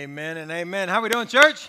Amen 0.00 0.38
and 0.38 0.50
amen. 0.50 0.88
How 0.88 1.00
are 1.00 1.02
we 1.02 1.10
doing, 1.10 1.26
church? 1.26 1.68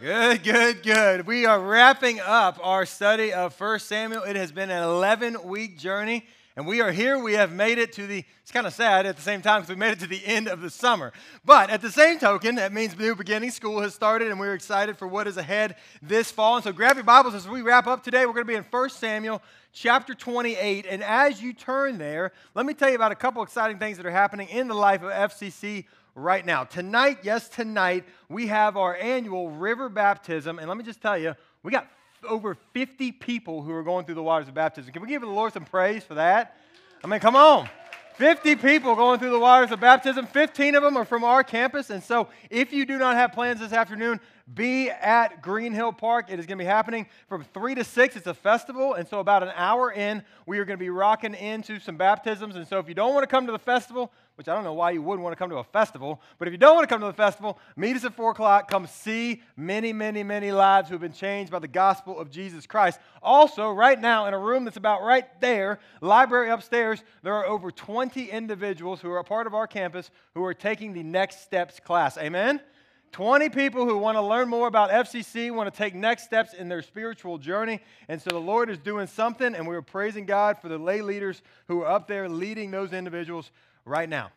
Good, 0.00 0.42
good, 0.42 0.82
good. 0.82 1.28
We 1.28 1.46
are 1.46 1.60
wrapping 1.60 2.18
up 2.18 2.58
our 2.60 2.84
study 2.84 3.32
of 3.32 3.54
1 3.60 3.78
Samuel. 3.78 4.24
It 4.24 4.34
has 4.34 4.50
been 4.50 4.68
an 4.68 4.82
11 4.82 5.44
week 5.44 5.78
journey, 5.78 6.26
and 6.56 6.66
we 6.66 6.80
are 6.80 6.90
here. 6.90 7.20
We 7.20 7.34
have 7.34 7.52
made 7.52 7.78
it 7.78 7.92
to 7.92 8.08
the, 8.08 8.24
it's 8.42 8.50
kind 8.50 8.66
of 8.66 8.74
sad 8.74 9.06
at 9.06 9.14
the 9.14 9.22
same 9.22 9.42
time 9.42 9.60
because 9.60 9.68
we 9.68 9.78
made 9.78 9.92
it 9.92 10.00
to 10.00 10.08
the 10.08 10.26
end 10.26 10.48
of 10.48 10.60
the 10.60 10.70
summer. 10.70 11.12
But 11.44 11.70
at 11.70 11.82
the 11.82 11.90
same 11.92 12.18
token, 12.18 12.56
that 12.56 12.72
means 12.72 12.98
new 12.98 13.14
beginning. 13.14 13.52
School 13.52 13.80
has 13.80 13.94
started, 13.94 14.32
and 14.32 14.40
we're 14.40 14.54
excited 14.54 14.98
for 14.98 15.06
what 15.06 15.28
is 15.28 15.36
ahead 15.36 15.76
this 16.02 16.32
fall. 16.32 16.56
And 16.56 16.64
so 16.64 16.72
grab 16.72 16.96
your 16.96 17.04
Bibles 17.04 17.36
as 17.36 17.46
we 17.46 17.62
wrap 17.62 17.86
up 17.86 18.02
today. 18.02 18.26
We're 18.26 18.32
going 18.32 18.46
to 18.46 18.52
be 18.52 18.56
in 18.56 18.64
1 18.64 18.90
Samuel 18.90 19.40
chapter 19.72 20.14
28. 20.14 20.84
And 20.90 21.00
as 21.04 21.40
you 21.40 21.52
turn 21.52 21.98
there, 21.98 22.32
let 22.56 22.66
me 22.66 22.74
tell 22.74 22.88
you 22.88 22.96
about 22.96 23.12
a 23.12 23.16
couple 23.16 23.40
exciting 23.44 23.78
things 23.78 23.98
that 23.98 24.06
are 24.06 24.10
happening 24.10 24.48
in 24.48 24.66
the 24.66 24.74
life 24.74 25.04
of 25.04 25.12
FCC 25.12 25.84
right 26.16 26.44
now. 26.44 26.64
Tonight, 26.64 27.18
yes, 27.22 27.48
tonight, 27.48 28.04
we 28.28 28.48
have 28.48 28.76
our 28.76 28.96
annual 28.96 29.50
river 29.50 29.88
baptism. 29.88 30.58
And 30.58 30.66
let 30.66 30.76
me 30.76 30.82
just 30.82 31.00
tell 31.00 31.16
you, 31.16 31.34
we 31.62 31.70
got 31.70 31.86
over 32.28 32.56
50 32.72 33.12
people 33.12 33.62
who 33.62 33.70
are 33.72 33.84
going 33.84 34.06
through 34.06 34.16
the 34.16 34.22
waters 34.22 34.48
of 34.48 34.54
baptism. 34.54 34.92
Can 34.92 35.02
we 35.02 35.08
give 35.08 35.20
the 35.20 35.28
Lord 35.28 35.52
some 35.52 35.64
praise 35.64 36.02
for 36.02 36.14
that? 36.14 36.56
I 37.04 37.06
mean, 37.06 37.20
come 37.20 37.36
on. 37.36 37.68
50 38.14 38.56
people 38.56 38.96
going 38.96 39.20
through 39.20 39.30
the 39.30 39.38
waters 39.38 39.70
of 39.70 39.78
baptism. 39.78 40.26
15 40.26 40.74
of 40.74 40.82
them 40.82 40.96
are 40.96 41.04
from 41.04 41.22
our 41.22 41.44
campus. 41.44 41.90
And 41.90 42.02
so, 42.02 42.28
if 42.48 42.72
you 42.72 42.86
do 42.86 42.98
not 42.98 43.14
have 43.14 43.32
plans 43.32 43.60
this 43.60 43.74
afternoon, 43.74 44.20
be 44.52 44.90
at 44.90 45.42
Green 45.42 45.72
Hill 45.72 45.92
Park. 45.92 46.26
It 46.28 46.38
is 46.38 46.46
going 46.46 46.58
to 46.58 46.62
be 46.62 46.68
happening 46.68 47.06
from 47.28 47.44
3 47.52 47.74
to 47.74 47.84
6. 47.84 48.16
It's 48.16 48.26
a 48.26 48.34
festival. 48.34 48.94
And 48.94 49.06
so, 49.08 49.18
about 49.18 49.42
an 49.42 49.52
hour 49.56 49.90
in, 49.90 50.22
we 50.46 50.58
are 50.58 50.64
going 50.64 50.78
to 50.78 50.82
be 50.82 50.90
rocking 50.90 51.34
into 51.34 51.80
some 51.80 51.96
baptisms. 51.96 52.54
And 52.54 52.66
so, 52.66 52.78
if 52.78 52.88
you 52.88 52.94
don't 52.94 53.12
want 53.12 53.24
to 53.24 53.26
come 53.26 53.46
to 53.46 53.52
the 53.52 53.58
festival, 53.58 54.12
which 54.36 54.48
I 54.48 54.54
don't 54.54 54.64
know 54.64 54.74
why 54.74 54.92
you 54.92 55.02
wouldn't 55.02 55.24
want 55.24 55.32
to 55.32 55.36
come 55.36 55.50
to 55.50 55.56
a 55.56 55.64
festival, 55.64 56.20
but 56.38 56.46
if 56.46 56.52
you 56.52 56.58
don't 56.58 56.76
want 56.76 56.88
to 56.88 56.94
come 56.94 57.00
to 57.00 57.06
the 57.06 57.12
festival, 57.12 57.58
meet 57.74 57.96
us 57.96 58.04
at 58.04 58.14
4 58.14 58.30
o'clock. 58.30 58.70
Come 58.70 58.86
see 58.86 59.42
many, 59.56 59.92
many, 59.92 60.22
many 60.22 60.52
lives 60.52 60.88
who 60.88 60.94
have 60.94 61.00
been 61.00 61.12
changed 61.12 61.50
by 61.50 61.58
the 61.58 61.66
gospel 61.66 62.18
of 62.18 62.30
Jesus 62.30 62.66
Christ. 62.66 63.00
Also, 63.22 63.72
right 63.72 64.00
now, 64.00 64.26
in 64.26 64.34
a 64.34 64.38
room 64.38 64.64
that's 64.64 64.76
about 64.76 65.02
right 65.02 65.40
there, 65.40 65.80
library 66.00 66.50
upstairs, 66.50 67.02
there 67.22 67.34
are 67.34 67.46
over 67.46 67.72
20 67.72 68.30
individuals 68.30 69.00
who 69.00 69.10
are 69.10 69.18
a 69.18 69.24
part 69.24 69.48
of 69.48 69.54
our 69.54 69.66
campus 69.66 70.10
who 70.34 70.44
are 70.44 70.54
taking 70.54 70.92
the 70.92 71.02
Next 71.02 71.42
Steps 71.42 71.80
class. 71.80 72.16
Amen? 72.16 72.60
20 73.16 73.48
people 73.48 73.86
who 73.86 73.96
want 73.96 74.14
to 74.14 74.20
learn 74.20 74.46
more 74.46 74.68
about 74.68 74.90
FCC, 74.90 75.50
want 75.50 75.72
to 75.72 75.74
take 75.74 75.94
next 75.94 76.24
steps 76.24 76.52
in 76.52 76.68
their 76.68 76.82
spiritual 76.82 77.38
journey. 77.38 77.80
And 78.08 78.20
so 78.20 78.28
the 78.28 78.38
Lord 78.38 78.68
is 78.68 78.76
doing 78.76 79.06
something, 79.06 79.54
and 79.54 79.66
we 79.66 79.74
are 79.74 79.80
praising 79.80 80.26
God 80.26 80.58
for 80.58 80.68
the 80.68 80.76
lay 80.76 81.00
leaders 81.00 81.40
who 81.66 81.80
are 81.80 81.86
up 81.86 82.08
there 82.08 82.28
leading 82.28 82.70
those 82.70 82.92
individuals 82.92 83.50
right 83.86 84.06
now. 84.06 84.32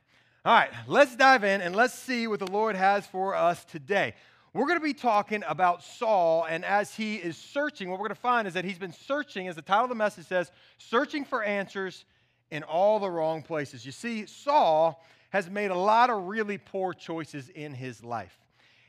All 0.46 0.54
right, 0.54 0.70
let's 0.88 1.14
dive 1.18 1.44
in 1.44 1.60
and 1.60 1.76
let's 1.76 1.94
see 1.94 2.26
what 2.28 2.40
the 2.40 2.50
Lord 2.50 2.78
has 2.78 3.06
for 3.06 3.36
us 3.36 3.66
today. 3.66 4.14
We're 4.54 4.68
going 4.68 4.80
to 4.80 4.86
be 4.86 4.94
talking 4.94 5.44
about 5.46 5.84
Saul, 5.84 6.46
and 6.50 6.64
as 6.64 6.96
he 6.96 7.16
is 7.16 7.36
searching, 7.36 7.90
what 7.90 8.00
we're 8.00 8.08
going 8.08 8.16
to 8.16 8.22
find 8.22 8.48
is 8.48 8.54
that 8.54 8.64
he's 8.64 8.80
been 8.80 8.94
searching, 8.94 9.50
as 9.50 9.58
the 9.58 9.62
title 9.62 9.84
of 9.84 9.90
the 9.90 9.96
message 9.96 10.28
says, 10.28 10.54
searching 10.78 11.26
for 11.26 11.44
answers 11.44 12.06
in 12.50 12.64
all 12.64 13.00
the 13.00 13.12
wrong 13.12 13.42
places. 13.42 13.86
You 13.86 13.92
see, 13.92 14.26
Saul 14.26 15.04
has 15.32 15.50
made 15.50 15.70
a 15.70 15.78
lot 15.78 16.10
of 16.10 16.30
really 16.30 16.58
poor 16.58 16.94
choices 16.94 17.50
in 17.50 17.74
his 17.74 18.06
life. 18.06 18.40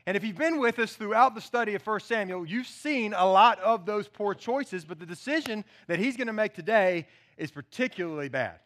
And 0.05 0.17
if 0.17 0.23
you've 0.23 0.37
been 0.37 0.57
with 0.57 0.79
us 0.79 0.95
throughout 0.95 1.35
the 1.35 1.41
study 1.41 1.75
of 1.75 1.85
1 1.85 1.99
Samuel, 2.01 2.45
you've 2.45 2.67
seen 2.67 3.13
a 3.13 3.25
lot 3.25 3.59
of 3.59 3.85
those 3.85 4.07
poor 4.07 4.33
choices, 4.33 4.83
but 4.83 4.99
the 4.99 5.05
decision 5.05 5.63
that 5.87 5.99
he's 5.99 6.17
going 6.17 6.27
to 6.27 6.33
make 6.33 6.53
today 6.53 7.07
is 7.37 7.51
particularly 7.51 8.29
bad. 8.29 8.59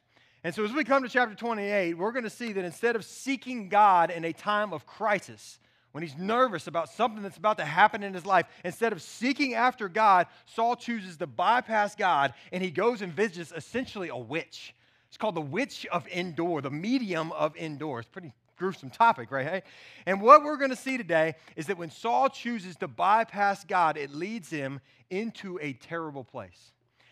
And 0.44 0.53
so, 0.53 0.64
as 0.64 0.72
we 0.72 0.83
come 0.83 1.03
to 1.03 1.09
chapter 1.09 1.36
28, 1.36 1.95
we're 1.95 2.11
going 2.11 2.23
to 2.23 2.30
see 2.30 2.53
that 2.53 2.64
instead 2.64 2.95
of 2.95 3.03
seeking 3.03 3.67
God 3.67 4.11
in 4.11 4.23
a 4.23 4.31
time 4.31 4.73
of 4.73 4.86
crisis, 4.86 5.59
when 5.92 6.03
he's 6.03 6.17
nervous 6.17 6.67
about 6.67 6.89
something 6.89 7.23
that's 7.23 7.38
about 7.38 7.58
to 7.58 7.66
happen 7.66 8.03
in 8.03 8.14
his 8.14 8.25
life, 8.25 8.45
instead 8.64 8.94
of 8.94 9.02
seeking 9.02 9.55
after 9.55 9.89
God, 9.89 10.27
Saul 10.45 10.75
chooses 10.75 11.17
to 11.17 11.25
bypass 11.25 11.95
God 11.95 12.33
and 12.52 12.61
he 12.61 12.70
goes 12.70 13.02
and 13.02 13.11
visits 13.14 13.54
essentially 13.55 14.10
a 14.10 14.17
witch. 14.17 14.76
It's 15.08 15.17
called 15.17 15.36
the 15.36 15.42
witch 15.42 15.86
of 15.92 16.05
Endor, 16.10 16.61
the 16.61 16.70
medium 16.70 17.31
of 17.31 17.55
Endor. 17.55 17.99
It's 17.99 18.10
pretty 18.10 18.33
gruesome 18.58 18.89
topic, 18.89 19.32
right? 19.32 19.45
Hey? 19.45 19.61
And 20.05 20.21
what 20.21 20.43
we're 20.43 20.58
going 20.58 20.70
to 20.70 20.76
see 20.76 20.98
today 20.98 21.36
is 21.55 21.67
that 21.67 21.77
when 21.77 21.89
Saul 21.89 22.30
chooses 22.30 22.76
to 22.77 22.88
bypass 22.88 23.64
God, 23.64 23.98
it 23.98 24.11
leads 24.11 24.49
him 24.49 24.80
into 25.10 25.60
a 25.61 25.73
terrible 25.73 26.23
place. 26.23 26.71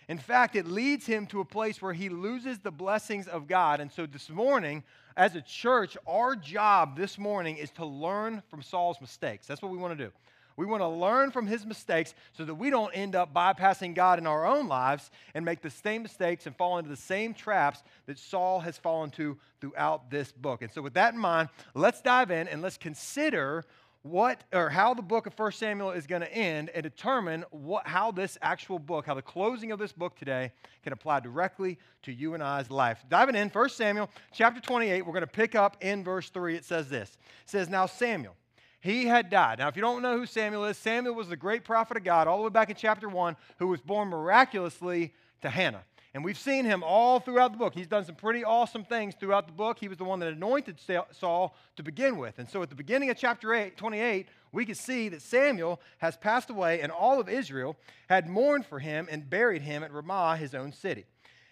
In 0.10 0.18
fact, 0.18 0.56
it 0.56 0.68
leads 0.68 1.06
him 1.06 1.26
to 1.28 1.40
a 1.40 1.46
place 1.46 1.82
where 1.82 1.94
he 1.94 2.10
loses 2.10 2.60
the 2.60 2.72
blessings 2.72 3.28
of 3.28 3.48
God. 3.48 3.80
And 3.80 3.92
so 3.92 4.06
this 4.06 4.30
morning, 4.30 4.84
as 5.16 5.36
a 5.36 5.42
church, 5.42 5.98
our 6.06 6.36
job 6.36 6.98
this 6.98 7.18
morning 7.18 7.58
is 7.58 7.72
to 7.72 7.86
learn 7.86 8.44
from 8.50 8.62
Saul's 8.62 9.00
mistakes. 9.00 9.48
That's 9.48 9.62
what 9.62 9.72
we 9.72 9.78
want 9.78 9.98
to 9.98 10.06
do. 10.06 10.12
We 10.56 10.66
want 10.66 10.82
to 10.82 10.88
learn 10.88 11.32
from 11.32 11.48
his 11.48 11.66
mistakes 11.66 12.14
so 12.34 12.46
that 12.46 12.56
we 12.56 12.70
don't 12.70 12.92
end 12.92 13.16
up 13.16 13.34
bypassing 13.34 13.96
God 13.96 14.20
in 14.20 14.28
our 14.28 14.46
own 14.46 14.68
lives 14.68 15.12
and 15.34 15.44
make 15.44 15.62
the 15.62 15.70
same 15.70 16.04
mistakes 16.04 16.46
and 16.46 16.56
fall 16.56 16.78
into 16.78 16.90
the 16.90 16.96
same 16.96 17.34
traps 17.34 17.84
that 18.06 18.20
Saul 18.20 18.60
has 18.60 18.78
fallen 18.78 19.10
to 19.12 19.38
throughout 19.62 20.10
this 20.10 20.32
book. 20.32 20.62
And 20.62 20.72
so, 20.72 20.82
with 20.82 20.94
that 20.94 21.14
in 21.14 21.20
mind, 21.20 21.50
let's 21.74 22.02
dive 22.02 22.32
in 22.32 22.48
and 22.48 22.62
let's 22.62 22.78
consider 22.78 23.64
what 24.04 24.44
or 24.52 24.70
how 24.70 24.94
the 24.94 25.02
book 25.02 25.26
of 25.26 25.34
1 25.40 25.54
Samuel 25.54 25.92
is 25.92 26.06
going 26.06 26.22
to 26.22 26.34
end 26.34 26.70
and 26.72 26.84
determine 26.84 27.46
what, 27.52 27.88
how 27.88 28.12
this 28.12 28.38
actual 28.42 28.78
book, 28.78 29.06
how 29.06 29.14
the 29.14 29.22
closing 29.22 29.72
of 29.72 29.80
this 29.80 29.94
book 29.94 30.16
today 30.18 30.52
can 30.84 30.92
apply 30.92 31.22
directly 31.22 31.80
to 32.04 32.12
you 32.12 32.34
and 32.34 32.44
I's 32.44 32.70
life. 32.70 33.04
Diving 33.10 33.36
in, 33.36 33.48
1 33.50 33.70
Samuel 33.70 34.10
chapter 34.34 34.60
28, 34.60 35.06
we're 35.06 35.14
going 35.14 35.22
to 35.22 35.28
pick 35.28 35.56
up 35.56 35.78
in 35.82 36.04
verse 36.04 36.30
3. 36.30 36.56
It 36.56 36.66
says 36.66 36.90
this. 36.90 37.18
It 37.44 37.50
says, 37.50 37.70
Now 37.70 37.86
Samuel, 37.86 38.36
he 38.84 39.06
had 39.06 39.30
died. 39.30 39.60
Now, 39.60 39.70
if 39.70 39.78
you 39.78 39.82
don't 39.82 40.02
know 40.02 40.18
who 40.18 40.26
Samuel 40.26 40.66
is, 40.66 40.78
Samuel 40.78 41.16
was 41.16 41.30
the 41.30 41.38
great 41.38 41.64
prophet 41.64 41.96
of 41.96 42.04
God 42.04 42.28
all 42.28 42.38
the 42.38 42.44
way 42.44 42.50
back 42.50 42.70
in 42.70 42.76
chapter 42.76 43.08
1 43.08 43.38
who 43.58 43.68
was 43.68 43.80
born 43.80 44.10
miraculously 44.10 45.14
to 45.42 45.50
Hannah. 45.50 45.86
And 46.14 46.22
we've 46.22 46.38
seen 46.38 46.66
him 46.66 46.84
all 46.84 47.22
throughout 47.22 47.54
the 47.54 47.58
book. 47.58 47.74
He's 47.74 47.88
done 47.88 48.04
some 48.04 48.16
pretty 48.16 48.44
awesome 48.44 48.84
things 48.84 49.16
throughout 49.16 49.48
the 49.48 49.54
book. 49.54 49.80
He 49.80 49.88
was 49.88 49.98
the 49.98 50.04
one 50.04 50.20
that 50.20 50.34
anointed 50.34 50.80
Saul 51.12 51.56
to 51.78 51.82
begin 51.82 52.18
with. 52.18 52.40
And 52.40 52.50
so 52.50 52.62
at 52.62 52.70
the 52.70 52.76
beginning 52.76 53.10
of 53.10 53.16
chapter 53.16 53.54
8, 53.54 53.78
28, 53.78 54.28
we 54.52 54.66
can 54.66 54.76
see 54.76 55.08
that 55.10 55.22
Samuel 55.22 55.80
has 56.00 56.18
passed 56.18 56.50
away, 56.50 56.82
and 56.82 56.92
all 56.92 57.22
of 57.22 57.30
Israel 57.30 57.78
had 58.10 58.30
mourned 58.30 58.66
for 58.66 58.80
him 58.80 59.08
and 59.10 59.30
buried 59.30 59.62
him 59.62 59.82
at 59.82 59.94
Ramah, 59.94 60.36
his 60.36 60.54
own 60.54 60.74
city. 60.74 61.06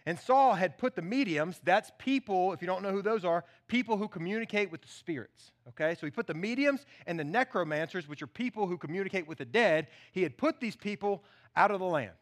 And 0.05 0.19
Saul 0.19 0.55
had 0.55 0.77
put 0.77 0.95
the 0.95 1.01
mediums, 1.01 1.59
that's 1.63 1.91
people, 1.99 2.53
if 2.53 2.61
you 2.61 2.67
don't 2.67 2.81
know 2.81 2.91
who 2.91 3.03
those 3.03 3.23
are, 3.23 3.45
people 3.67 3.97
who 3.97 4.07
communicate 4.07 4.71
with 4.71 4.81
the 4.81 4.87
spirits. 4.87 5.51
Okay, 5.69 5.95
so 5.99 6.07
he 6.07 6.11
put 6.11 6.25
the 6.25 6.33
mediums 6.33 6.85
and 7.05 7.19
the 7.19 7.23
necromancers, 7.23 8.07
which 8.07 8.21
are 8.21 8.27
people 8.27 8.65
who 8.65 8.77
communicate 8.77 9.27
with 9.27 9.37
the 9.37 9.45
dead, 9.45 9.87
he 10.11 10.23
had 10.23 10.37
put 10.37 10.59
these 10.59 10.75
people 10.75 11.23
out 11.55 11.69
of 11.69 11.79
the 11.79 11.85
land. 11.85 12.13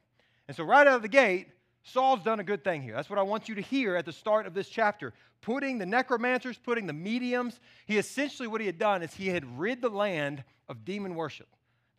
And 0.48 0.58
so, 0.58 0.64
right 0.64 0.86
out 0.86 0.96
of 0.96 1.02
the 1.02 1.08
gate, 1.08 1.48
Saul's 1.84 2.22
done 2.22 2.40
a 2.40 2.44
good 2.44 2.64
thing 2.64 2.82
here. 2.82 2.96
That's 2.96 3.10
what 3.10 3.20
I 3.20 3.24
want 3.24 3.48
you 3.48 3.56
to 3.56 3.62
hear 3.62 3.96
at 3.96 4.06
the 4.06 4.12
start 4.12 4.46
of 4.46 4.54
this 4.54 4.68
chapter. 4.68 5.14
Putting 5.42 5.78
the 5.78 5.86
necromancers, 5.86 6.58
putting 6.58 6.86
the 6.86 6.94
mediums, 6.94 7.60
he 7.86 7.98
essentially, 7.98 8.48
what 8.48 8.60
he 8.60 8.68
had 8.68 8.78
done 8.78 9.02
is 9.02 9.14
he 9.14 9.28
had 9.28 9.58
rid 9.58 9.82
the 9.82 9.90
land 9.90 10.44
of 10.68 10.84
demon 10.84 11.16
worship. 11.16 11.48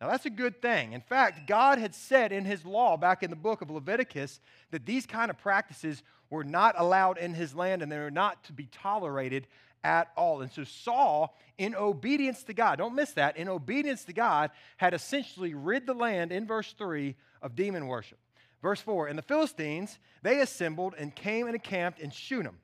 Now, 0.01 0.09
that's 0.09 0.25
a 0.25 0.31
good 0.31 0.63
thing. 0.63 0.93
In 0.93 1.01
fact, 1.01 1.45
God 1.47 1.77
had 1.77 1.93
said 1.93 2.31
in 2.31 2.43
his 2.43 2.65
law 2.65 2.97
back 2.97 3.21
in 3.21 3.29
the 3.29 3.35
book 3.35 3.61
of 3.61 3.69
Leviticus 3.69 4.39
that 4.71 4.87
these 4.87 5.05
kind 5.05 5.29
of 5.29 5.37
practices 5.37 6.01
were 6.31 6.43
not 6.43 6.73
allowed 6.75 7.19
in 7.19 7.35
his 7.35 7.53
land 7.53 7.83
and 7.83 7.91
they 7.91 7.99
were 7.99 8.09
not 8.09 8.43
to 8.45 8.53
be 8.53 8.65
tolerated 8.71 9.45
at 9.83 10.11
all. 10.17 10.41
And 10.41 10.51
so 10.51 10.63
Saul, 10.63 11.37
in 11.59 11.75
obedience 11.75 12.43
to 12.43 12.53
God, 12.53 12.79
don't 12.79 12.95
miss 12.95 13.11
that, 13.11 13.37
in 13.37 13.47
obedience 13.47 14.03
to 14.05 14.13
God, 14.13 14.49
had 14.77 14.95
essentially 14.95 15.53
rid 15.53 15.85
the 15.85 15.93
land 15.93 16.31
in 16.31 16.47
verse 16.47 16.73
3 16.73 17.15
of 17.43 17.55
demon 17.55 17.85
worship. 17.85 18.17
Verse 18.63 18.81
4 18.81 19.07
And 19.07 19.19
the 19.19 19.23
Philistines, 19.23 19.99
they 20.23 20.39
assembled 20.41 20.95
and 20.97 21.13
came 21.13 21.45
and 21.45 21.55
encamped 21.55 21.99
in 21.99 22.09
Shunem. 22.09 22.57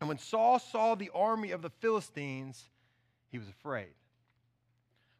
And 0.00 0.06
when 0.06 0.18
Saul 0.18 0.60
saw 0.60 0.94
the 0.94 1.10
army 1.12 1.50
of 1.50 1.62
the 1.62 1.70
Philistines, 1.70 2.68
he 3.30 3.38
was 3.38 3.48
afraid. 3.48 3.88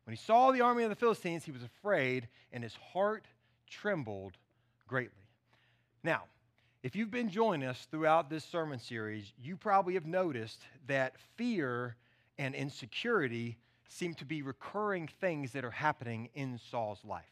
When 0.08 0.16
he 0.16 0.24
saw 0.24 0.52
the 0.52 0.62
army 0.62 0.84
of 0.84 0.88
the 0.88 0.96
Philistines, 0.96 1.44
he 1.44 1.50
was 1.50 1.62
afraid, 1.62 2.28
and 2.50 2.64
his 2.64 2.74
heart 2.94 3.26
trembled 3.68 4.38
greatly. 4.86 5.26
Now, 6.02 6.22
if 6.82 6.96
you've 6.96 7.10
been 7.10 7.28
joining 7.28 7.68
us 7.68 7.86
throughout 7.90 8.30
this 8.30 8.42
sermon 8.42 8.78
series, 8.78 9.30
you 9.38 9.54
probably 9.54 9.92
have 9.92 10.06
noticed 10.06 10.62
that 10.86 11.16
fear 11.36 11.94
and 12.38 12.54
insecurity 12.54 13.58
seem 13.86 14.14
to 14.14 14.24
be 14.24 14.40
recurring 14.40 15.10
things 15.20 15.52
that 15.52 15.62
are 15.62 15.70
happening 15.70 16.30
in 16.34 16.58
Saul's 16.70 17.04
life. 17.04 17.28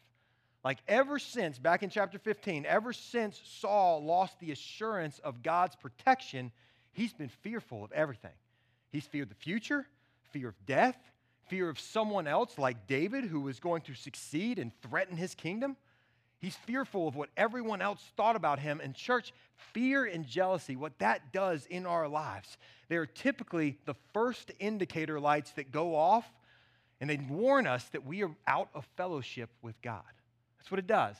Like 0.63 0.77
ever 0.87 1.17
since, 1.17 1.57
back 1.57 1.81
in 1.81 1.89
chapter 1.89 2.19
15, 2.19 2.63
ever 2.67 2.93
since 2.93 3.41
Saul 3.43 4.05
lost 4.05 4.39
the 4.39 4.51
assurance 4.51 5.17
of 5.23 5.41
God's 5.41 5.75
protection, 5.75 6.51
he's 6.91 7.13
been 7.13 7.31
fearful 7.41 7.83
of 7.83 7.91
everything. 7.91 8.37
He's 8.91 9.07
feared 9.07 9.29
the 9.29 9.35
future, 9.35 9.87
fear 10.31 10.49
of 10.49 10.65
death, 10.67 10.99
fear 11.47 11.69
of 11.69 11.79
someone 11.79 12.27
else 12.27 12.57
like 12.57 12.87
David 12.87 13.25
who 13.25 13.41
was 13.41 13.59
going 13.59 13.81
to 13.83 13.93
succeed 13.93 14.59
and 14.59 14.71
threaten 14.81 15.17
his 15.17 15.35
kingdom. 15.35 15.75
He's 16.39 16.55
fearful 16.55 17.07
of 17.07 17.15
what 17.15 17.29
everyone 17.35 17.81
else 17.81 18.03
thought 18.15 18.35
about 18.35 18.59
him. 18.59 18.79
And, 18.83 18.93
church, 18.93 19.33
fear 19.55 20.05
and 20.05 20.25
jealousy, 20.25 20.75
what 20.75 20.97
that 20.99 21.33
does 21.33 21.65
in 21.65 21.85
our 21.85 22.07
lives, 22.07 22.57
they're 22.89 23.07
typically 23.07 23.77
the 23.85 23.95
first 24.13 24.51
indicator 24.59 25.19
lights 25.19 25.51
that 25.51 25.71
go 25.71 25.95
off 25.95 26.25
and 26.99 27.09
they 27.09 27.17
warn 27.17 27.67
us 27.67 27.83
that 27.89 28.05
we 28.05 28.23
are 28.23 28.31
out 28.47 28.69
of 28.73 28.85
fellowship 28.97 29.49
with 29.61 29.79
God. 29.81 30.03
That's 30.57 30.71
what 30.71 30.79
it 30.79 30.87
does. 30.87 31.15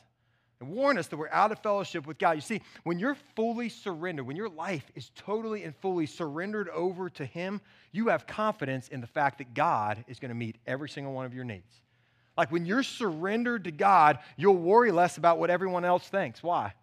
And 0.60 0.70
warn 0.70 0.98
us 0.98 1.08
that 1.08 1.18
we're 1.18 1.30
out 1.30 1.52
of 1.52 1.60
fellowship 1.60 2.08
with 2.08 2.18
God. 2.18 2.32
You 2.32 2.42
see, 2.42 2.62
when 2.84 2.98
you're 2.98 3.18
fully 3.36 3.70
surrendered, 3.70 4.26
when 4.26 4.36
your 4.36 4.50
life 4.50 4.90
is 4.96 5.12
totally 5.16 5.64
and 5.64 5.76
fully 5.76 6.08
surrendered 6.08 6.68
over 6.70 7.10
to 7.12 7.26
Him, 7.26 7.62
you 7.92 8.08
have 8.08 8.26
confidence 8.26 8.88
in 8.88 9.00
the 9.00 9.08
fact 9.08 9.38
that 9.38 9.54
God 9.54 10.04
is 10.08 10.20
going 10.20 10.30
to 10.30 10.36
meet 10.36 10.58
every 10.66 10.90
single 10.90 11.14
one 11.14 11.28
of 11.28 11.34
your 11.34 11.44
needs. 11.44 11.82
Like 12.36 12.52
when 12.52 12.66
you're 12.66 12.84
surrendered 12.84 13.66
to 13.66 13.72
God, 13.72 14.20
you'll 14.36 14.58
worry 14.58 14.92
less 14.92 15.18
about 15.18 15.38
what 15.38 15.50
everyone 15.50 15.86
else 15.86 16.08
thinks. 16.08 16.42
Why? 16.42 16.74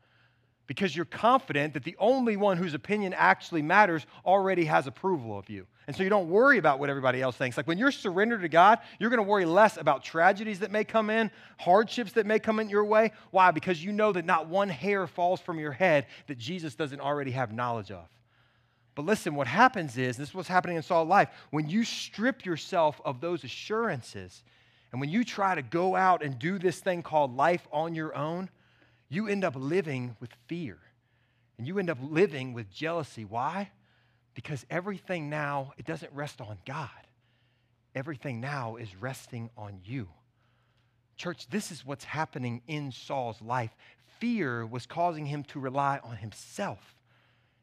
Because 0.67 0.95
you're 0.95 1.05
confident 1.05 1.75
that 1.75 1.85
the 1.85 1.97
only 1.99 2.37
one 2.37 2.57
whose 2.57 2.75
opinion 2.75 3.13
actually 3.13 3.63
matters 3.63 4.07
already 4.25 4.65
has 4.65 4.87
approval 4.87 5.39
of 5.39 5.51
you. 5.51 5.67
And 5.87 5.95
so 5.95 6.03
you 6.03 6.09
don't 6.09 6.31
worry 6.31 6.57
about 6.57 6.79
what 6.79 6.89
everybody 6.89 7.21
else 7.21 7.37
thinks. 7.37 7.57
Like 7.57 7.67
when 7.67 7.77
you're 7.77 7.93
surrendered 7.93 8.41
to 8.43 8.49
God, 8.49 8.79
you're 8.99 9.11
going 9.11 9.23
to 9.23 9.29
worry 9.29 9.45
less 9.45 9.77
about 9.77 10.03
tragedies 10.03 10.61
that 10.61 10.71
may 10.71 10.85
come 10.85 11.11
in, 11.11 11.31
hardships 11.59 12.13
that 12.13 12.25
may 12.25 12.39
come 12.39 12.59
in 12.59 12.71
your 12.71 12.85
way. 12.85 13.13
Why? 13.31 13.51
Because 13.51 13.85
you 13.85 13.93
know 13.93 14.11
that 14.13 14.25
not 14.25 14.49
one 14.49 14.71
hair 14.71 15.07
falls 15.07 15.41
from 15.41 15.59
your 15.59 15.73
head 15.73 16.07
that 16.27 16.39
Jesus 16.39 16.75
doesn't 16.75 17.01
already 17.01 17.33
have 17.33 17.53
knowledge 17.53 17.91
of. 17.91 18.09
But 18.95 19.05
listen, 19.05 19.35
what 19.35 19.47
happens 19.47 19.99
is, 19.99 20.17
this 20.17 20.29
is 20.29 20.35
what's 20.35 20.49
happening 20.49 20.77
in 20.77 20.83
Saul's 20.83 21.09
life, 21.09 21.29
when 21.51 21.69
you 21.69 21.85
strip 21.85 22.47
yourself 22.47 23.01
of 23.05 23.21
those 23.21 23.45
assurances, 23.45 24.43
and 24.93 25.01
when 25.01 25.11
you 25.11 25.25
try 25.25 25.57
to 25.57 25.63
go 25.63 25.97
out 25.97 26.23
and 26.23 26.39
do 26.39 26.59
this 26.59 26.79
thing 26.79 27.03
called 27.03 27.37
life 27.37 27.67
on 27.73 27.95
your 27.97 28.15
own, 28.15 28.49
you 29.09 29.27
end 29.27 29.45
up 29.45 29.55
living 29.57 30.17
with 30.21 30.31
fear. 30.47 30.79
And 31.59 31.67
you 31.67 31.79
end 31.79 31.91
up 31.91 31.99
living 32.01 32.53
with 32.53 32.73
jealousy. 32.73 33.25
Why? 33.25 33.71
Because 34.35 34.67
everything 34.69 35.31
now, 35.31 35.73
it 35.79 35.87
doesn't 35.87 36.13
rest 36.13 36.41
on 36.41 36.59
God. 36.67 36.89
Everything 37.95 38.41
now 38.41 38.77
is 38.77 38.95
resting 38.97 39.51
on 39.57 39.81
you. 39.85 40.09
Church, 41.17 41.47
this 41.49 41.71
is 41.71 41.87
what's 41.87 42.05
happening 42.05 42.61
in 42.67 42.91
Saul's 42.91 43.41
life. 43.41 43.71
Fear 44.19 44.67
was 44.67 44.87
causing 44.87 45.27
him 45.27 45.45
to 45.45 45.61
rely 45.61 46.01
on 46.03 46.17
himself 46.17 46.97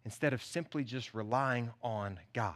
instead 0.05 0.33
of 0.33 0.43
simply 0.43 0.83
just 0.83 1.13
relying 1.13 1.69
on 1.83 2.17
God. 2.33 2.55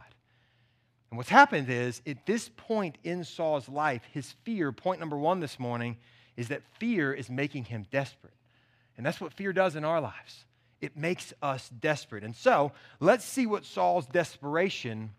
And 1.10 1.18
what's 1.18 1.28
happened 1.28 1.68
is, 1.68 2.00
at 2.06 2.26
this 2.26 2.50
point 2.56 2.98
in 3.04 3.24
Saul's 3.24 3.68
life, 3.68 4.02
his 4.12 4.34
fear, 4.44 4.72
point 4.72 4.98
number 4.98 5.16
one 5.16 5.40
this 5.40 5.58
morning, 5.58 5.98
is 6.36 6.48
that 6.48 6.62
fear 6.80 7.12
is 7.12 7.30
making 7.30 7.64
him 7.64 7.86
desperate. 7.92 8.34
And 8.96 9.04
that's 9.04 9.20
what 9.20 9.32
fear 9.32 9.52
does 9.52 9.76
in 9.76 9.84
our 9.84 10.00
lives 10.00 10.44
it 10.80 10.96
makes 10.96 11.32
us 11.42 11.68
desperate. 11.68 12.24
And 12.24 12.34
so 12.34 12.72
let's 13.00 13.24
see 13.24 13.46
what 13.46 13.64
Saul's 13.64 14.06
desperation 14.06 15.10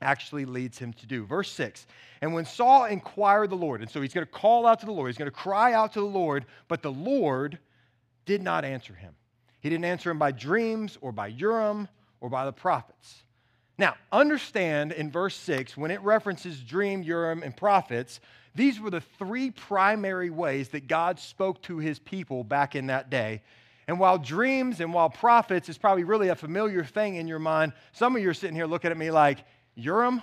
actually 0.00 0.44
leads 0.44 0.78
him 0.78 0.92
to 0.94 1.06
do. 1.06 1.24
Verse 1.24 1.50
6 1.52 1.86
And 2.20 2.34
when 2.34 2.44
Saul 2.44 2.84
inquired 2.84 3.50
the 3.50 3.56
Lord, 3.56 3.80
and 3.80 3.90
so 3.90 4.00
he's 4.00 4.14
going 4.14 4.26
to 4.26 4.32
call 4.32 4.66
out 4.66 4.80
to 4.80 4.86
the 4.86 4.92
Lord, 4.92 5.08
he's 5.08 5.18
going 5.18 5.30
to 5.30 5.36
cry 5.36 5.72
out 5.72 5.92
to 5.94 6.00
the 6.00 6.06
Lord, 6.06 6.46
but 6.68 6.82
the 6.82 6.92
Lord 6.92 7.58
did 8.26 8.42
not 8.42 8.64
answer 8.64 8.94
him. 8.94 9.14
He 9.60 9.70
didn't 9.70 9.84
answer 9.86 10.10
him 10.10 10.18
by 10.18 10.32
dreams 10.32 10.98
or 11.00 11.12
by 11.12 11.28
Urim 11.28 11.88
or 12.20 12.28
by 12.28 12.44
the 12.44 12.52
prophets. 12.52 13.22
Now, 13.76 13.96
understand 14.12 14.92
in 14.92 15.10
verse 15.10 15.34
6, 15.36 15.76
when 15.76 15.90
it 15.90 16.00
references 16.02 16.60
dream, 16.60 17.02
Urim, 17.02 17.42
and 17.42 17.56
prophets, 17.56 18.20
these 18.54 18.78
were 18.78 18.90
the 18.90 19.00
three 19.00 19.50
primary 19.50 20.30
ways 20.30 20.68
that 20.70 20.86
God 20.86 21.18
spoke 21.18 21.60
to 21.62 21.78
his 21.78 21.98
people 21.98 22.44
back 22.44 22.76
in 22.76 22.86
that 22.86 23.10
day. 23.10 23.42
And 23.86 23.98
while 23.98 24.18
dreams 24.18 24.80
and 24.80 24.94
while 24.94 25.10
prophets 25.10 25.68
is 25.68 25.76
probably 25.76 26.04
really 26.04 26.28
a 26.28 26.34
familiar 26.34 26.84
thing 26.84 27.16
in 27.16 27.28
your 27.28 27.38
mind, 27.38 27.72
some 27.92 28.16
of 28.16 28.22
you 28.22 28.30
are 28.30 28.34
sitting 28.34 28.56
here 28.56 28.66
looking 28.66 28.90
at 28.90 28.96
me 28.96 29.10
like, 29.10 29.44
Urim? 29.74 30.22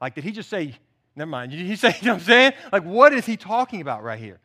Like, 0.00 0.14
did 0.14 0.24
he 0.24 0.32
just 0.32 0.48
say, 0.48 0.74
never 1.16 1.30
mind, 1.30 1.52
did 1.52 1.60
he 1.60 1.76
say, 1.76 1.96
you 2.00 2.06
know 2.06 2.14
what 2.14 2.20
I'm 2.20 2.26
saying? 2.26 2.52
Like, 2.72 2.84
what 2.84 3.12
is 3.12 3.26
he 3.26 3.36
talking 3.36 3.80
about 3.80 4.02
right 4.02 4.18
here? 4.18 4.40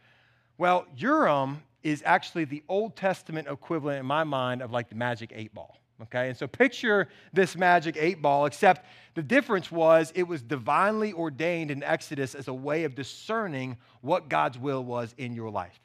Well, 0.57 0.85
Urim 0.97 1.61
is 1.83 2.01
actually 2.05 2.45
the 2.45 2.63
Old 2.67 2.95
Testament 2.95 3.47
equivalent 3.47 3.99
in 3.99 4.05
my 4.05 4.23
mind 4.23 4.61
of 4.61 4.71
like 4.71 4.89
the 4.89 4.95
magic 4.95 5.31
eight 5.35 5.53
ball. 5.53 5.77
Okay, 6.01 6.27
and 6.27 6.37
so 6.37 6.45
picture 6.45 7.07
this 7.31 7.55
magic 7.55 7.95
eight 7.97 8.21
ball, 8.21 8.45
except 8.45 8.85
the 9.13 9.23
difference 9.23 9.71
was 9.71 10.11
it 10.13 10.23
was 10.23 10.41
divinely 10.41 11.13
ordained 11.13 11.71
in 11.71 11.83
Exodus 11.83 12.35
as 12.35 12.49
a 12.49 12.53
way 12.53 12.83
of 12.83 12.95
discerning 12.95 13.77
what 14.01 14.27
God's 14.27 14.57
will 14.57 14.83
was 14.83 15.15
in 15.17 15.33
your 15.33 15.49
life. 15.49 15.79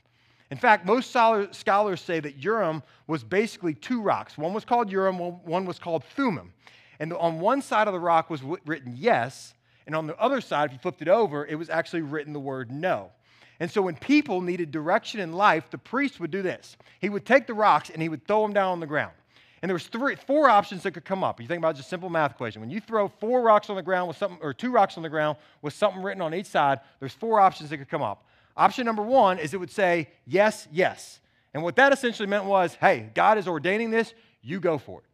In 0.50 0.58
fact, 0.58 0.84
most 0.84 1.10
scholars 1.10 2.00
say 2.00 2.18
that 2.20 2.42
Urim 2.42 2.82
was 3.06 3.22
basically 3.22 3.74
two 3.74 4.02
rocks. 4.02 4.36
One 4.36 4.52
was 4.52 4.64
called 4.64 4.90
Urim, 4.90 5.18
one 5.18 5.64
was 5.64 5.78
called 5.78 6.04
Thummim. 6.16 6.52
And 6.98 7.12
on 7.12 7.40
one 7.40 7.62
side 7.62 7.86
of 7.86 7.92
the 7.92 8.00
rock 8.00 8.28
was 8.28 8.42
written 8.66 8.94
yes, 8.96 9.54
and 9.86 9.94
on 9.94 10.06
the 10.06 10.16
other 10.18 10.40
side, 10.40 10.66
if 10.66 10.72
you 10.72 10.78
flipped 10.78 11.02
it 11.02 11.08
over, 11.08 11.46
it 11.46 11.54
was 11.54 11.70
actually 11.70 12.02
written 12.02 12.32
the 12.32 12.40
word 12.40 12.70
no. 12.70 13.10
And 13.60 13.70
so 13.70 13.82
when 13.82 13.94
people 13.94 14.40
needed 14.40 14.70
direction 14.70 15.20
in 15.20 15.32
life, 15.32 15.70
the 15.70 15.78
priest 15.78 16.18
would 16.20 16.30
do 16.30 16.42
this. 16.42 16.76
He 17.00 17.08
would 17.08 17.26
take 17.26 17.46
the 17.46 17.54
rocks 17.54 17.90
and 17.90 18.00
he 18.00 18.08
would 18.08 18.26
throw 18.26 18.42
them 18.42 18.52
down 18.52 18.72
on 18.72 18.80
the 18.80 18.86
ground. 18.86 19.12
And 19.62 19.68
there 19.68 19.74
was 19.74 19.86
three, 19.86 20.16
four 20.16 20.48
options 20.48 20.82
that 20.84 20.92
could 20.92 21.04
come 21.04 21.22
up. 21.22 21.40
You 21.40 21.46
think 21.46 21.58
about 21.58 21.76
just 21.76 21.88
a 21.88 21.90
simple 21.90 22.08
math 22.08 22.30
equation. 22.30 22.62
When 22.62 22.70
you 22.70 22.80
throw 22.80 23.08
four 23.08 23.42
rocks 23.42 23.68
on 23.68 23.76
the 23.76 23.82
ground 23.82 24.08
with 24.08 24.16
something, 24.16 24.38
or 24.40 24.54
two 24.54 24.70
rocks 24.70 24.96
on 24.96 25.02
the 25.02 25.10
ground 25.10 25.36
with 25.60 25.74
something 25.74 26.02
written 26.02 26.22
on 26.22 26.34
each 26.34 26.46
side, 26.46 26.80
there's 26.98 27.12
four 27.12 27.38
options 27.40 27.68
that 27.68 27.76
could 27.76 27.90
come 27.90 28.02
up. 28.02 28.24
Option 28.56 28.84
number 28.84 29.02
one 29.02 29.38
is 29.38 29.54
it 29.54 29.60
would 29.60 29.70
say 29.70 30.08
yes, 30.26 30.68
yes. 30.72 31.20
And 31.54 31.62
what 31.62 31.76
that 31.76 31.92
essentially 31.92 32.28
meant 32.28 32.44
was, 32.44 32.74
hey, 32.74 33.10
God 33.14 33.38
is 33.38 33.48
ordaining 33.48 33.90
this, 33.90 34.14
you 34.42 34.60
go 34.60 34.78
for 34.78 35.00
it. 35.00 35.04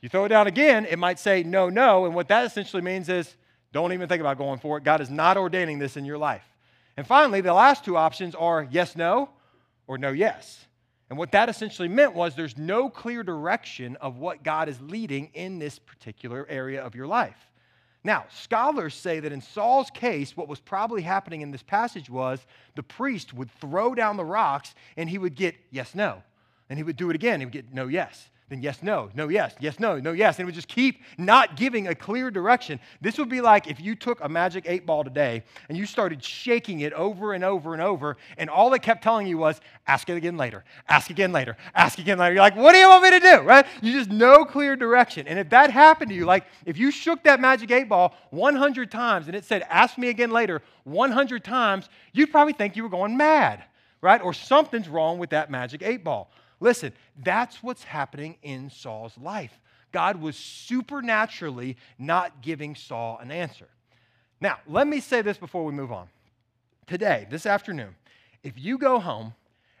You 0.00 0.08
throw 0.08 0.26
it 0.26 0.28
down 0.28 0.46
again, 0.46 0.84
it 0.84 0.98
might 0.98 1.18
say 1.18 1.42
no, 1.42 1.68
no. 1.68 2.04
And 2.04 2.14
what 2.14 2.28
that 2.28 2.44
essentially 2.44 2.82
means 2.82 3.08
is, 3.08 3.34
don't 3.72 3.92
even 3.92 4.08
think 4.08 4.20
about 4.20 4.38
going 4.38 4.60
for 4.60 4.78
it. 4.78 4.84
God 4.84 5.00
is 5.00 5.10
not 5.10 5.36
ordaining 5.36 5.78
this 5.78 5.96
in 5.96 6.04
your 6.04 6.18
life. 6.18 6.44
And 6.96 7.06
finally, 7.06 7.40
the 7.40 7.52
last 7.52 7.84
two 7.84 7.96
options 7.96 8.34
are 8.34 8.68
yes, 8.70 8.94
no, 8.94 9.30
or 9.86 9.98
no, 9.98 10.10
yes. 10.10 10.66
And 11.10 11.18
what 11.18 11.32
that 11.32 11.48
essentially 11.48 11.88
meant 11.88 12.14
was 12.14 12.34
there's 12.34 12.56
no 12.56 12.88
clear 12.88 13.22
direction 13.22 13.96
of 13.96 14.18
what 14.18 14.42
God 14.42 14.68
is 14.68 14.80
leading 14.80 15.30
in 15.34 15.58
this 15.58 15.78
particular 15.78 16.46
area 16.48 16.82
of 16.82 16.94
your 16.94 17.06
life. 17.06 17.50
Now, 18.04 18.26
scholars 18.30 18.94
say 18.94 19.18
that 19.20 19.32
in 19.32 19.40
Saul's 19.40 19.90
case, 19.90 20.36
what 20.36 20.46
was 20.46 20.60
probably 20.60 21.02
happening 21.02 21.40
in 21.40 21.50
this 21.50 21.62
passage 21.62 22.10
was 22.10 22.46
the 22.76 22.82
priest 22.82 23.32
would 23.32 23.50
throw 23.50 23.94
down 23.94 24.18
the 24.18 24.24
rocks 24.24 24.74
and 24.96 25.08
he 25.08 25.16
would 25.16 25.34
get 25.34 25.56
yes, 25.70 25.94
no. 25.94 26.22
And 26.68 26.78
he 26.78 26.82
would 26.82 26.96
do 26.96 27.08
it 27.10 27.16
again. 27.16 27.40
He 27.40 27.46
would 27.46 27.52
get 27.52 27.72
no, 27.72 27.86
yes 27.86 28.28
then 28.54 28.62
yes, 28.62 28.82
no, 28.82 29.10
no, 29.14 29.28
yes, 29.28 29.56
yes, 29.58 29.80
no, 29.80 29.98
no, 29.98 30.12
yes. 30.12 30.38
And 30.38 30.44
it 30.44 30.46
would 30.46 30.54
just 30.54 30.68
keep 30.68 31.00
not 31.18 31.56
giving 31.56 31.88
a 31.88 31.94
clear 31.94 32.30
direction. 32.30 32.78
This 33.00 33.18
would 33.18 33.28
be 33.28 33.40
like 33.40 33.66
if 33.66 33.80
you 33.80 33.96
took 33.96 34.22
a 34.22 34.28
magic 34.28 34.64
eight 34.68 34.86
ball 34.86 35.02
today 35.02 35.42
and 35.68 35.76
you 35.76 35.86
started 35.86 36.22
shaking 36.22 36.80
it 36.80 36.92
over 36.92 37.32
and 37.32 37.42
over 37.42 37.72
and 37.72 37.82
over, 37.82 38.16
and 38.38 38.48
all 38.48 38.72
it 38.72 38.82
kept 38.82 39.02
telling 39.02 39.26
you 39.26 39.38
was, 39.38 39.60
ask 39.88 40.08
it 40.08 40.16
again 40.16 40.36
later, 40.36 40.62
ask 40.88 41.10
again 41.10 41.32
later, 41.32 41.56
ask 41.74 41.98
again 41.98 42.16
later. 42.16 42.34
You're 42.34 42.42
like, 42.42 42.54
what 42.54 42.72
do 42.72 42.78
you 42.78 42.88
want 42.88 43.02
me 43.02 43.10
to 43.10 43.20
do, 43.20 43.40
right? 43.40 43.66
You 43.82 43.92
just 43.92 44.10
no 44.10 44.44
clear 44.44 44.76
direction. 44.76 45.26
And 45.26 45.36
if 45.36 45.50
that 45.50 45.70
happened 45.70 46.10
to 46.10 46.14
you, 46.14 46.24
like 46.24 46.44
if 46.64 46.78
you 46.78 46.92
shook 46.92 47.24
that 47.24 47.40
magic 47.40 47.72
eight 47.72 47.88
ball 47.88 48.14
100 48.30 48.88
times 48.88 49.26
and 49.26 49.34
it 49.34 49.44
said, 49.44 49.66
ask 49.68 49.98
me 49.98 50.10
again 50.10 50.30
later 50.30 50.62
100 50.84 51.42
times, 51.42 51.88
you'd 52.12 52.30
probably 52.30 52.52
think 52.52 52.76
you 52.76 52.84
were 52.84 52.88
going 52.88 53.16
mad, 53.16 53.64
right? 54.00 54.22
Or 54.22 54.32
something's 54.32 54.88
wrong 54.88 55.18
with 55.18 55.30
that 55.30 55.50
magic 55.50 55.82
eight 55.82 56.04
ball. 56.04 56.30
Listen, 56.64 56.94
that's 57.22 57.62
what's 57.62 57.84
happening 57.84 58.38
in 58.42 58.70
Saul's 58.70 59.18
life. 59.18 59.60
God 59.92 60.18
was 60.18 60.34
supernaturally 60.34 61.76
not 61.98 62.40
giving 62.40 62.74
Saul 62.74 63.18
an 63.20 63.30
answer. 63.30 63.68
Now, 64.40 64.56
let 64.66 64.86
me 64.86 65.00
say 65.00 65.20
this 65.20 65.36
before 65.36 65.66
we 65.66 65.74
move 65.74 65.92
on. 65.92 66.08
Today, 66.86 67.26
this 67.30 67.44
afternoon, 67.44 67.94
if 68.42 68.54
you 68.56 68.78
go 68.78 68.98
home 68.98 69.34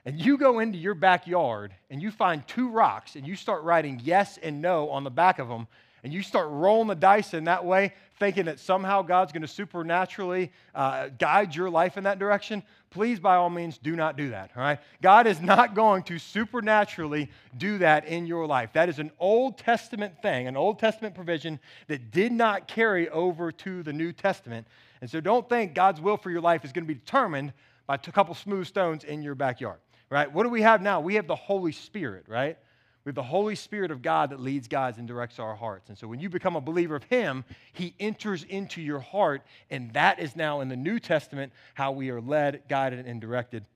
and 0.04 0.20
you 0.20 0.36
go 0.36 0.58
into 0.58 0.76
your 0.76 0.92
backyard 0.92 1.74
and 1.88 2.02
you 2.02 2.10
find 2.10 2.46
two 2.46 2.68
rocks 2.68 3.16
and 3.16 3.26
you 3.26 3.34
start 3.34 3.62
writing 3.62 3.98
yes 4.04 4.38
and 4.42 4.60
no 4.60 4.90
on 4.90 5.04
the 5.04 5.10
back 5.10 5.38
of 5.38 5.48
them, 5.48 5.66
and 6.04 6.12
you 6.12 6.22
start 6.22 6.48
rolling 6.50 6.86
the 6.86 6.94
dice 6.94 7.32
in 7.32 7.44
that 7.44 7.64
way, 7.64 7.94
thinking 8.18 8.44
that 8.44 8.60
somehow 8.60 9.00
God's 9.00 9.32
going 9.32 9.42
to 9.42 9.48
supernaturally 9.48 10.52
uh, 10.74 11.08
guide 11.18 11.56
your 11.56 11.70
life 11.70 11.96
in 11.96 12.04
that 12.04 12.18
direction, 12.18 12.62
please, 12.90 13.18
by 13.18 13.36
all 13.36 13.48
means, 13.48 13.78
do 13.78 13.96
not 13.96 14.16
do 14.16 14.28
that, 14.30 14.50
all 14.54 14.62
right? 14.62 14.78
God 15.00 15.26
is 15.26 15.40
not 15.40 15.74
going 15.74 16.02
to 16.04 16.18
supernaturally 16.18 17.30
do 17.56 17.78
that 17.78 18.06
in 18.06 18.26
your 18.26 18.46
life. 18.46 18.70
That 18.74 18.90
is 18.90 18.98
an 18.98 19.10
Old 19.18 19.56
Testament 19.56 20.20
thing, 20.20 20.46
an 20.46 20.58
Old 20.58 20.78
Testament 20.78 21.14
provision 21.14 21.58
that 21.88 22.10
did 22.10 22.32
not 22.32 22.68
carry 22.68 23.08
over 23.08 23.50
to 23.50 23.82
the 23.82 23.92
New 23.92 24.12
Testament. 24.12 24.66
And 25.00 25.10
so 25.10 25.20
don't 25.20 25.48
think 25.48 25.74
God's 25.74 26.02
will 26.02 26.18
for 26.18 26.30
your 26.30 26.42
life 26.42 26.66
is 26.66 26.72
going 26.72 26.84
to 26.86 26.94
be 26.94 27.00
determined 27.00 27.54
by 27.86 27.94
a 27.94 27.98
couple 27.98 28.34
smooth 28.34 28.66
stones 28.66 29.04
in 29.04 29.22
your 29.22 29.34
backyard, 29.34 29.78
right? 30.10 30.30
What 30.30 30.42
do 30.42 30.50
we 30.50 30.62
have 30.62 30.82
now? 30.82 31.00
We 31.00 31.14
have 31.14 31.26
the 31.26 31.34
Holy 31.34 31.72
Spirit, 31.72 32.26
right? 32.28 32.58
We 33.04 33.10
have 33.10 33.14
the 33.14 33.22
Holy 33.22 33.54
Spirit 33.54 33.90
of 33.90 34.00
God 34.00 34.30
that 34.30 34.40
leads, 34.40 34.66
guides, 34.66 34.96
and 34.96 35.06
directs 35.06 35.38
our 35.38 35.54
hearts. 35.54 35.90
And 35.90 35.98
so 35.98 36.08
when 36.08 36.20
you 36.20 36.30
become 36.30 36.56
a 36.56 36.60
believer 36.60 36.96
of 36.96 37.04
Him, 37.04 37.44
He 37.74 37.94
enters 38.00 38.44
into 38.44 38.80
your 38.80 39.00
heart, 39.00 39.42
and 39.70 39.92
that 39.92 40.18
is 40.18 40.34
now 40.34 40.60
in 40.62 40.68
the 40.68 40.76
New 40.76 40.98
Testament 40.98 41.52
how 41.74 41.92
we 41.92 42.08
are 42.10 42.20
led, 42.20 42.62
guided, 42.68 43.06
and 43.06 43.20
directed 43.20 43.66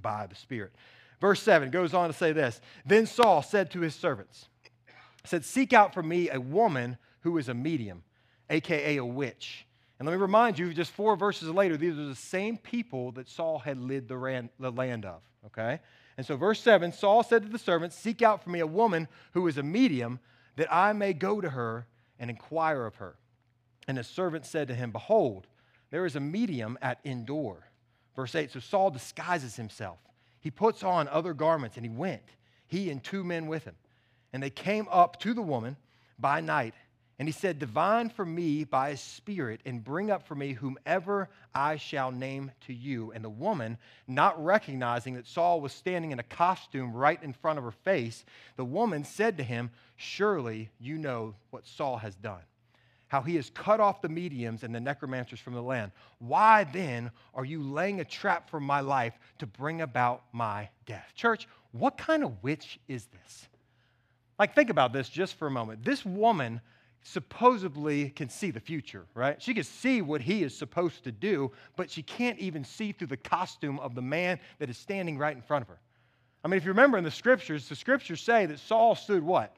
by 0.00 0.26
the 0.26 0.34
Spirit. 0.34 0.72
Verse 1.20 1.40
7 1.40 1.70
goes 1.70 1.94
on 1.94 2.08
to 2.08 2.12
say 2.12 2.32
this 2.32 2.60
Then 2.84 3.06
Saul 3.06 3.42
said 3.42 3.70
to 3.70 3.80
his 3.80 3.94
servants, 3.94 4.46
said, 5.24 5.44
Seek 5.44 5.72
out 5.72 5.94
for 5.94 6.02
me 6.02 6.28
a 6.28 6.40
woman 6.40 6.98
who 7.20 7.38
is 7.38 7.48
a 7.48 7.54
medium, 7.54 8.02
aka 8.50 8.96
a 8.96 9.04
witch 9.04 9.64
And 10.00 10.08
let 10.08 10.16
me 10.16 10.20
remind 10.20 10.58
you, 10.58 10.74
just 10.74 10.90
four 10.90 11.14
verses 11.14 11.48
later, 11.48 11.76
these 11.76 11.96
are 11.96 12.06
the 12.06 12.16
same 12.16 12.56
people 12.56 13.12
that 13.12 13.28
Saul 13.28 13.60
had 13.60 13.78
led 13.78 14.08
the, 14.08 14.48
the 14.58 14.72
land 14.72 15.04
of, 15.04 15.22
okay? 15.46 15.78
And 16.22 16.26
so, 16.28 16.36
verse 16.36 16.60
7 16.60 16.92
Saul 16.92 17.24
said 17.24 17.42
to 17.42 17.48
the 17.48 17.58
servant, 17.58 17.92
Seek 17.92 18.22
out 18.22 18.44
for 18.44 18.50
me 18.50 18.60
a 18.60 18.66
woman 18.66 19.08
who 19.32 19.44
is 19.48 19.58
a 19.58 19.62
medium, 19.64 20.20
that 20.54 20.72
I 20.72 20.92
may 20.92 21.14
go 21.14 21.40
to 21.40 21.50
her 21.50 21.88
and 22.16 22.30
inquire 22.30 22.86
of 22.86 22.94
her. 22.94 23.16
And 23.88 23.98
the 23.98 24.04
servant 24.04 24.46
said 24.46 24.68
to 24.68 24.74
him, 24.76 24.92
Behold, 24.92 25.48
there 25.90 26.06
is 26.06 26.14
a 26.14 26.20
medium 26.20 26.78
at 26.80 27.00
Endor. 27.04 27.66
Verse 28.14 28.36
8 28.36 28.52
So 28.52 28.60
Saul 28.60 28.92
disguises 28.92 29.56
himself. 29.56 29.98
He 30.38 30.52
puts 30.52 30.84
on 30.84 31.08
other 31.08 31.34
garments 31.34 31.76
and 31.76 31.84
he 31.84 31.90
went, 31.90 32.22
he 32.68 32.88
and 32.90 33.02
two 33.02 33.24
men 33.24 33.48
with 33.48 33.64
him. 33.64 33.74
And 34.32 34.40
they 34.40 34.48
came 34.48 34.86
up 34.92 35.18
to 35.22 35.34
the 35.34 35.42
woman 35.42 35.76
by 36.20 36.40
night. 36.40 36.74
And 37.18 37.28
he 37.28 37.32
said, 37.32 37.58
Divine 37.58 38.08
for 38.08 38.24
me 38.24 38.64
by 38.64 38.90
a 38.90 38.96
spirit, 38.96 39.60
and 39.64 39.84
bring 39.84 40.10
up 40.10 40.26
for 40.26 40.34
me 40.34 40.52
whomever 40.52 41.28
I 41.54 41.76
shall 41.76 42.10
name 42.10 42.50
to 42.66 42.72
you. 42.72 43.12
And 43.12 43.24
the 43.24 43.30
woman, 43.30 43.78
not 44.08 44.42
recognizing 44.42 45.14
that 45.14 45.26
Saul 45.26 45.60
was 45.60 45.72
standing 45.72 46.12
in 46.12 46.18
a 46.18 46.24
costume 46.24 46.92
right 46.92 47.22
in 47.22 47.32
front 47.32 47.58
of 47.58 47.64
her 47.64 47.70
face, 47.70 48.24
the 48.56 48.64
woman 48.64 49.04
said 49.04 49.36
to 49.38 49.44
him, 49.44 49.70
Surely 49.96 50.70
you 50.80 50.98
know 50.98 51.34
what 51.50 51.66
Saul 51.66 51.98
has 51.98 52.14
done 52.16 52.42
how 53.12 53.20
he 53.20 53.36
has 53.36 53.50
cut 53.50 53.78
off 53.78 54.00
the 54.00 54.08
mediums 54.08 54.62
and 54.62 54.74
the 54.74 54.80
necromancers 54.80 55.38
from 55.38 55.52
the 55.52 55.60
land. 55.60 55.92
Why 56.18 56.64
then 56.64 57.10
are 57.34 57.44
you 57.44 57.62
laying 57.62 58.00
a 58.00 58.06
trap 58.06 58.48
for 58.48 58.58
my 58.58 58.80
life 58.80 59.12
to 59.40 59.46
bring 59.46 59.82
about 59.82 60.22
my 60.32 60.70
death? 60.86 61.12
Church, 61.14 61.46
what 61.72 61.98
kind 61.98 62.24
of 62.24 62.42
witch 62.42 62.80
is 62.88 63.04
this? 63.04 63.48
Like, 64.38 64.54
think 64.54 64.70
about 64.70 64.94
this 64.94 65.10
just 65.10 65.34
for 65.34 65.46
a 65.46 65.50
moment. 65.50 65.84
This 65.84 66.06
woman 66.06 66.62
supposedly 67.02 68.10
can 68.10 68.28
see 68.28 68.50
the 68.50 68.60
future, 68.60 69.06
right? 69.14 69.40
She 69.42 69.54
can 69.54 69.64
see 69.64 70.02
what 70.02 70.20
he 70.20 70.42
is 70.42 70.56
supposed 70.56 71.04
to 71.04 71.12
do, 71.12 71.52
but 71.76 71.90
she 71.90 72.02
can't 72.02 72.38
even 72.38 72.64
see 72.64 72.92
through 72.92 73.08
the 73.08 73.16
costume 73.16 73.78
of 73.80 73.94
the 73.94 74.02
man 74.02 74.38
that 74.58 74.70
is 74.70 74.78
standing 74.78 75.18
right 75.18 75.34
in 75.34 75.42
front 75.42 75.62
of 75.62 75.68
her. 75.68 75.80
I 76.44 76.48
mean, 76.48 76.58
if 76.58 76.64
you 76.64 76.70
remember 76.70 76.98
in 76.98 77.04
the 77.04 77.10
scriptures, 77.10 77.68
the 77.68 77.76
scriptures 77.76 78.20
say 78.20 78.46
that 78.46 78.58
Saul 78.58 78.94
stood 78.94 79.22
what? 79.22 79.56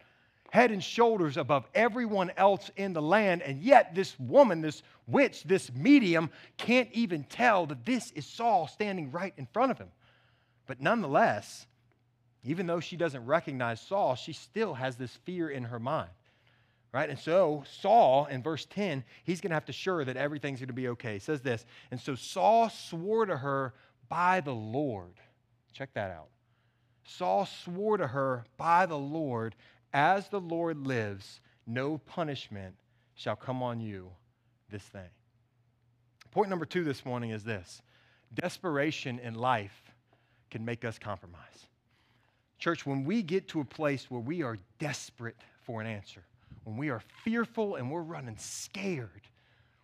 head 0.55 0.71
and 0.71 0.85
shoulders 0.85 1.37
above 1.37 1.67
everyone 1.75 2.31
else 2.37 2.71
in 2.77 2.93
the 2.93 3.03
land. 3.03 3.43
And 3.43 3.61
yet, 3.61 3.93
this 3.93 4.17
woman, 4.21 4.61
this 4.61 4.85
witch, 5.09 5.43
this 5.43 5.73
medium, 5.75 6.31
can't 6.57 6.89
even 6.93 7.25
tell 7.25 7.67
that 7.67 7.85
this 7.85 8.13
is 8.13 8.25
Saul 8.25 8.69
standing 8.69 9.11
right 9.11 9.35
in 9.37 9.47
front 9.47 9.73
of 9.73 9.79
him. 9.79 9.89
But 10.69 10.81
nonetheless, 10.81 11.67
even 12.45 12.69
though 12.69 12.79
she 12.79 12.97
doesn't 12.97 13.27
recognize 13.27 13.81
Saul, 13.81 14.15
she 14.15 14.33
still 14.33 14.75
has 14.75 14.97
this 14.97 15.11
fear 15.25 15.51
in 15.51 15.65
her 15.65 15.81
mind. 15.81 16.11
Right? 16.95 17.11
And 17.11 17.19
so 17.19 17.65
Saul, 17.81 18.27
in 18.27 18.41
verse 18.41 18.67
10, 18.67 19.03
he's 19.25 19.41
going 19.41 19.51
to 19.51 19.57
have 19.57 19.65
to 19.65 19.71
assure 19.71 20.05
that 20.05 20.17
everything's 20.17 20.61
going 20.61 20.69
to 20.69 20.73
be 20.73 20.87
okay. 20.89 21.15
He 21.15 21.19
says 21.19 21.41
this. 21.41 21.67
And 21.91 22.01
so 22.01 22.15
Saul 22.15 22.71
swore 22.71 23.27
to 23.27 23.37
her 23.37 23.75
by 24.09 24.41
the 24.41 24.55
Lord. 24.55 25.15
Check 25.73 25.93
that 25.95 26.13
out. 26.13 26.29
Saul 27.05 27.47
swore 27.47 27.97
to 27.97 28.07
her 28.07 28.45
by 28.57 28.87
the 28.87 28.97
Lord 28.97 29.57
as 29.93 30.29
the 30.29 30.41
Lord 30.41 30.87
lives, 30.87 31.41
no 31.67 31.99
punishment 31.99 32.77
shall 33.15 33.37
come 33.37 33.61
on 33.61 33.81
you 33.81 34.11
this 34.71 34.83
thing. 34.83 35.11
Point 36.31 36.49
number 36.49 36.65
two 36.65 36.85
this 36.85 37.05
morning 37.05 37.31
is 37.31 37.43
this 37.43 37.83
desperation 38.35 39.19
in 39.19 39.35
life 39.35 39.93
can 40.49 40.65
make 40.65 40.85
us 40.85 40.99
compromise. 40.99 41.67
Church, 42.59 42.87
when 42.87 43.05
we 43.05 43.23
get 43.23 43.49
to 43.49 43.61
a 43.61 43.65
place 43.65 44.09
where 44.09 44.21
we 44.21 44.43
are 44.43 44.59
desperate 44.79 45.37
for 45.65 45.81
an 45.81 45.89
answer, 45.89 46.25
when 46.65 46.77
we 46.77 46.91
are 46.91 47.03
fearful 47.23 47.77
and 47.77 47.91
we're 47.91 48.03
running 48.03 48.37
scared, 48.39 49.29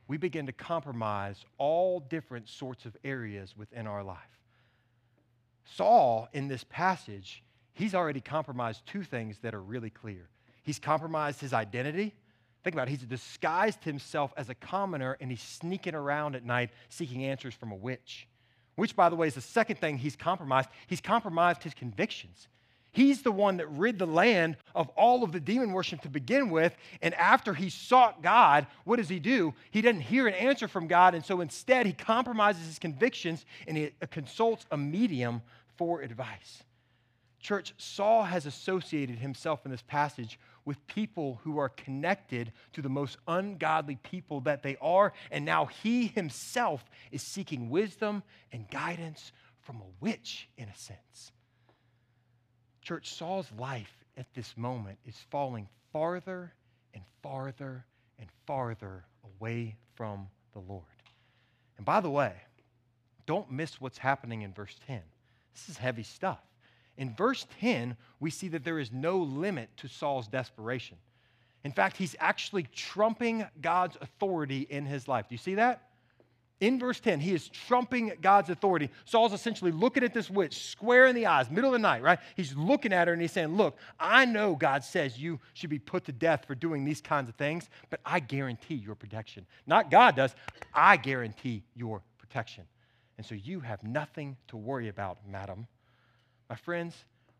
we 0.08 0.16
begin 0.16 0.46
to 0.46 0.52
compromise 0.52 1.44
all 1.58 2.00
different 2.00 2.49
sorts 2.49 2.84
of 2.84 2.96
areas 3.04 3.56
within 3.56 3.87
our 3.87 4.02
life. 4.02 4.18
Saul, 5.76 6.28
in 6.32 6.49
this 6.49 6.64
passage, 6.64 7.44
he's 7.75 7.94
already 7.94 8.20
compromised 8.20 8.84
two 8.87 9.04
things 9.04 9.38
that 9.42 9.54
are 9.54 9.62
really 9.62 9.90
clear. 9.90 10.28
He's 10.62 10.78
compromised 10.78 11.40
his 11.40 11.52
identity. 11.52 12.14
Think 12.64 12.75
about 12.75 12.88
it. 12.88 12.90
He's 12.90 13.02
disguised 13.02 13.84
himself 13.84 14.32
as 14.37 14.49
a 14.49 14.54
commoner 14.54 15.16
and 15.20 15.30
he's 15.30 15.40
sneaking 15.40 15.94
around 15.94 16.34
at 16.34 16.44
night 16.44 16.70
seeking 16.88 17.25
answers 17.25 17.54
from 17.54 17.72
a 17.72 17.76
witch. 17.76 18.26
Which, 18.75 18.96
by 18.96 19.08
the 19.08 19.16
way, 19.16 19.28
is 19.28 19.34
the 19.34 19.40
second 19.40 19.76
thing 19.76 19.99
he's 19.99 20.16
compromised. 20.16 20.70
He's 20.87 21.00
compromised 21.00 21.62
his 21.62 21.75
convictions. 21.75 22.49
He's 22.92 23.23
the 23.23 23.32
one 23.32 23.59
that 23.59 23.70
rid 23.70 23.99
the 23.99 24.06
land 24.06 24.56
of 24.75 24.88
all 24.90 25.23
of 25.23 25.32
the 25.32 25.40
demon 25.40 25.73
worship 25.73 26.00
to 26.02 26.09
begin 26.09 26.50
with. 26.50 26.76
And 27.02 27.14
after 27.14 27.54
he 27.54 27.70
sought 27.70 28.23
God, 28.23 28.66
what 28.85 28.97
does 28.97 29.09
he 29.09 29.20
do? 29.20 29.54
He 29.70 29.80
doesn't 29.80 30.00
hear 30.00 30.26
an 30.26 30.35
answer 30.35 30.66
from 30.66 30.88
God. 30.88 31.14
And 31.14 31.25
so 31.25 31.40
instead, 31.40 31.87
he 31.87 31.92
compromises 31.92 32.66
his 32.66 32.78
convictions 32.78 33.44
and 33.68 33.76
he 33.76 33.92
uh, 34.02 34.06
consults 34.11 34.66
a 34.70 34.76
medium 34.76 35.42
for 35.76 36.02
advice. 36.02 36.64
Church, 37.40 37.73
Saul 37.78 38.25
has 38.25 38.44
associated 38.44 39.18
himself 39.18 39.64
in 39.64 39.70
this 39.70 39.82
passage 39.82 40.38
with 40.66 40.87
people 40.87 41.40
who 41.42 41.59
are 41.59 41.70
connected 41.70 42.52
to 42.75 42.82
the 42.82 42.88
most 42.88 43.16
ungodly 43.26 43.97
people 44.02 44.40
that 44.42 44.62
they 44.62 44.76
are, 44.82 45.14
and 45.30 45.44
now 45.44 45.64
he 45.64 46.09
himself 46.09 46.85
is 47.11 47.23
seeking 47.23 47.70
wisdom 47.70 48.23
and 48.52 48.68
guidance 48.70 49.32
from 49.62 49.76
a 49.76 50.04
witch, 50.04 50.49
in 50.59 50.68
a 50.68 50.76
sense. 50.76 51.32
Church, 52.90 53.14
Saul's 53.14 53.47
life 53.56 54.04
at 54.16 54.26
this 54.35 54.56
moment 54.56 54.99
is 55.06 55.14
falling 55.30 55.68
farther 55.92 56.52
and 56.92 57.04
farther 57.23 57.85
and 58.18 58.28
farther 58.49 59.04
away 59.23 59.76
from 59.94 60.26
the 60.54 60.59
Lord. 60.59 60.82
And 61.76 61.87
by 61.87 62.00
the 62.00 62.11
way, 62.11 62.32
don't 63.26 63.49
miss 63.49 63.80
what's 63.80 63.99
happening 63.99 64.42
in 64.42 64.52
verse 64.52 64.75
10. 64.88 65.00
This 65.54 65.68
is 65.68 65.78
heavy 65.78 66.02
stuff. 66.02 66.40
In 66.97 67.14
verse 67.14 67.47
10, 67.61 67.97
we 68.18 68.28
see 68.28 68.49
that 68.49 68.64
there 68.64 68.80
is 68.80 68.90
no 68.90 69.18
limit 69.18 69.68
to 69.76 69.87
Saul's 69.87 70.26
desperation. 70.26 70.97
In 71.62 71.70
fact, 71.70 71.97
he's 71.97 72.16
actually 72.18 72.64
trumping 72.75 73.47
God's 73.62 73.99
authority 74.00 74.66
in 74.68 74.85
his 74.85 75.06
life. 75.06 75.28
Do 75.28 75.35
you 75.37 75.38
see 75.38 75.54
that? 75.54 75.89
In 76.60 76.78
verse 76.78 77.00
10, 77.00 77.20
he 77.20 77.32
is 77.32 77.48
trumping 77.48 78.12
God's 78.20 78.50
authority. 78.50 78.90
Saul's 79.06 79.32
essentially 79.32 79.72
looking 79.72 80.04
at 80.04 80.12
this 80.12 80.28
witch 80.28 80.66
square 80.66 81.06
in 81.06 81.16
the 81.16 81.24
eyes, 81.24 81.50
middle 81.50 81.70
of 81.70 81.72
the 81.72 81.78
night, 81.78 82.02
right? 82.02 82.18
He's 82.36 82.54
looking 82.54 82.92
at 82.92 83.08
her 83.08 83.14
and 83.14 83.22
he's 83.22 83.32
saying, 83.32 83.56
Look, 83.56 83.78
I 83.98 84.26
know 84.26 84.54
God 84.54 84.84
says 84.84 85.18
you 85.18 85.40
should 85.54 85.70
be 85.70 85.78
put 85.78 86.04
to 86.04 86.12
death 86.12 86.44
for 86.46 86.54
doing 86.54 86.84
these 86.84 87.00
kinds 87.00 87.30
of 87.30 87.34
things, 87.36 87.70
but 87.88 88.00
I 88.04 88.20
guarantee 88.20 88.74
your 88.74 88.94
protection. 88.94 89.46
Not 89.66 89.90
God 89.90 90.16
does, 90.16 90.34
I 90.74 90.98
guarantee 90.98 91.62
your 91.74 92.02
protection. 92.18 92.64
And 93.16 93.26
so 93.26 93.34
you 93.34 93.60
have 93.60 93.82
nothing 93.82 94.36
to 94.48 94.58
worry 94.58 94.88
about, 94.88 95.18
madam. 95.26 95.66
My 96.50 96.56
friends, 96.56 96.94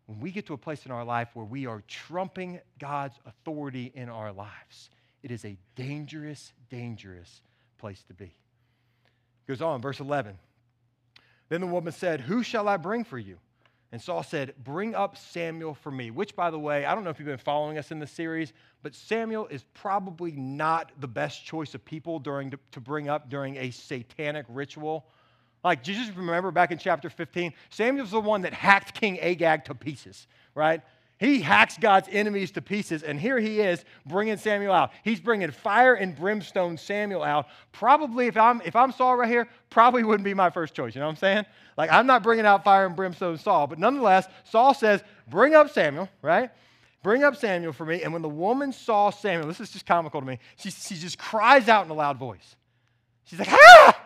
when 0.06 0.18
we 0.18 0.30
get 0.30 0.46
to 0.46 0.54
a 0.54 0.58
place 0.58 0.86
in 0.86 0.92
our 0.92 1.04
life 1.04 1.28
where 1.34 1.44
we 1.44 1.66
are 1.66 1.82
trumping 1.86 2.60
God's 2.78 3.18
authority 3.26 3.92
in 3.94 4.08
our 4.08 4.32
lives, 4.32 4.88
it 5.22 5.30
is 5.30 5.44
a 5.44 5.58
dangerous, 5.76 6.54
dangerous 6.70 7.42
place 7.78 8.02
to 8.08 8.14
be. 8.14 8.34
Goes 9.50 9.62
on, 9.62 9.83
verse 9.83 9.99
11. 9.99 10.38
Then 11.49 11.61
the 11.61 11.66
woman 11.66 11.92
said, 11.92 12.21
Who 12.21 12.45
shall 12.45 12.69
I 12.69 12.76
bring 12.76 13.02
for 13.02 13.19
you? 13.19 13.38
And 13.90 14.00
Saul 14.00 14.23
said, 14.23 14.54
Bring 14.62 14.95
up 14.95 15.16
Samuel 15.16 15.75
for 15.75 15.90
me. 15.90 16.12
Which, 16.12 16.37
by 16.37 16.52
the 16.52 16.59
way, 16.61 16.85
I 16.85 16.95
don't 16.95 17.02
know 17.02 17.11
if 17.11 17.19
you've 17.19 17.26
been 17.26 17.37
following 17.37 17.76
us 17.76 17.90
in 17.90 17.99
the 17.99 18.07
series, 18.07 18.52
but 18.85 18.95
Samuel 18.95 19.49
is 19.49 19.64
probably 19.75 20.30
not 20.30 20.92
the 21.00 21.09
best 21.09 21.45
choice 21.45 21.75
of 21.75 21.85
people 21.85 22.21
during, 22.21 22.52
to 22.71 22.80
bring 22.80 23.09
up 23.09 23.28
during 23.28 23.57
a 23.57 23.73
satanic 23.73 24.47
ritual. 24.49 25.04
Like, 25.64 25.85
you 25.88 25.95
just 25.95 26.16
remember 26.16 26.52
back 26.52 26.71
in 26.71 26.78
chapter 26.78 27.11
15? 27.11 27.52
Samuel's 27.71 28.12
the 28.12 28.21
one 28.21 28.42
that 28.42 28.52
hacked 28.52 28.95
King 28.95 29.19
Agag 29.19 29.64
to 29.64 29.75
pieces, 29.75 30.28
right? 30.54 30.80
He 31.20 31.42
hacks 31.42 31.76
God's 31.76 32.08
enemies 32.10 32.50
to 32.52 32.62
pieces, 32.62 33.02
and 33.02 33.20
here 33.20 33.38
he 33.38 33.60
is 33.60 33.84
bringing 34.06 34.38
Samuel 34.38 34.72
out. 34.72 34.90
He's 35.04 35.20
bringing 35.20 35.50
fire 35.50 35.92
and 35.92 36.16
brimstone 36.16 36.78
Samuel 36.78 37.22
out. 37.22 37.46
Probably, 37.72 38.26
if 38.26 38.38
I'm 38.38 38.62
if 38.64 38.74
I'm 38.74 38.90
Saul 38.90 39.16
right 39.16 39.28
here, 39.28 39.46
probably 39.68 40.02
wouldn't 40.02 40.24
be 40.24 40.32
my 40.32 40.48
first 40.48 40.72
choice. 40.72 40.94
You 40.94 41.00
know 41.00 41.08
what 41.08 41.12
I'm 41.12 41.16
saying? 41.16 41.44
Like 41.76 41.92
I'm 41.92 42.06
not 42.06 42.22
bringing 42.22 42.46
out 42.46 42.64
fire 42.64 42.86
and 42.86 42.96
brimstone 42.96 43.36
Saul, 43.36 43.66
but 43.66 43.78
nonetheless, 43.78 44.28
Saul 44.44 44.72
says, 44.72 45.02
"Bring 45.28 45.54
up 45.54 45.68
Samuel," 45.68 46.08
right? 46.22 46.50
Bring 47.02 47.22
up 47.22 47.36
Samuel 47.36 47.74
for 47.74 47.84
me. 47.84 48.02
And 48.02 48.14
when 48.14 48.22
the 48.22 48.28
woman 48.28 48.72
saw 48.72 49.10
Samuel, 49.10 49.46
this 49.46 49.60
is 49.60 49.70
just 49.70 49.84
comical 49.84 50.20
to 50.20 50.26
me. 50.26 50.38
She, 50.56 50.70
she 50.70 50.94
just 50.96 51.18
cries 51.18 51.68
out 51.68 51.84
in 51.84 51.90
a 51.90 51.94
loud 51.94 52.16
voice. 52.16 52.56
She's 53.24 53.38
like, 53.38 53.52
"Ah!" 53.52 54.00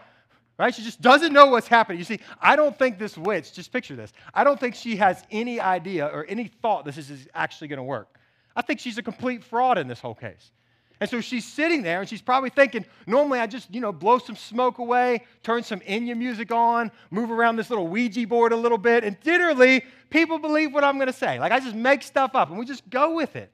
Right? 0.59 0.75
She 0.75 0.83
just 0.83 1.01
doesn't 1.01 1.33
know 1.33 1.47
what's 1.47 1.69
happening. 1.69 1.99
You 1.99 2.05
see, 2.05 2.21
I 2.41 2.57
don't 2.57 2.79
think 2.79 2.99
this 2.99 3.17
witch, 3.17 3.53
just 3.53 3.73
picture 3.73 3.97
this, 3.97 4.13
I 4.33 4.45
don't 4.45 4.59
think 4.59 4.75
she 4.75 4.97
has 4.97 5.23
any 5.31 5.61
idea 5.61 6.07
or 6.07 6.25
any 6.29 6.49
thought 6.49 6.85
this 6.85 6.99
is 6.99 7.29
actually 7.35 7.69
going 7.69 7.79
to 7.79 7.85
work. 7.85 8.19
I 8.57 8.63
think 8.63 8.81
she's 8.81 8.99
a 8.99 9.03
complete 9.03 9.43
fraud 9.43 9.79
in 9.79 9.89
this 9.89 10.01
whole 10.01 10.15
case. 10.15 10.53
And 11.01 11.11
so 11.11 11.21
she's 11.21 11.45
sitting 11.45 11.83
there 11.83 12.01
and 12.01 12.09
she's 12.09 12.23
probably 12.23 12.51
thinking, 12.51 12.87
normally 13.07 13.41
I 13.41 13.47
just, 13.47 13.75
you 13.75 13.81
know, 13.81 13.93
blow 13.93 14.19
some 14.19 14.37
smoke 14.37 14.79
away, 14.79 15.25
turn 15.43 15.65
some 15.65 15.81
Enya 15.81 16.17
music 16.17 16.53
on, 16.53 16.93
move 17.11 17.33
around 17.33 17.57
this 17.57 17.69
little 17.69 17.89
Ouija 17.89 18.27
board 18.27 18.53
a 18.53 18.57
little 18.57 18.79
bit, 18.79 19.03
and 19.03 19.17
literally 19.25 19.85
people 20.09 20.39
believe 20.39 20.73
what 20.73 20.85
I'm 20.85 20.97
going 20.97 21.09
to 21.09 21.13
say. 21.13 21.41
Like 21.41 21.51
I 21.51 21.59
just 21.59 21.75
make 21.75 22.03
stuff 22.05 22.35
up 22.35 22.51
and 22.51 22.59
we 22.59 22.65
just 22.65 22.89
go 22.89 23.15
with 23.15 23.35
it. 23.35 23.53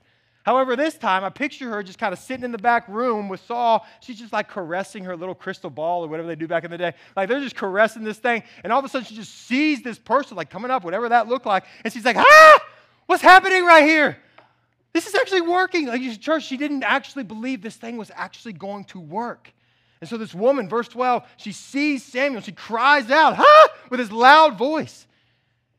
However, 0.50 0.75
this 0.75 0.99
time 0.99 1.23
I 1.23 1.28
picture 1.28 1.71
her 1.71 1.80
just 1.80 2.00
kind 2.00 2.12
of 2.12 2.19
sitting 2.19 2.45
in 2.45 2.50
the 2.50 2.59
back 2.59 2.88
room 2.88 3.28
with 3.28 3.40
Saul. 3.47 3.87
She's 4.00 4.19
just 4.19 4.33
like 4.33 4.49
caressing 4.49 5.04
her 5.04 5.16
little 5.16 5.37
crystal 5.37 5.71
ball 5.71 6.04
or 6.04 6.09
whatever 6.09 6.26
they 6.26 6.35
do 6.35 6.49
back 6.49 6.64
in 6.64 6.73
the 6.73 6.76
day. 6.76 6.92
Like 7.14 7.28
they're 7.28 7.38
just 7.38 7.54
caressing 7.54 8.02
this 8.02 8.19
thing. 8.19 8.42
And 8.64 8.73
all 8.73 8.80
of 8.80 8.85
a 8.85 8.88
sudden 8.88 9.07
she 9.07 9.14
just 9.14 9.33
sees 9.47 9.80
this 9.85 9.97
person 9.97 10.37
like 10.37 10.50
coming 10.50 10.73
up, 10.73 10.83
whatever 10.83 11.09
that 11.09 11.28
looked 11.28 11.47
like. 11.47 11.66
And 11.85 11.92
she's 11.92 12.04
like, 12.04 12.16
ah, 12.16 12.59
what's 13.07 13.23
happening 13.23 13.64
right 13.64 13.85
here? 13.85 14.19
This 14.92 15.07
is 15.07 15.14
actually 15.14 15.42
working. 15.42 15.87
Like 15.87 16.21
church, 16.21 16.47
she 16.47 16.57
didn't 16.57 16.83
actually 16.83 17.23
believe 17.23 17.62
this 17.62 17.76
thing 17.76 17.97
was 17.97 18.11
actually 18.16 18.54
going 18.54 18.87
to 18.87 18.99
work. 18.99 19.52
And 20.00 20.11
so 20.11 20.16
this 20.16 20.35
woman, 20.35 20.69
verse 20.69 20.88
12, 20.88 21.23
she 21.37 21.52
sees 21.52 22.02
Samuel. 22.02 22.42
She 22.42 22.50
cries 22.50 23.09
out, 23.09 23.37
ah, 23.38 23.69
with 23.88 24.00
his 24.00 24.11
loud 24.11 24.59
voice. 24.59 25.07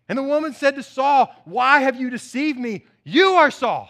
And 0.07 0.17
the 0.17 0.23
woman 0.23 0.53
said 0.53 0.75
to 0.75 0.83
Saul, 0.83 1.29
Why 1.43 1.81
have 1.81 1.99
you 1.99 2.09
deceived 2.09 2.57
me? 2.57 2.85
You 3.03 3.31
are 3.31 3.51
Saul. 3.51 3.89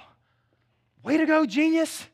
Way 1.03 1.17
to 1.17 1.25
go, 1.25 1.45
genius. 1.45 2.05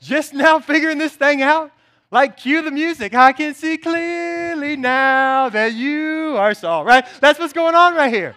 Just 0.00 0.34
now 0.34 0.58
figuring 0.58 0.98
this 0.98 1.14
thing 1.14 1.42
out. 1.42 1.70
Like, 2.10 2.36
cue 2.36 2.60
the 2.60 2.70
music. 2.70 3.14
I 3.14 3.32
can 3.32 3.54
see 3.54 3.78
clearly 3.78 4.76
now 4.76 5.48
that 5.48 5.72
you 5.72 6.34
are 6.36 6.52
Saul, 6.52 6.84
right? 6.84 7.06
That's 7.20 7.38
what's 7.38 7.54
going 7.54 7.74
on 7.74 7.94
right 7.94 8.12
here. 8.12 8.34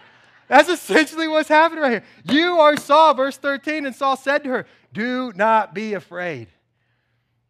That's 0.48 0.68
essentially 0.68 1.28
what's 1.28 1.48
happening 1.48 1.82
right 1.82 1.90
here. 1.90 2.04
You 2.24 2.58
are 2.58 2.76
Saul, 2.76 3.14
verse 3.14 3.36
13. 3.36 3.84
And 3.84 3.94
Saul 3.94 4.16
said 4.16 4.44
to 4.44 4.50
her, 4.50 4.66
Do 4.92 5.32
not 5.34 5.74
be 5.74 5.94
afraid. 5.94 6.48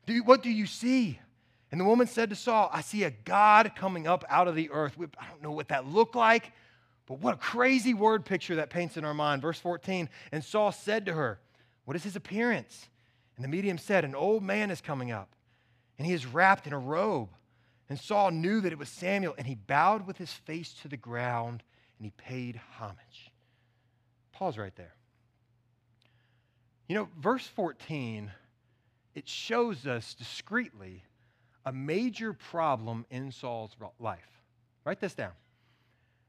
Do, 0.07 0.21
what 0.25 0.43
do 0.43 0.51
you 0.51 0.67
see? 0.67 1.21
And 1.71 1.81
the 1.81 1.85
woman 1.85 2.07
said 2.07 2.31
to 2.31 2.37
Saul, 2.37 2.71
I 2.73 2.81
see 2.81 3.05
a 3.05 3.11
God 3.11 3.73
coming 3.77 4.07
up 4.07 4.25
out 4.29 4.49
of 4.49 4.55
the 4.55 4.71
earth. 4.71 4.97
I 4.99 5.29
don't 5.29 5.43
know 5.43 5.53
what 5.53 5.69
that 5.69 5.87
looked 5.87 6.15
like, 6.15 6.53
but 7.07 7.21
what 7.21 7.35
a 7.35 7.39
crazy 7.39 7.93
word 7.93 8.25
picture 8.25 8.57
that 8.57 8.71
paints 8.71 8.97
in 8.97 9.05
our 9.05 9.15
mind. 9.15 9.43
Verse 9.43 9.59
14, 9.61 10.09
and 10.33 10.43
Saul 10.43 10.73
said 10.73 11.07
to 11.07 11.13
her, 11.13 11.39
What 11.87 11.97
is 11.97 12.05
his 12.05 12.17
appearance? 12.17 12.89
And 13.37 13.45
the 13.45 13.49
medium 13.49 13.79
said, 13.79 14.05
An 14.05 14.15
old 14.15 14.43
man 14.43 14.71
is 14.71 14.83
coming 14.83 15.11
up, 15.11 15.35
and 15.99 16.07
he 16.07 16.13
is 16.13 16.27
wrapped 16.27 16.67
in 16.67 16.75
a 16.75 16.79
robe. 16.79 17.31
And 17.89 17.99
Saul 17.99 18.33
knew 18.33 18.61
that 18.61 18.73
it 18.73 18.79
was 18.79 18.89
Samuel, 18.89 19.35
and 19.39 19.47
he 19.47 19.55
bowed 19.55 20.07
with 20.07 20.19
his 20.19 20.33
face 20.33 20.75
to 20.83 20.89
the 20.89 20.97
ground, 20.97 21.63
and 21.99 22.05
he 22.05 22.11
paid 22.11 22.61
homage. 22.79 23.31
Pause 24.33 24.59
right 24.59 24.77
there. 24.77 24.95
You 26.89 26.97
know, 26.97 27.09
verse 27.19 27.47
14, 27.47 28.31
it 29.15 29.29
shows 29.29 29.87
us 29.87 30.15
discreetly 30.15 31.05
a 31.65 31.73
major 31.73 32.33
problem 32.33 33.07
in 33.11 33.31
Saul's 33.31 33.77
life. 33.99 34.43
Write 34.85 35.01
this 35.01 35.15
down. 35.15 35.33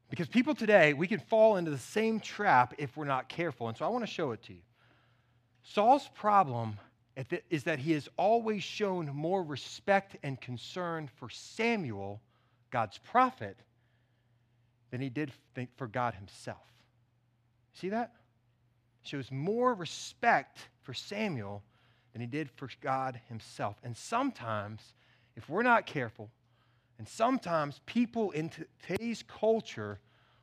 Because 0.09 0.27
people 0.27 0.55
today, 0.55 0.93
we 0.93 1.07
can 1.07 1.19
fall 1.19 1.57
into 1.57 1.69
the 1.69 1.77
same 1.77 2.19
trap 2.19 2.73
if 2.77 2.95
we're 2.95 3.05
not 3.05 3.27
careful. 3.27 3.67
And 3.67 3.77
so 3.77 3.85
I 3.85 3.89
want 3.89 4.05
to 4.05 4.11
show 4.11 4.31
it 4.31 4.41
to 4.43 4.53
you. 4.53 4.61
Saul's 5.73 6.07
problem 6.15 6.79
is 7.49 7.63
that 7.63 7.79
he 7.79 7.91
has 7.91 8.07
always 8.15 8.63
shown 8.63 9.07
more 9.13 9.43
respect 9.43 10.15
and 10.23 10.39
concern 10.39 11.09
for 11.17 11.29
Samuel, 11.29 12.21
God's 12.71 12.97
prophet, 12.99 13.57
than 14.91 15.01
he 15.01 15.09
did 15.09 15.31
for 15.75 15.87
God 15.87 16.13
himself. 16.13 16.65
See 17.73 17.89
that? 17.89 18.13
Shows 19.01 19.29
more 19.29 19.73
respect 19.73 20.59
for 20.83 20.93
Samuel 20.93 21.63
than 22.13 22.21
he 22.21 22.27
did 22.27 22.49
for 22.51 22.69
God 22.81 23.19
himself. 23.27 23.75
And 23.83 23.95
sometimes, 23.95 24.93
if 25.35 25.49
we're 25.49 25.63
not 25.63 25.85
careful, 25.85 26.29
and 26.97 27.07
sometimes 27.07 27.81
people 27.85 28.31
in 28.31 28.49
today's 28.87 29.23
culture, 29.27 29.99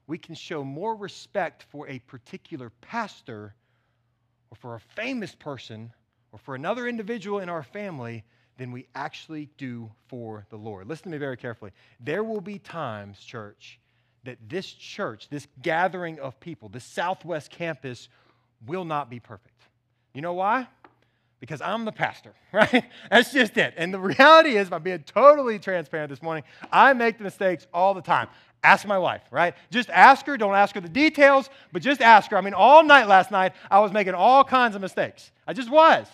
we 0.06 0.18
can 0.18 0.34
show 0.34 0.62
more 0.62 0.94
respect 0.94 1.64
for 1.70 1.88
a 1.88 1.98
particular 2.00 2.70
pastor 2.82 3.54
or 4.54 4.56
for 4.56 4.74
a 4.76 4.80
famous 4.80 5.34
person 5.34 5.92
or 6.30 6.38
for 6.38 6.54
another 6.54 6.86
individual 6.86 7.40
in 7.40 7.48
our 7.48 7.64
family 7.64 8.22
than 8.56 8.70
we 8.70 8.86
actually 8.94 9.48
do 9.58 9.90
for 10.06 10.46
the 10.50 10.56
Lord. 10.56 10.88
Listen 10.88 11.04
to 11.04 11.10
me 11.10 11.18
very 11.18 11.36
carefully. 11.36 11.72
There 11.98 12.22
will 12.22 12.40
be 12.40 12.60
times, 12.60 13.18
church, 13.18 13.80
that 14.22 14.38
this 14.48 14.66
church, 14.72 15.28
this 15.28 15.48
gathering 15.60 16.20
of 16.20 16.38
people, 16.38 16.68
this 16.68 16.84
Southwest 16.84 17.50
campus 17.50 18.08
will 18.64 18.84
not 18.84 19.10
be 19.10 19.18
perfect. 19.18 19.60
You 20.12 20.22
know 20.22 20.34
why? 20.34 20.68
Because 21.44 21.60
I'm 21.60 21.84
the 21.84 21.92
pastor, 21.92 22.32
right? 22.52 22.84
That's 23.10 23.32
just 23.32 23.56
it. 23.58 23.74
And 23.76 23.92
the 23.92 23.98
reality 23.98 24.56
is, 24.56 24.70
by 24.70 24.78
being 24.78 25.00
totally 25.00 25.58
transparent 25.58 26.08
this 26.08 26.22
morning, 26.22 26.42
I 26.72 26.94
make 26.94 27.18
the 27.18 27.24
mistakes 27.24 27.66
all 27.72 27.92
the 27.92 28.00
time. 28.00 28.28
Ask 28.62 28.86
my 28.86 28.96
wife, 28.96 29.20
right? 29.30 29.54
Just 29.70 29.90
ask 29.90 30.24
her. 30.24 30.38
Don't 30.38 30.54
ask 30.54 30.74
her 30.74 30.80
the 30.80 30.88
details, 30.88 31.50
but 31.70 31.82
just 31.82 32.00
ask 32.00 32.30
her. 32.30 32.38
I 32.38 32.40
mean, 32.40 32.54
all 32.54 32.82
night 32.82 33.08
last 33.08 33.30
night, 33.30 33.52
I 33.70 33.80
was 33.80 33.92
making 33.92 34.14
all 34.14 34.42
kinds 34.42 34.74
of 34.74 34.80
mistakes. 34.80 35.30
I 35.46 35.52
just 35.52 35.70
was. 35.70 36.06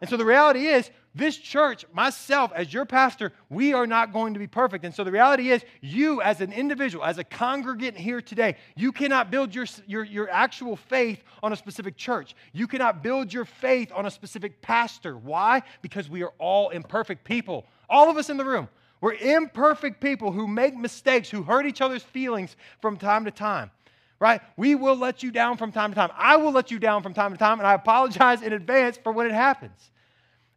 And 0.00 0.10
so 0.10 0.16
the 0.16 0.24
reality 0.24 0.66
is, 0.66 0.90
this 1.14 1.36
church, 1.36 1.84
myself 1.92 2.52
as 2.54 2.72
your 2.72 2.86
pastor, 2.86 3.32
we 3.50 3.74
are 3.74 3.86
not 3.86 4.12
going 4.12 4.32
to 4.32 4.40
be 4.40 4.46
perfect. 4.46 4.84
And 4.84 4.94
so 4.94 5.04
the 5.04 5.12
reality 5.12 5.50
is, 5.50 5.62
you 5.82 6.22
as 6.22 6.40
an 6.40 6.52
individual, 6.52 7.04
as 7.04 7.18
a 7.18 7.24
congregant 7.24 7.98
here 7.98 8.22
today, 8.22 8.56
you 8.76 8.92
cannot 8.92 9.30
build 9.30 9.54
your, 9.54 9.66
your, 9.86 10.04
your 10.04 10.30
actual 10.30 10.74
faith 10.76 11.22
on 11.42 11.52
a 11.52 11.56
specific 11.56 11.96
church. 11.96 12.34
You 12.52 12.66
cannot 12.66 13.02
build 13.02 13.32
your 13.32 13.44
faith 13.44 13.92
on 13.94 14.06
a 14.06 14.10
specific 14.10 14.62
pastor. 14.62 15.16
Why? 15.18 15.62
Because 15.82 16.08
we 16.08 16.22
are 16.22 16.32
all 16.38 16.70
imperfect 16.70 17.24
people. 17.24 17.66
All 17.90 18.08
of 18.08 18.16
us 18.16 18.30
in 18.30 18.38
the 18.38 18.44
room. 18.44 18.68
We're 19.02 19.14
imperfect 19.14 20.00
people 20.00 20.32
who 20.32 20.46
make 20.46 20.76
mistakes, 20.76 21.28
who 21.28 21.42
hurt 21.42 21.66
each 21.66 21.80
other's 21.80 22.04
feelings 22.04 22.56
from 22.80 22.96
time 22.96 23.26
to 23.26 23.30
time 23.30 23.70
right? 24.22 24.40
We 24.56 24.76
will 24.76 24.94
let 24.94 25.24
you 25.24 25.32
down 25.32 25.56
from 25.56 25.72
time 25.72 25.90
to 25.90 25.96
time. 25.96 26.10
I 26.16 26.36
will 26.36 26.52
let 26.52 26.70
you 26.70 26.78
down 26.78 27.02
from 27.02 27.12
time 27.12 27.32
to 27.32 27.36
time, 27.36 27.58
and 27.58 27.66
I 27.66 27.74
apologize 27.74 28.40
in 28.40 28.52
advance 28.52 28.96
for 28.96 29.10
when 29.10 29.26
it 29.26 29.32
happens. 29.32 29.90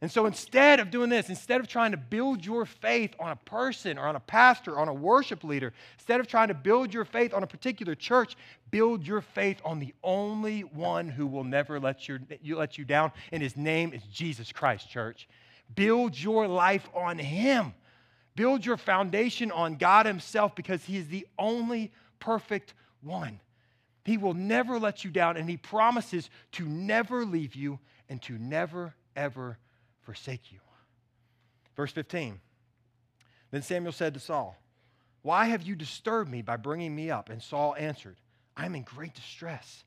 And 0.06 0.12
so 0.12 0.28
instead 0.28 0.80
of 0.80 0.92
doing 0.92 1.10
this, 1.10 1.30
instead 1.30 1.60
of 1.60 1.68
trying 1.68 1.90
to 1.90 1.98
build 1.98 2.46
your 2.46 2.68
faith 2.68 3.16
on 3.20 3.32
a 3.32 3.36
person 3.36 3.98
or 3.98 4.06
on 4.06 4.16
a 4.16 4.20
pastor 4.20 4.74
or 4.74 4.78
on 4.78 4.88
a 4.88 4.94
worship 4.94 5.44
leader, 5.44 5.74
instead 5.98 6.20
of 6.20 6.28
trying 6.28 6.50
to 6.50 6.54
build 6.54 6.94
your 6.94 7.06
faith 7.06 7.34
on 7.34 7.42
a 7.42 7.48
particular 7.48 7.96
church, 7.96 8.38
build 8.70 9.08
your 9.08 9.22
faith 9.22 9.60
on 9.66 9.80
the 9.80 9.96
only 10.04 10.62
one 10.62 11.10
who 11.10 11.26
will 11.26 11.44
never 11.44 11.80
let, 11.80 12.08
you, 12.08 12.20
let 12.56 12.78
you 12.78 12.86
down, 12.86 13.14
and 13.32 13.42
his 13.42 13.58
name 13.58 13.94
is 13.94 14.04
Jesus 14.04 14.52
Christ, 14.52 14.88
church. 14.92 15.28
Build 15.74 16.16
your 16.16 16.48
life 16.48 16.88
on 16.94 17.18
him. 17.18 17.74
Build 18.36 18.64
your 18.64 18.78
foundation 18.78 19.52
on 19.52 19.76
God 19.76 20.06
himself 20.06 20.54
because 20.56 20.84
he 20.84 20.98
is 20.98 21.08
the 21.08 21.26
only 21.40 21.92
perfect 22.20 22.76
one. 23.02 23.40
He 24.04 24.18
will 24.18 24.36
never 24.36 24.78
let 24.78 25.04
you 25.04 25.10
down, 25.10 25.36
and 25.36 25.50
he 25.50 25.58
promises 25.58 26.30
to 26.52 26.64
never 26.64 27.26
leave 27.26 27.56
you 27.56 27.80
and 28.08 28.22
to 28.22 28.38
never, 28.38 28.94
ever 29.16 29.58
forsake 30.06 30.52
you. 30.52 30.60
Verse 31.76 31.92
15 31.92 32.40
Then 33.52 33.62
Samuel 33.62 33.92
said 33.92 34.14
to 34.14 34.20
Saul, 34.20 34.56
Why 35.22 35.46
have 35.46 35.64
you 35.64 35.76
disturbed 35.76 36.32
me 36.32 36.42
by 36.42 36.58
bringing 36.58 36.96
me 36.96 37.12
up? 37.12 37.30
And 37.30 37.42
Saul 37.42 37.76
answered, 37.78 38.18
I 38.56 38.66
am 38.66 38.76
in 38.76 38.84
great 38.84 39.14
distress. 39.14 39.84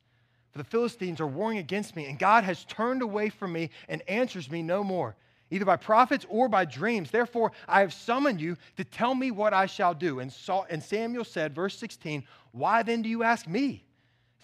For 0.51 0.57
the 0.57 0.63
Philistines 0.63 1.21
are 1.21 1.27
warring 1.27 1.59
against 1.59 1.95
me, 1.95 2.05
and 2.05 2.17
God 2.17 2.43
has 2.43 2.65
turned 2.65 3.01
away 3.01 3.29
from 3.29 3.53
me 3.53 3.69
and 3.87 4.01
answers 4.07 4.49
me 4.49 4.63
no 4.63 4.83
more, 4.83 5.15
either 5.51 5.65
by 5.65 5.77
prophets 5.77 6.25
or 6.27 6.49
by 6.49 6.65
dreams. 6.65 7.11
Therefore, 7.11 7.51
I 7.67 7.81
have 7.81 7.93
summoned 7.93 8.41
you 8.41 8.57
to 8.77 8.83
tell 8.83 9.13
me 9.13 9.29
what 9.29 9.53
I 9.53 9.67
shall 9.67 9.93
do. 9.93 10.19
And, 10.19 10.31
Saul, 10.33 10.65
and 10.69 10.81
Samuel 10.81 11.23
said, 11.23 11.53
verse 11.53 11.77
16, 11.77 12.23
Why 12.51 12.81
then 12.81 13.03
do 13.03 13.09
you 13.09 13.23
ask 13.23 13.47
me? 13.47 13.85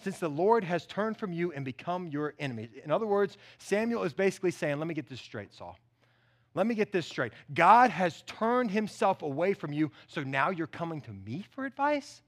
Since 0.02 0.18
the 0.18 0.28
Lord 0.28 0.64
has 0.64 0.86
turned 0.86 1.16
from 1.16 1.32
you 1.32 1.52
and 1.52 1.64
become 1.64 2.06
your 2.08 2.34
enemy. 2.38 2.68
In 2.84 2.90
other 2.90 3.06
words, 3.06 3.36
Samuel 3.58 4.04
is 4.04 4.12
basically 4.12 4.50
saying, 4.50 4.78
Let 4.78 4.86
me 4.86 4.94
get 4.94 5.08
this 5.08 5.20
straight, 5.20 5.54
Saul. 5.54 5.78
Let 6.54 6.66
me 6.66 6.74
get 6.74 6.90
this 6.90 7.06
straight. 7.06 7.32
God 7.52 7.90
has 7.90 8.22
turned 8.22 8.70
himself 8.70 9.22
away 9.22 9.52
from 9.52 9.74
you, 9.74 9.90
so 10.06 10.22
now 10.22 10.48
you're 10.50 10.66
coming 10.66 11.02
to 11.02 11.12
me 11.12 11.44
for 11.50 11.66
advice? 11.66 12.22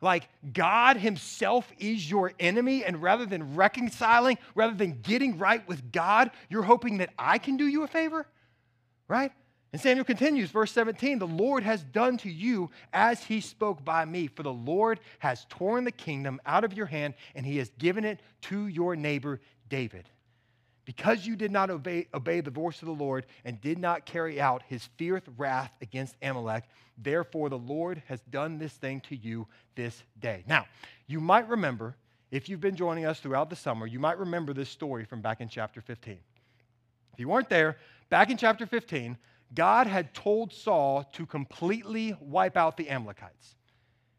Like 0.00 0.28
God 0.52 0.96
himself 0.96 1.70
is 1.78 2.10
your 2.10 2.32
enemy, 2.40 2.84
and 2.84 3.02
rather 3.02 3.26
than 3.26 3.54
reconciling, 3.54 4.38
rather 4.54 4.74
than 4.74 5.00
getting 5.02 5.38
right 5.38 5.66
with 5.68 5.92
God, 5.92 6.30
you're 6.48 6.62
hoping 6.62 6.98
that 6.98 7.10
I 7.18 7.38
can 7.38 7.56
do 7.56 7.66
you 7.66 7.82
a 7.82 7.86
favor? 7.86 8.26
Right? 9.08 9.32
And 9.74 9.80
Samuel 9.80 10.04
continues, 10.04 10.52
verse 10.52 10.70
17 10.70 11.18
The 11.18 11.26
Lord 11.26 11.64
has 11.64 11.82
done 11.82 12.16
to 12.18 12.30
you 12.30 12.70
as 12.92 13.24
he 13.24 13.40
spoke 13.40 13.84
by 13.84 14.04
me, 14.04 14.28
for 14.28 14.44
the 14.44 14.52
Lord 14.52 15.00
has 15.18 15.46
torn 15.48 15.82
the 15.82 15.90
kingdom 15.90 16.40
out 16.46 16.62
of 16.62 16.74
your 16.74 16.86
hand, 16.86 17.14
and 17.34 17.44
he 17.44 17.56
has 17.56 17.70
given 17.70 18.04
it 18.04 18.20
to 18.42 18.68
your 18.68 18.94
neighbor 18.94 19.40
David. 19.68 20.08
Because 20.84 21.26
you 21.26 21.34
did 21.34 21.50
not 21.50 21.70
obey, 21.70 22.06
obey 22.14 22.40
the 22.40 22.52
voice 22.52 22.82
of 22.82 22.86
the 22.86 22.94
Lord 22.94 23.26
and 23.44 23.60
did 23.60 23.78
not 23.78 24.06
carry 24.06 24.40
out 24.40 24.62
his 24.68 24.88
fierce 24.96 25.24
wrath 25.36 25.72
against 25.82 26.14
Amalek, 26.22 26.62
therefore 26.96 27.48
the 27.48 27.58
Lord 27.58 28.00
has 28.06 28.20
done 28.30 28.58
this 28.58 28.74
thing 28.74 29.00
to 29.08 29.16
you 29.16 29.48
this 29.74 30.04
day. 30.20 30.44
Now, 30.46 30.66
you 31.08 31.20
might 31.20 31.48
remember, 31.48 31.96
if 32.30 32.48
you've 32.48 32.60
been 32.60 32.76
joining 32.76 33.06
us 33.06 33.18
throughout 33.18 33.50
the 33.50 33.56
summer, 33.56 33.88
you 33.88 33.98
might 33.98 34.20
remember 34.20 34.52
this 34.52 34.68
story 34.68 35.04
from 35.04 35.20
back 35.20 35.40
in 35.40 35.48
chapter 35.48 35.80
15. 35.80 36.16
If 37.12 37.18
you 37.18 37.26
weren't 37.26 37.48
there, 37.48 37.76
back 38.08 38.30
in 38.30 38.36
chapter 38.36 38.66
15, 38.66 39.18
God 39.54 39.86
had 39.86 40.14
told 40.14 40.52
Saul 40.52 41.04
to 41.12 41.26
completely 41.26 42.16
wipe 42.20 42.56
out 42.56 42.76
the 42.76 42.90
Amalekites. 42.90 43.56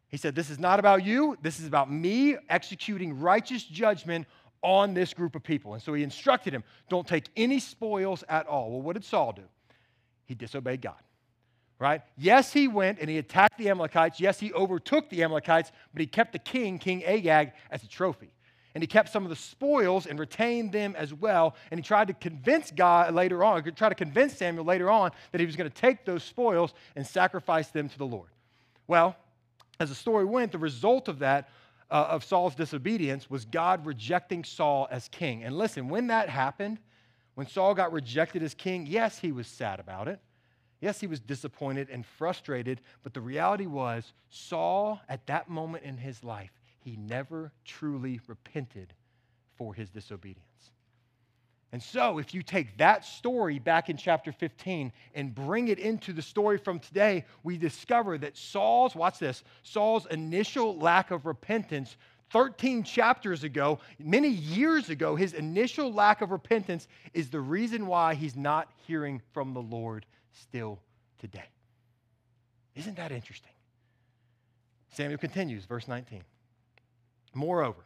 He 0.07 0.17
said, 0.17 0.35
This 0.35 0.49
is 0.49 0.59
not 0.59 0.79
about 0.79 1.03
you, 1.03 1.37
this 1.41 1.59
is 1.59 1.67
about 1.67 1.91
me 1.91 2.37
executing 2.49 3.19
righteous 3.19 3.63
judgment 3.63 4.27
on 4.61 4.93
this 4.93 5.13
group 5.13 5.35
of 5.35 5.43
people. 5.43 5.73
And 5.73 5.83
so 5.83 5.93
he 5.93 6.01
instructed 6.01 6.53
him, 6.53 6.63
don't 6.89 7.07
take 7.07 7.25
any 7.37 7.59
spoils 7.59 8.23
at 8.27 8.47
all. 8.47 8.71
Well, 8.71 8.81
what 8.81 8.93
did 8.93 9.05
Saul 9.05 9.31
do? 9.33 9.43
He 10.25 10.33
disobeyed 10.33 10.81
God, 10.81 11.01
right? 11.77 12.01
Yes, 12.17 12.51
he 12.51 12.67
went 12.67 12.99
and 12.99 13.07
he 13.07 13.19
attacked 13.19 13.59
the 13.59 13.69
Amalekites. 13.69 14.19
Yes, 14.19 14.39
he 14.39 14.51
overtook 14.53 15.09
the 15.09 15.23
Amalekites, 15.23 15.71
but 15.93 16.01
he 16.01 16.07
kept 16.07 16.33
the 16.33 16.39
king, 16.39 16.79
King 16.79 17.05
Agag, 17.05 17.51
as 17.69 17.83
a 17.83 17.87
trophy. 17.87 18.31
And 18.75 18.83
he 18.83 18.87
kept 18.87 19.09
some 19.09 19.23
of 19.23 19.29
the 19.29 19.35
spoils 19.37 20.05
and 20.05 20.19
retained 20.19 20.73
them 20.73 20.95
as 20.97 21.13
well. 21.13 21.55
And 21.71 21.79
he 21.79 21.81
tried 21.81 22.09
to 22.09 22.13
convince 22.13 22.71
God 22.71 23.15
later 23.15 23.43
on, 23.43 23.63
try 23.73 23.89
to 23.89 23.95
convince 23.95 24.37
Samuel 24.37 24.65
later 24.65 24.91
on 24.91 25.11
that 25.31 25.39
he 25.39 25.45
was 25.47 25.55
going 25.55 25.71
to 25.71 25.75
take 25.75 26.05
those 26.05 26.23
spoils 26.23 26.73
and 26.95 27.07
sacrifice 27.07 27.69
them 27.69 27.87
to 27.87 27.97
the 27.97 28.05
Lord. 28.05 28.29
Well, 28.85 29.15
as 29.79 29.89
the 29.89 29.95
story 29.95 30.25
went, 30.25 30.51
the 30.51 30.57
result 30.57 31.07
of 31.07 31.19
that 31.19 31.49
uh, 31.89 32.07
of 32.09 32.23
Saul's 32.23 32.55
disobedience 32.55 33.29
was 33.29 33.45
God 33.45 33.85
rejecting 33.85 34.43
Saul 34.43 34.87
as 34.91 35.07
king. 35.07 35.43
And 35.43 35.57
listen, 35.57 35.87
when 35.87 36.07
that 36.07 36.29
happened, 36.29 36.79
when 37.35 37.47
Saul 37.47 37.73
got 37.75 37.93
rejected 37.93 38.43
as 38.43 38.53
king, 38.53 38.85
yes, 38.85 39.19
he 39.19 39.31
was 39.31 39.47
sad 39.47 39.79
about 39.79 40.07
it. 40.07 40.19
Yes, 40.81 40.99
he 40.99 41.07
was 41.07 41.19
disappointed 41.19 41.89
and 41.89 42.05
frustrated, 42.05 42.81
but 43.03 43.13
the 43.13 43.21
reality 43.21 43.65
was 43.65 44.13
Saul, 44.29 44.99
at 45.07 45.25
that 45.27 45.49
moment 45.49 45.83
in 45.83 45.97
his 45.97 46.23
life, 46.23 46.51
he 46.85 46.95
never 46.97 47.51
truly 47.65 48.21
repented 48.27 48.93
for 49.57 49.73
his 49.73 49.89
disobedience. 49.89 50.45
And 51.71 51.81
so, 51.81 52.19
if 52.19 52.33
you 52.33 52.43
take 52.43 52.77
that 52.77 53.03
story 53.03 53.57
back 53.57 53.89
in 53.89 53.97
chapter 53.97 54.31
15 54.31 54.93
and 55.15 55.33
bring 55.33 55.67
it 55.67 55.79
into 55.79 56.13
the 56.13 56.21
story 56.21 56.59
from 56.59 56.79
today, 56.79 57.25
we 57.43 57.57
discover 57.57 58.19
that 58.19 58.37
Saul's, 58.37 58.95
watch 58.95 59.17
this, 59.17 59.43
Saul's 59.63 60.05
initial 60.05 60.77
lack 60.77 61.09
of 61.09 61.25
repentance 61.25 61.97
13 62.29 62.83
chapters 62.83 63.43
ago, 63.43 63.79
many 63.97 64.29
years 64.29 64.89
ago, 64.89 65.15
his 65.15 65.33
initial 65.33 65.91
lack 65.91 66.21
of 66.21 66.31
repentance 66.31 66.87
is 67.13 67.29
the 67.29 67.41
reason 67.41 67.87
why 67.87 68.13
he's 68.13 68.35
not 68.35 68.71
hearing 68.87 69.21
from 69.33 69.53
the 69.53 69.61
Lord 69.61 70.05
still 70.31 70.79
today. 71.19 71.49
Isn't 72.75 72.97
that 72.97 73.11
interesting? 73.11 73.51
Samuel 74.91 75.17
continues, 75.17 75.65
verse 75.65 75.87
19. 75.87 76.23
Moreover, 77.35 77.85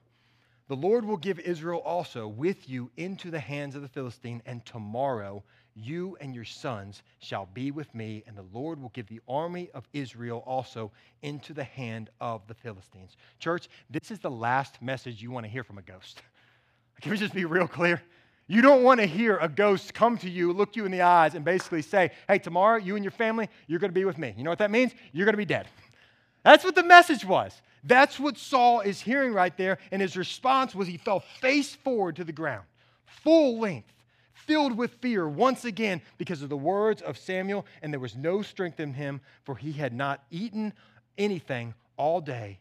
the 0.68 0.76
Lord 0.76 1.04
will 1.04 1.18
give 1.18 1.40
Israel 1.40 1.80
also 1.80 2.28
with 2.28 2.70
you 2.70 2.92
into 2.96 3.32
the 3.32 3.40
hands 3.40 3.76
of 3.76 3.82
the 3.82 3.88
Philistine, 3.88 4.42
and 4.46 4.64
tomorrow 4.66 5.44
you 5.76 6.16
and 6.22 6.36
your 6.36 6.46
sons 6.46 7.02
shall 7.20 7.48
be 7.54 7.72
with 7.72 7.94
me, 7.96 8.24
and 8.28 8.38
the 8.38 8.46
Lord 8.54 8.80
will 8.80 8.90
give 8.90 9.08
the 9.08 9.22
army 9.28 9.70
of 9.74 9.88
Israel 9.94 10.44
also 10.46 10.92
into 11.24 11.54
the 11.54 11.64
hand 11.64 12.12
of 12.22 12.46
the 12.48 12.54
Philistines. 12.54 13.18
Church, 13.40 13.68
this 13.90 14.12
is 14.12 14.20
the 14.20 14.30
last 14.30 14.80
message 14.82 15.22
you 15.22 15.32
want 15.32 15.46
to 15.46 15.52
hear 15.52 15.64
from 15.64 15.80
a 15.80 15.82
ghost. 15.82 16.22
Can 17.02 17.12
we 17.12 17.18
just 17.18 17.34
be 17.34 17.46
real 17.46 17.68
clear? 17.68 18.02
You 18.46 18.62
don't 18.62 18.84
want 18.84 19.00
to 19.00 19.06
hear 19.08 19.38
a 19.38 19.48
ghost 19.48 19.94
come 19.94 20.18
to 20.20 20.30
you, 20.30 20.54
look 20.54 20.76
you 20.76 20.86
in 20.86 20.92
the 20.92 21.02
eyes, 21.02 21.34
and 21.34 21.46
basically 21.46 21.82
say, 21.82 22.12
Hey, 22.28 22.40
tomorrow 22.40 22.78
you 22.78 22.96
and 22.96 23.04
your 23.04 23.12
family, 23.12 23.50
you're 23.68 23.80
going 23.80 23.92
to 23.92 23.96
be 23.96 24.06
with 24.06 24.18
me. 24.18 24.34
You 24.38 24.44
know 24.44 24.50
what 24.50 24.60
that 24.60 24.72
means? 24.72 24.92
You're 25.14 25.26
going 25.26 25.34
to 25.34 25.38
be 25.38 25.46
dead. 25.46 25.68
That's 26.44 26.64
what 26.64 26.76
the 26.76 26.84
message 26.84 27.24
was. 27.26 27.60
That's 27.84 28.20
what 28.20 28.38
Saul 28.38 28.82
is 28.82 29.02
hearing 29.02 29.34
right 29.34 29.56
there. 29.58 29.78
And 29.92 30.02
his 30.02 30.18
response 30.18 30.76
was 30.76 30.88
he 30.88 30.98
fell 30.98 31.20
face 31.20 31.76
forward 31.76 32.16
to 32.18 32.24
the 32.24 32.32
ground, 32.32 32.66
full 33.06 33.60
length, 33.60 33.94
filled 34.34 34.78
with 34.78 34.94
fear 34.96 35.28
once 35.28 35.66
again 35.66 36.02
because 36.18 36.42
of 36.42 36.50
the 36.50 36.58
words 36.58 37.02
of 37.02 37.18
Samuel. 37.18 37.66
And 37.82 37.94
there 37.94 38.00
was 38.00 38.16
no 38.16 38.42
strength 38.42 38.80
in 38.80 38.94
him, 38.94 39.22
for 39.44 39.56
he 39.56 39.72
had 39.72 39.94
not 39.94 40.24
eaten 40.32 40.74
anything 41.18 41.74
all 41.98 42.22
day 42.22 42.60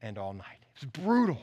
and 0.00 0.18
all 0.18 0.32
night. 0.32 0.58
It's 0.74 0.84
brutal. 0.84 1.40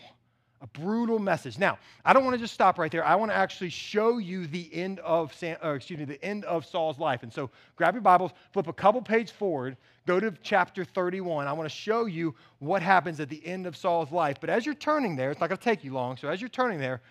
A 0.61 0.67
brutal 0.67 1.19
message. 1.19 1.57
Now, 1.57 1.79
I 2.03 2.11
don't 2.11 2.25
want 2.25 2.33
to 2.33 2.39
just 2.39 2.53
stop 2.53 2.77
right 2.77 2.91
there. 2.91 3.05
I 3.05 3.15
want 3.15 3.31
to 3.31 3.35
actually 3.35 3.69
show 3.69 4.17
you 4.17 4.45
the 4.45 4.69
end 4.73 4.99
of 4.99 5.33
Sam, 5.33 5.55
uh, 5.63 5.69
excuse 5.69 5.97
me, 5.97 6.03
the 6.03 6.23
end 6.23 6.43
of 6.43 6.65
Saul's 6.65 6.99
life. 6.99 7.23
And 7.23 7.31
so, 7.31 7.49
grab 7.77 7.93
your 7.93 8.01
Bibles, 8.01 8.31
flip 8.51 8.67
a 8.67 8.73
couple 8.73 9.01
pages 9.01 9.31
forward, 9.31 9.77
go 10.05 10.19
to 10.19 10.33
chapter 10.43 10.83
31. 10.83 11.47
I 11.47 11.53
want 11.53 11.69
to 11.69 11.73
show 11.73 12.07
you 12.07 12.35
what 12.59 12.81
happens 12.81 13.21
at 13.21 13.29
the 13.29 13.45
end 13.45 13.67
of 13.67 13.77
Saul's 13.77 14.11
life. 14.11 14.37
But 14.41 14.49
as 14.49 14.65
you're 14.65 14.75
turning 14.75 15.15
there, 15.15 15.31
it's 15.31 15.39
not 15.39 15.47
going 15.47 15.59
to 15.59 15.63
take 15.63 15.85
you 15.85 15.93
long. 15.93 16.17
So, 16.17 16.27
as 16.27 16.41
you're 16.41 16.49
turning 16.49 16.79
there, 16.79 17.01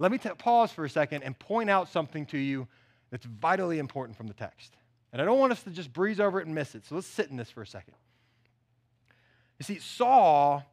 let 0.00 0.10
me 0.10 0.18
t- 0.18 0.28
pause 0.36 0.72
for 0.72 0.84
a 0.84 0.90
second 0.90 1.22
and 1.22 1.38
point 1.38 1.70
out 1.70 1.88
something 1.88 2.26
to 2.26 2.38
you 2.38 2.66
that's 3.12 3.24
vitally 3.24 3.78
important 3.78 4.18
from 4.18 4.26
the 4.26 4.34
text. 4.34 4.74
And 5.12 5.22
I 5.22 5.24
don't 5.24 5.38
want 5.38 5.52
us 5.52 5.62
to 5.62 5.70
just 5.70 5.92
breeze 5.92 6.18
over 6.18 6.40
it 6.40 6.46
and 6.46 6.54
miss 6.56 6.74
it. 6.74 6.84
So, 6.86 6.96
let's 6.96 7.06
sit 7.06 7.30
in 7.30 7.36
this 7.36 7.50
for 7.50 7.62
a 7.62 7.66
second. 7.68 7.94
You 9.60 9.64
see, 9.64 9.78
Saul 9.78 10.64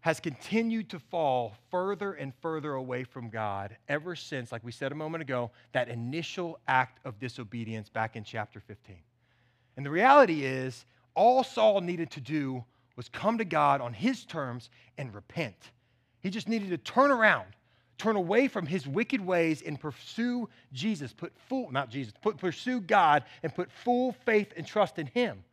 has 0.00 0.18
continued 0.18 0.88
to 0.90 0.98
fall 0.98 1.54
further 1.70 2.14
and 2.14 2.32
further 2.40 2.74
away 2.74 3.04
from 3.04 3.28
God 3.28 3.76
ever 3.88 4.16
since, 4.16 4.50
like 4.50 4.64
we 4.64 4.72
said 4.72 4.92
a 4.92 4.94
moment 4.94 5.22
ago, 5.22 5.50
that 5.72 5.88
initial 5.88 6.58
act 6.68 7.04
of 7.04 7.18
disobedience 7.18 7.88
back 7.88 8.16
in 8.16 8.24
chapter 8.24 8.60
15. 8.60 8.96
And 9.76 9.84
the 9.84 9.90
reality 9.90 10.44
is, 10.44 10.86
all 11.14 11.44
Saul 11.44 11.80
needed 11.82 12.10
to 12.12 12.20
do 12.20 12.64
was 12.96 13.08
come 13.08 13.38
to 13.38 13.44
God 13.44 13.80
on 13.80 13.92
his 13.92 14.24
terms 14.24 14.70
and 14.96 15.14
repent. 15.14 15.70
He 16.22 16.30
just 16.30 16.48
needed 16.48 16.70
to 16.70 16.78
turn 16.78 17.10
around, 17.10 17.48
turn 17.98 18.16
away 18.16 18.48
from 18.48 18.66
his 18.66 18.86
wicked 18.86 19.20
ways 19.20 19.62
and 19.62 19.78
pursue 19.78 20.48
Jesus, 20.72 21.12
put 21.12 21.32
full, 21.48 21.70
not 21.70 21.90
Jesus, 21.90 22.14
put, 22.22 22.38
pursue 22.38 22.80
God 22.80 23.24
and 23.42 23.54
put 23.54 23.70
full 23.70 24.12
faith 24.24 24.52
and 24.56 24.66
trust 24.66 24.98
in 24.98 25.06
him. 25.08 25.44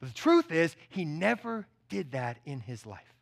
But 0.00 0.10
the 0.10 0.14
truth 0.14 0.52
is, 0.52 0.76
he 0.90 1.06
never 1.06 1.66
did 1.88 2.12
that 2.12 2.38
in 2.44 2.60
his 2.60 2.84
life. 2.84 3.13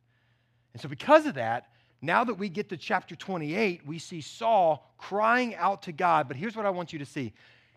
And 0.72 0.80
so, 0.80 0.88
because 0.88 1.26
of 1.26 1.34
that, 1.34 1.68
now 2.00 2.24
that 2.24 2.34
we 2.34 2.48
get 2.48 2.68
to 2.70 2.76
chapter 2.76 3.14
28, 3.14 3.86
we 3.86 3.98
see 3.98 4.20
Saul 4.20 4.92
crying 4.98 5.54
out 5.54 5.82
to 5.82 5.92
God. 5.92 6.26
But 6.28 6.36
here's 6.36 6.56
what 6.56 6.66
I 6.66 6.70
want 6.70 6.92
you 6.92 6.98
to 6.98 7.06
see 7.06 7.32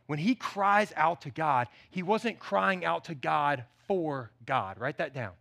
when 0.08 0.19
he 0.19 0.36
cries 0.36 0.93
out 0.95 1.21
to 1.21 1.31
God, 1.31 1.67
he 1.89 2.03
wasn't 2.03 2.39
crying 2.39 2.86
out 2.86 3.05
to 3.05 3.15
God 3.15 3.63
for 3.88 4.31
God. 4.45 4.79
Write 4.79 4.97
that 4.97 5.13
down. 5.13 5.31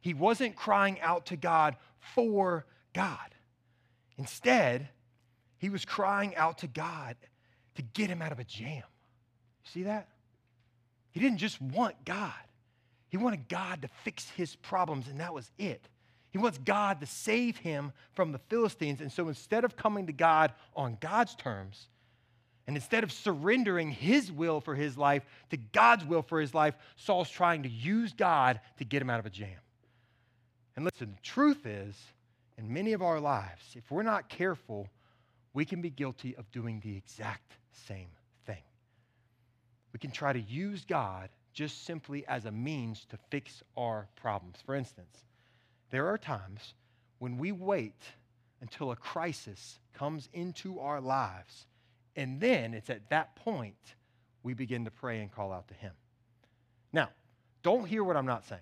He 0.00 0.14
wasn't 0.14 0.56
crying 0.56 1.00
out 1.00 1.26
to 1.26 1.36
God 1.36 1.76
for 2.14 2.64
God. 2.92 3.34
Instead, 4.16 4.88
he 5.58 5.70
was 5.70 5.84
crying 5.84 6.36
out 6.36 6.58
to 6.58 6.66
God 6.66 7.16
to 7.74 7.82
get 7.82 8.10
him 8.10 8.22
out 8.22 8.32
of 8.32 8.38
a 8.38 8.44
jam. 8.44 8.84
See 9.64 9.84
that? 9.84 10.08
He 11.10 11.20
didn't 11.20 11.38
just 11.38 11.60
want 11.60 12.04
God, 12.04 12.32
he 13.08 13.16
wanted 13.16 13.48
God 13.48 13.82
to 13.82 13.88
fix 14.04 14.28
his 14.30 14.56
problems, 14.56 15.08
and 15.08 15.20
that 15.20 15.32
was 15.32 15.50
it. 15.58 15.88
He 16.38 16.42
wants 16.42 16.58
God 16.58 17.00
to 17.00 17.06
save 17.06 17.56
him 17.56 17.92
from 18.12 18.30
the 18.30 18.38
Philistines. 18.38 19.00
And 19.00 19.10
so 19.10 19.26
instead 19.26 19.64
of 19.64 19.74
coming 19.74 20.06
to 20.06 20.12
God 20.12 20.52
on 20.76 20.96
God's 21.00 21.34
terms, 21.34 21.88
and 22.68 22.76
instead 22.76 23.02
of 23.02 23.10
surrendering 23.10 23.90
his 23.90 24.30
will 24.30 24.60
for 24.60 24.76
his 24.76 24.96
life 24.96 25.24
to 25.50 25.56
God's 25.56 26.04
will 26.04 26.22
for 26.22 26.40
his 26.40 26.54
life, 26.54 26.76
Saul's 26.94 27.28
trying 27.28 27.64
to 27.64 27.68
use 27.68 28.12
God 28.12 28.60
to 28.76 28.84
get 28.84 29.02
him 29.02 29.10
out 29.10 29.18
of 29.18 29.26
a 29.26 29.30
jam. 29.30 29.58
And 30.76 30.84
listen, 30.84 31.16
the 31.16 31.22
truth 31.22 31.66
is, 31.66 31.96
in 32.56 32.72
many 32.72 32.92
of 32.92 33.02
our 33.02 33.18
lives, 33.18 33.74
if 33.74 33.90
we're 33.90 34.04
not 34.04 34.28
careful, 34.28 34.86
we 35.54 35.64
can 35.64 35.80
be 35.80 35.90
guilty 35.90 36.36
of 36.36 36.48
doing 36.52 36.78
the 36.84 36.96
exact 36.96 37.54
same 37.72 38.10
thing. 38.46 38.62
We 39.92 39.98
can 39.98 40.12
try 40.12 40.32
to 40.32 40.40
use 40.40 40.84
God 40.84 41.30
just 41.52 41.84
simply 41.84 42.24
as 42.28 42.44
a 42.44 42.52
means 42.52 43.06
to 43.06 43.18
fix 43.28 43.60
our 43.76 44.06
problems. 44.14 44.58
For 44.64 44.76
instance, 44.76 45.24
there 45.90 46.06
are 46.06 46.18
times 46.18 46.74
when 47.18 47.38
we 47.38 47.52
wait 47.52 48.02
until 48.60 48.90
a 48.90 48.96
crisis 48.96 49.78
comes 49.94 50.28
into 50.32 50.80
our 50.80 51.00
lives, 51.00 51.66
and 52.16 52.40
then 52.40 52.74
it's 52.74 52.90
at 52.90 53.08
that 53.10 53.36
point 53.36 53.94
we 54.42 54.54
begin 54.54 54.84
to 54.84 54.90
pray 54.90 55.20
and 55.20 55.32
call 55.32 55.52
out 55.52 55.68
to 55.68 55.74
Him. 55.74 55.92
Now, 56.92 57.10
don't 57.62 57.86
hear 57.86 58.04
what 58.04 58.16
I'm 58.16 58.26
not 58.26 58.44
saying. 58.44 58.60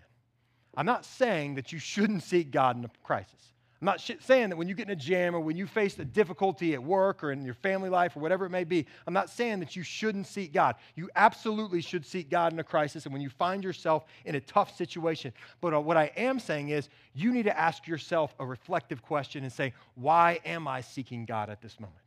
I'm 0.77 0.87
not 0.87 1.05
saying 1.05 1.55
that 1.55 1.73
you 1.73 1.79
shouldn't 1.79 2.23
seek 2.23 2.51
God 2.51 2.77
in 2.77 2.85
a 2.85 2.91
crisis. 3.03 3.53
I'm 3.81 3.85
not 3.85 4.01
saying 4.01 4.49
that 4.51 4.57
when 4.57 4.69
you 4.69 4.75
get 4.75 4.89
in 4.89 4.93
a 4.93 4.97
jam 4.97 5.37
or 5.37 5.41
when 5.41 5.57
you 5.57 5.67
face 5.67 5.99
a 5.99 6.05
difficulty 6.05 6.73
at 6.73 6.83
work 6.83 7.23
or 7.23 7.31
in 7.31 7.45
your 7.45 7.55
family 7.55 7.91
life 7.91 8.17
or 8.17 8.21
whatever 8.21 8.47
it 8.47 8.51
may 8.51 8.65
be, 8.65 8.87
I'm 9.07 9.13
not 9.13 9.29
saying 9.29 9.61
that 9.61 9.77
you 9.77 9.83
shouldn't 9.83 10.27
seek 10.27 10.55
God. 10.55 10.77
You 10.95 11.11
absolutely 11.15 11.83
should 11.83 12.07
seek 12.07 12.31
God 12.31 12.55
in 12.55 12.59
a 12.59 12.65
crisis 12.65 13.05
and 13.05 13.13
when 13.13 13.21
you 13.21 13.29
find 13.29 13.63
yourself 13.63 14.07
in 14.25 14.35
a 14.35 14.41
tough 14.41 14.75
situation. 14.77 15.33
But 15.61 15.75
uh, 15.75 15.81
what 15.81 15.99
I 15.99 16.11
am 16.17 16.39
saying 16.39 16.71
is 16.71 16.89
you 17.13 17.33
need 17.33 17.45
to 17.45 17.59
ask 17.59 17.87
yourself 17.87 18.35
a 18.39 18.47
reflective 18.47 19.03
question 19.03 19.45
and 19.45 19.53
say, 19.53 19.75
why 19.95 20.41
am 20.47 20.67
I 20.67 20.81
seeking 20.81 21.27
God 21.27 21.51
at 21.51 21.61
this 21.61 21.79
moment? 21.79 22.01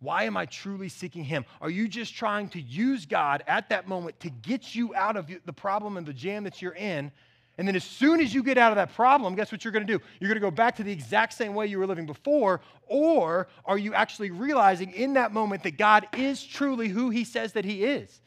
Why 0.00 0.24
am 0.24 0.36
I 0.36 0.46
truly 0.46 0.88
seeking 0.88 1.24
Him? 1.24 1.44
Are 1.60 1.70
you 1.70 1.88
just 1.88 2.14
trying 2.14 2.48
to 2.50 2.60
use 2.60 3.06
God 3.06 3.42
at 3.46 3.70
that 3.70 3.88
moment 3.88 4.18
to 4.20 4.30
get 4.30 4.74
you 4.74 4.94
out 4.94 5.16
of 5.16 5.30
the 5.44 5.52
problem 5.52 5.96
and 5.96 6.06
the 6.06 6.12
jam 6.12 6.44
that 6.44 6.60
you're 6.60 6.74
in? 6.74 7.12
And 7.58 7.68
then 7.68 7.76
as 7.76 7.84
soon 7.84 8.20
as 8.20 8.32
you 8.32 8.42
get 8.42 8.56
out 8.56 8.72
of 8.72 8.76
that 8.76 8.94
problem, 8.94 9.34
guess 9.34 9.52
what 9.52 9.64
you're 9.64 9.72
going 9.72 9.86
to 9.86 9.98
do? 9.98 10.02
You're 10.18 10.28
going 10.28 10.40
to 10.40 10.40
go 10.40 10.50
back 10.50 10.76
to 10.76 10.82
the 10.82 10.92
exact 10.92 11.34
same 11.34 11.54
way 11.54 11.66
you 11.66 11.78
were 11.78 11.86
living 11.86 12.06
before. 12.06 12.62
Or 12.86 13.48
are 13.66 13.76
you 13.76 13.92
actually 13.92 14.30
realizing 14.30 14.92
in 14.92 15.14
that 15.14 15.32
moment 15.32 15.64
that 15.64 15.76
God 15.76 16.08
is 16.16 16.42
truly 16.42 16.88
who 16.88 17.10
He 17.10 17.24
says 17.24 17.52
that 17.52 17.64
He 17.64 17.84
is? 17.84 18.20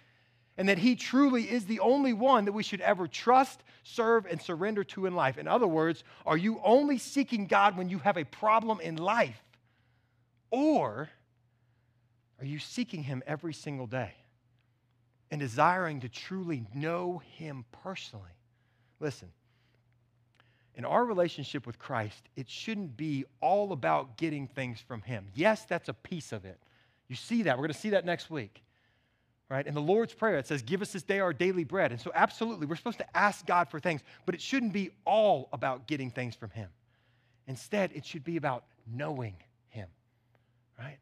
And 0.55 0.69
that 0.69 0.77
He 0.77 0.95
truly 0.95 1.49
is 1.49 1.65
the 1.65 1.79
only 1.79 2.13
one 2.13 2.45
that 2.45 2.51
we 2.51 2.61
should 2.61 2.81
ever 2.81 3.07
trust, 3.07 3.63
serve, 3.83 4.27
and 4.27 4.39
surrender 4.39 4.83
to 4.83 5.07
in 5.07 5.15
life. 5.15 5.39
In 5.39 5.47
other 5.47 5.67
words, 5.67 6.03
are 6.27 6.37
you 6.37 6.61
only 6.63 6.99
seeking 6.99 7.47
God 7.47 7.75
when 7.75 7.89
you 7.89 7.97
have 7.99 8.17
a 8.17 8.25
problem 8.25 8.79
in 8.81 8.97
life? 8.97 9.41
Or 10.51 11.09
are 12.39 12.45
you 12.45 12.59
seeking 12.59 13.01
him 13.01 13.23
every 13.25 13.53
single 13.53 13.87
day 13.87 14.11
and 15.31 15.39
desiring 15.39 16.01
to 16.01 16.09
truly 16.09 16.67
know 16.75 17.23
him 17.37 17.65
personally? 17.83 18.29
Listen, 19.03 19.27
in 20.75 20.85
our 20.85 21.03
relationship 21.03 21.67
with 21.67 21.77
Christ, 21.77 22.23
it 22.37 22.49
shouldn't 22.49 22.95
be 22.95 23.25
all 23.41 23.73
about 23.73 24.17
getting 24.17 24.47
things 24.47 24.79
from 24.79 25.01
him. 25.01 25.27
Yes, 25.35 25.65
that's 25.65 25.89
a 25.89 25.93
piece 25.93 26.31
of 26.31 26.45
it. 26.45 26.57
You 27.09 27.17
see 27.17 27.43
that. 27.43 27.57
We're 27.57 27.63
going 27.63 27.73
to 27.73 27.79
see 27.79 27.89
that 27.89 28.05
next 28.05 28.31
week. 28.31 28.63
Right? 29.49 29.67
In 29.67 29.73
the 29.73 29.81
Lord's 29.81 30.13
Prayer, 30.13 30.37
it 30.37 30.47
says, 30.47 30.61
Give 30.61 30.81
us 30.81 30.93
this 30.93 31.03
day 31.03 31.19
our 31.19 31.33
daily 31.33 31.65
bread. 31.65 31.91
And 31.91 31.99
so, 31.99 32.11
absolutely, 32.15 32.65
we're 32.65 32.77
supposed 32.77 32.99
to 32.99 33.17
ask 33.17 33.45
God 33.45 33.69
for 33.69 33.77
things, 33.77 34.01
but 34.25 34.33
it 34.33 34.41
shouldn't 34.41 34.71
be 34.71 34.91
all 35.05 35.49
about 35.51 35.85
getting 35.85 36.09
things 36.09 36.33
from 36.33 36.49
Him. 36.51 36.69
Instead, 37.45 37.91
it 37.93 38.05
should 38.05 38.23
be 38.23 38.37
about 38.37 38.63
knowing 38.87 39.35
Him, 39.67 39.89
right? 40.79 40.97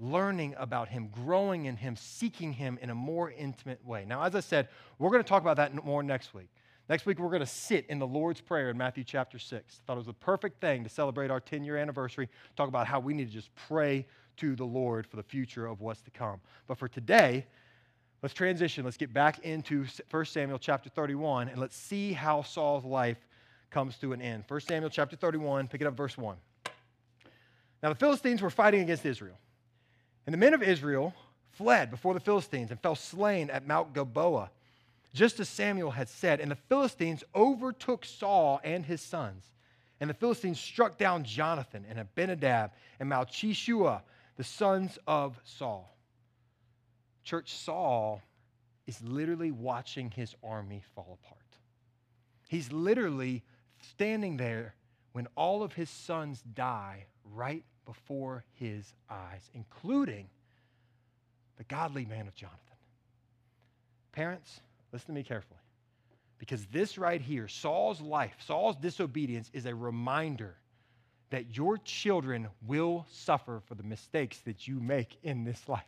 Learning 0.00 0.56
about 0.58 0.88
Him, 0.88 1.08
growing 1.08 1.66
in 1.66 1.76
Him, 1.76 1.94
seeking 1.96 2.52
Him 2.52 2.80
in 2.82 2.90
a 2.90 2.94
more 2.96 3.30
intimate 3.30 3.82
way. 3.86 4.04
Now, 4.06 4.24
as 4.24 4.34
I 4.34 4.40
said, 4.40 4.68
we're 4.98 5.10
going 5.10 5.22
to 5.22 5.28
talk 5.28 5.40
about 5.40 5.56
that 5.58 5.72
more 5.84 6.02
next 6.02 6.34
week. 6.34 6.48
Next 6.88 7.06
week, 7.06 7.18
we're 7.18 7.30
going 7.30 7.40
to 7.40 7.46
sit 7.46 7.86
in 7.88 7.98
the 7.98 8.06
Lord's 8.06 8.42
Prayer 8.42 8.68
in 8.68 8.76
Matthew 8.76 9.04
chapter 9.04 9.38
6. 9.38 9.80
I 9.82 9.86
thought 9.86 9.94
it 9.94 9.96
was 9.96 10.06
the 10.06 10.12
perfect 10.12 10.60
thing 10.60 10.84
to 10.84 10.90
celebrate 10.90 11.30
our 11.30 11.40
10 11.40 11.64
year 11.64 11.78
anniversary, 11.78 12.28
talk 12.56 12.68
about 12.68 12.86
how 12.86 13.00
we 13.00 13.14
need 13.14 13.26
to 13.26 13.32
just 13.32 13.54
pray 13.54 14.06
to 14.36 14.54
the 14.54 14.64
Lord 14.64 15.06
for 15.06 15.16
the 15.16 15.22
future 15.22 15.64
of 15.66 15.80
what's 15.80 16.02
to 16.02 16.10
come. 16.10 16.40
But 16.66 16.76
for 16.76 16.86
today, 16.86 17.46
let's 18.22 18.34
transition. 18.34 18.84
Let's 18.84 18.98
get 18.98 19.14
back 19.14 19.38
into 19.38 19.86
1 20.10 20.24
Samuel 20.26 20.58
chapter 20.58 20.90
31 20.90 21.48
and 21.48 21.58
let's 21.58 21.76
see 21.76 22.12
how 22.12 22.42
Saul's 22.42 22.84
life 22.84 23.18
comes 23.70 23.96
to 23.98 24.12
an 24.12 24.20
end. 24.20 24.44
1 24.46 24.60
Samuel 24.60 24.90
chapter 24.90 25.16
31, 25.16 25.68
pick 25.68 25.80
it 25.80 25.86
up, 25.86 25.96
verse 25.96 26.18
1. 26.18 26.36
Now 27.82 27.88
the 27.88 27.94
Philistines 27.94 28.42
were 28.42 28.50
fighting 28.50 28.82
against 28.82 29.06
Israel. 29.06 29.38
And 30.26 30.34
the 30.34 30.38
men 30.38 30.52
of 30.52 30.62
Israel 30.62 31.14
fled 31.52 31.90
before 31.90 32.12
the 32.12 32.20
Philistines 32.20 32.70
and 32.70 32.80
fell 32.80 32.94
slain 32.94 33.48
at 33.48 33.66
Mount 33.66 33.94
Gilboa, 33.94 34.50
just 35.14 35.40
as 35.40 35.48
Samuel 35.48 35.92
had 35.92 36.08
said. 36.08 36.40
And 36.40 36.50
the 36.50 36.56
Philistines 36.56 37.24
overtook 37.34 38.04
Saul 38.04 38.60
and 38.62 38.84
his 38.84 39.00
sons. 39.00 39.44
And 40.00 40.10
the 40.10 40.14
Philistines 40.14 40.60
struck 40.60 40.98
down 40.98 41.24
Jonathan 41.24 41.86
and 41.88 41.98
Abinadab 41.98 42.72
and 42.98 43.10
Malchishua, 43.10 44.02
the 44.36 44.44
sons 44.44 44.98
of 45.06 45.40
Saul. 45.44 45.96
Church, 47.22 47.54
Saul 47.54 48.20
is 48.86 49.00
literally 49.02 49.52
watching 49.52 50.10
his 50.10 50.34
army 50.42 50.82
fall 50.94 51.18
apart. 51.22 51.38
He's 52.48 52.70
literally 52.70 53.42
standing 53.80 54.36
there 54.36 54.74
when 55.12 55.28
all 55.36 55.62
of 55.62 55.72
his 55.72 55.88
sons 55.88 56.42
die 56.54 57.06
right 57.32 57.64
before 57.86 58.44
his 58.54 58.92
eyes, 59.08 59.48
including 59.54 60.28
the 61.56 61.64
godly 61.64 62.04
man 62.04 62.26
of 62.26 62.34
Jonathan. 62.34 62.58
Parents, 64.12 64.60
listen 64.94 65.08
to 65.08 65.12
me 65.12 65.24
carefully. 65.24 65.60
Because 66.38 66.64
this 66.66 66.96
right 66.96 67.20
here, 67.20 67.48
Saul's 67.48 68.00
life, 68.00 68.34
Saul's 68.46 68.76
disobedience, 68.76 69.50
is 69.52 69.66
a 69.66 69.74
reminder 69.74 70.54
that 71.30 71.56
your 71.56 71.78
children 71.78 72.48
will 72.66 73.04
suffer 73.10 73.60
for 73.66 73.74
the 73.74 73.82
mistakes 73.82 74.38
that 74.42 74.68
you 74.68 74.78
make 74.78 75.18
in 75.22 75.44
this 75.44 75.68
life. 75.68 75.82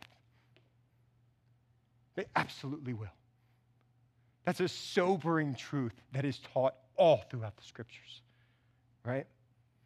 They 2.15 2.25
absolutely 2.35 2.93
will. 2.93 3.07
That's 4.45 4.59
a 4.59 4.67
sobering 4.67 5.55
truth 5.55 5.93
that 6.11 6.25
is 6.25 6.39
taught 6.53 6.75
all 6.95 7.23
throughout 7.29 7.55
the 7.55 7.63
scriptures, 7.63 8.21
right? 9.05 9.25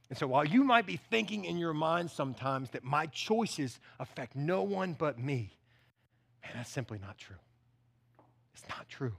And 0.09 0.17
so 0.17 0.27
while 0.27 0.45
you 0.45 0.63
might 0.63 0.85
be 0.85 0.97
thinking 1.09 1.45
in 1.45 1.57
your 1.57 1.73
mind 1.73 2.09
sometimes 2.09 2.71
that 2.71 2.83
my 2.83 3.05
choices 3.07 3.79
affect 3.99 4.35
no 4.35 4.63
one 4.63 4.93
but 4.93 5.19
me, 5.19 5.57
man, 6.43 6.53
that's 6.55 6.71
simply 6.71 6.99
not 6.99 7.17
true. 7.17 7.37
It's 8.53 8.67
not 8.69 8.87
true. 8.89 9.13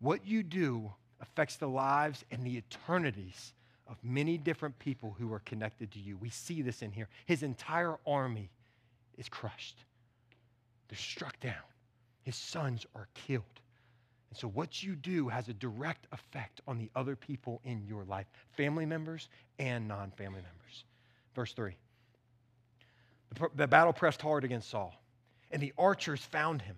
What 0.00 0.26
you 0.26 0.42
do 0.42 0.92
affects 1.20 1.56
the 1.56 1.68
lives 1.68 2.24
and 2.30 2.44
the 2.44 2.58
eternities 2.58 3.52
of 3.88 3.96
many 4.02 4.36
different 4.38 4.78
people 4.78 5.16
who 5.18 5.32
are 5.32 5.40
connected 5.40 5.90
to 5.92 5.98
you. 5.98 6.16
We 6.16 6.30
see 6.30 6.62
this 6.62 6.82
in 6.82 6.92
here. 6.92 7.08
His 7.26 7.42
entire 7.42 7.96
army 8.06 8.50
is 9.16 9.28
crushed, 9.28 9.84
they're 10.88 10.98
struck 10.98 11.38
down, 11.40 11.54
his 12.22 12.36
sons 12.36 12.86
are 12.94 13.08
killed. 13.14 13.44
And 14.30 14.38
so, 14.38 14.46
what 14.48 14.82
you 14.82 14.94
do 14.94 15.28
has 15.28 15.48
a 15.48 15.54
direct 15.54 16.06
effect 16.12 16.60
on 16.68 16.76
the 16.76 16.90
other 16.94 17.16
people 17.16 17.60
in 17.64 17.82
your 17.86 18.04
life, 18.04 18.26
family 18.56 18.84
members 18.84 19.28
and 19.58 19.88
non 19.88 20.10
family 20.12 20.42
members. 20.42 20.84
Verse 21.34 21.52
3 21.54 21.74
the, 23.34 23.48
the 23.54 23.66
battle 23.66 23.92
pressed 23.92 24.22
hard 24.22 24.44
against 24.44 24.70
Saul, 24.70 24.94
and 25.50 25.62
the 25.62 25.72
archers 25.78 26.20
found 26.20 26.62
him, 26.62 26.76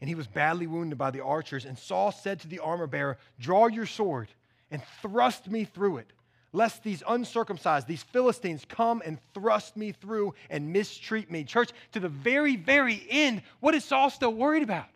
and 0.00 0.08
he 0.08 0.14
was 0.14 0.26
badly 0.26 0.66
wounded 0.66 0.98
by 0.98 1.10
the 1.10 1.22
archers. 1.22 1.64
And 1.64 1.78
Saul 1.78 2.12
said 2.12 2.40
to 2.40 2.48
the 2.48 2.58
armor 2.58 2.86
bearer, 2.86 3.18
Draw 3.40 3.68
your 3.68 3.86
sword 3.86 4.28
and 4.70 4.82
thrust 5.00 5.48
me 5.48 5.64
through 5.64 5.98
it, 5.98 6.12
lest 6.52 6.82
these 6.82 7.02
uncircumcised, 7.08 7.86
these 7.86 8.02
Philistines, 8.02 8.64
come 8.68 9.02
and 9.04 9.18
thrust 9.32 9.76
me 9.76 9.92
through 9.92 10.34
and 10.50 10.72
mistreat 10.72 11.30
me. 11.30 11.44
Church, 11.44 11.70
to 11.92 12.00
the 12.00 12.08
very, 12.08 12.56
very 12.56 13.06
end, 13.08 13.42
what 13.60 13.74
is 13.74 13.84
Saul 13.84 14.10
still 14.10 14.34
worried 14.34 14.62
about? 14.62 14.86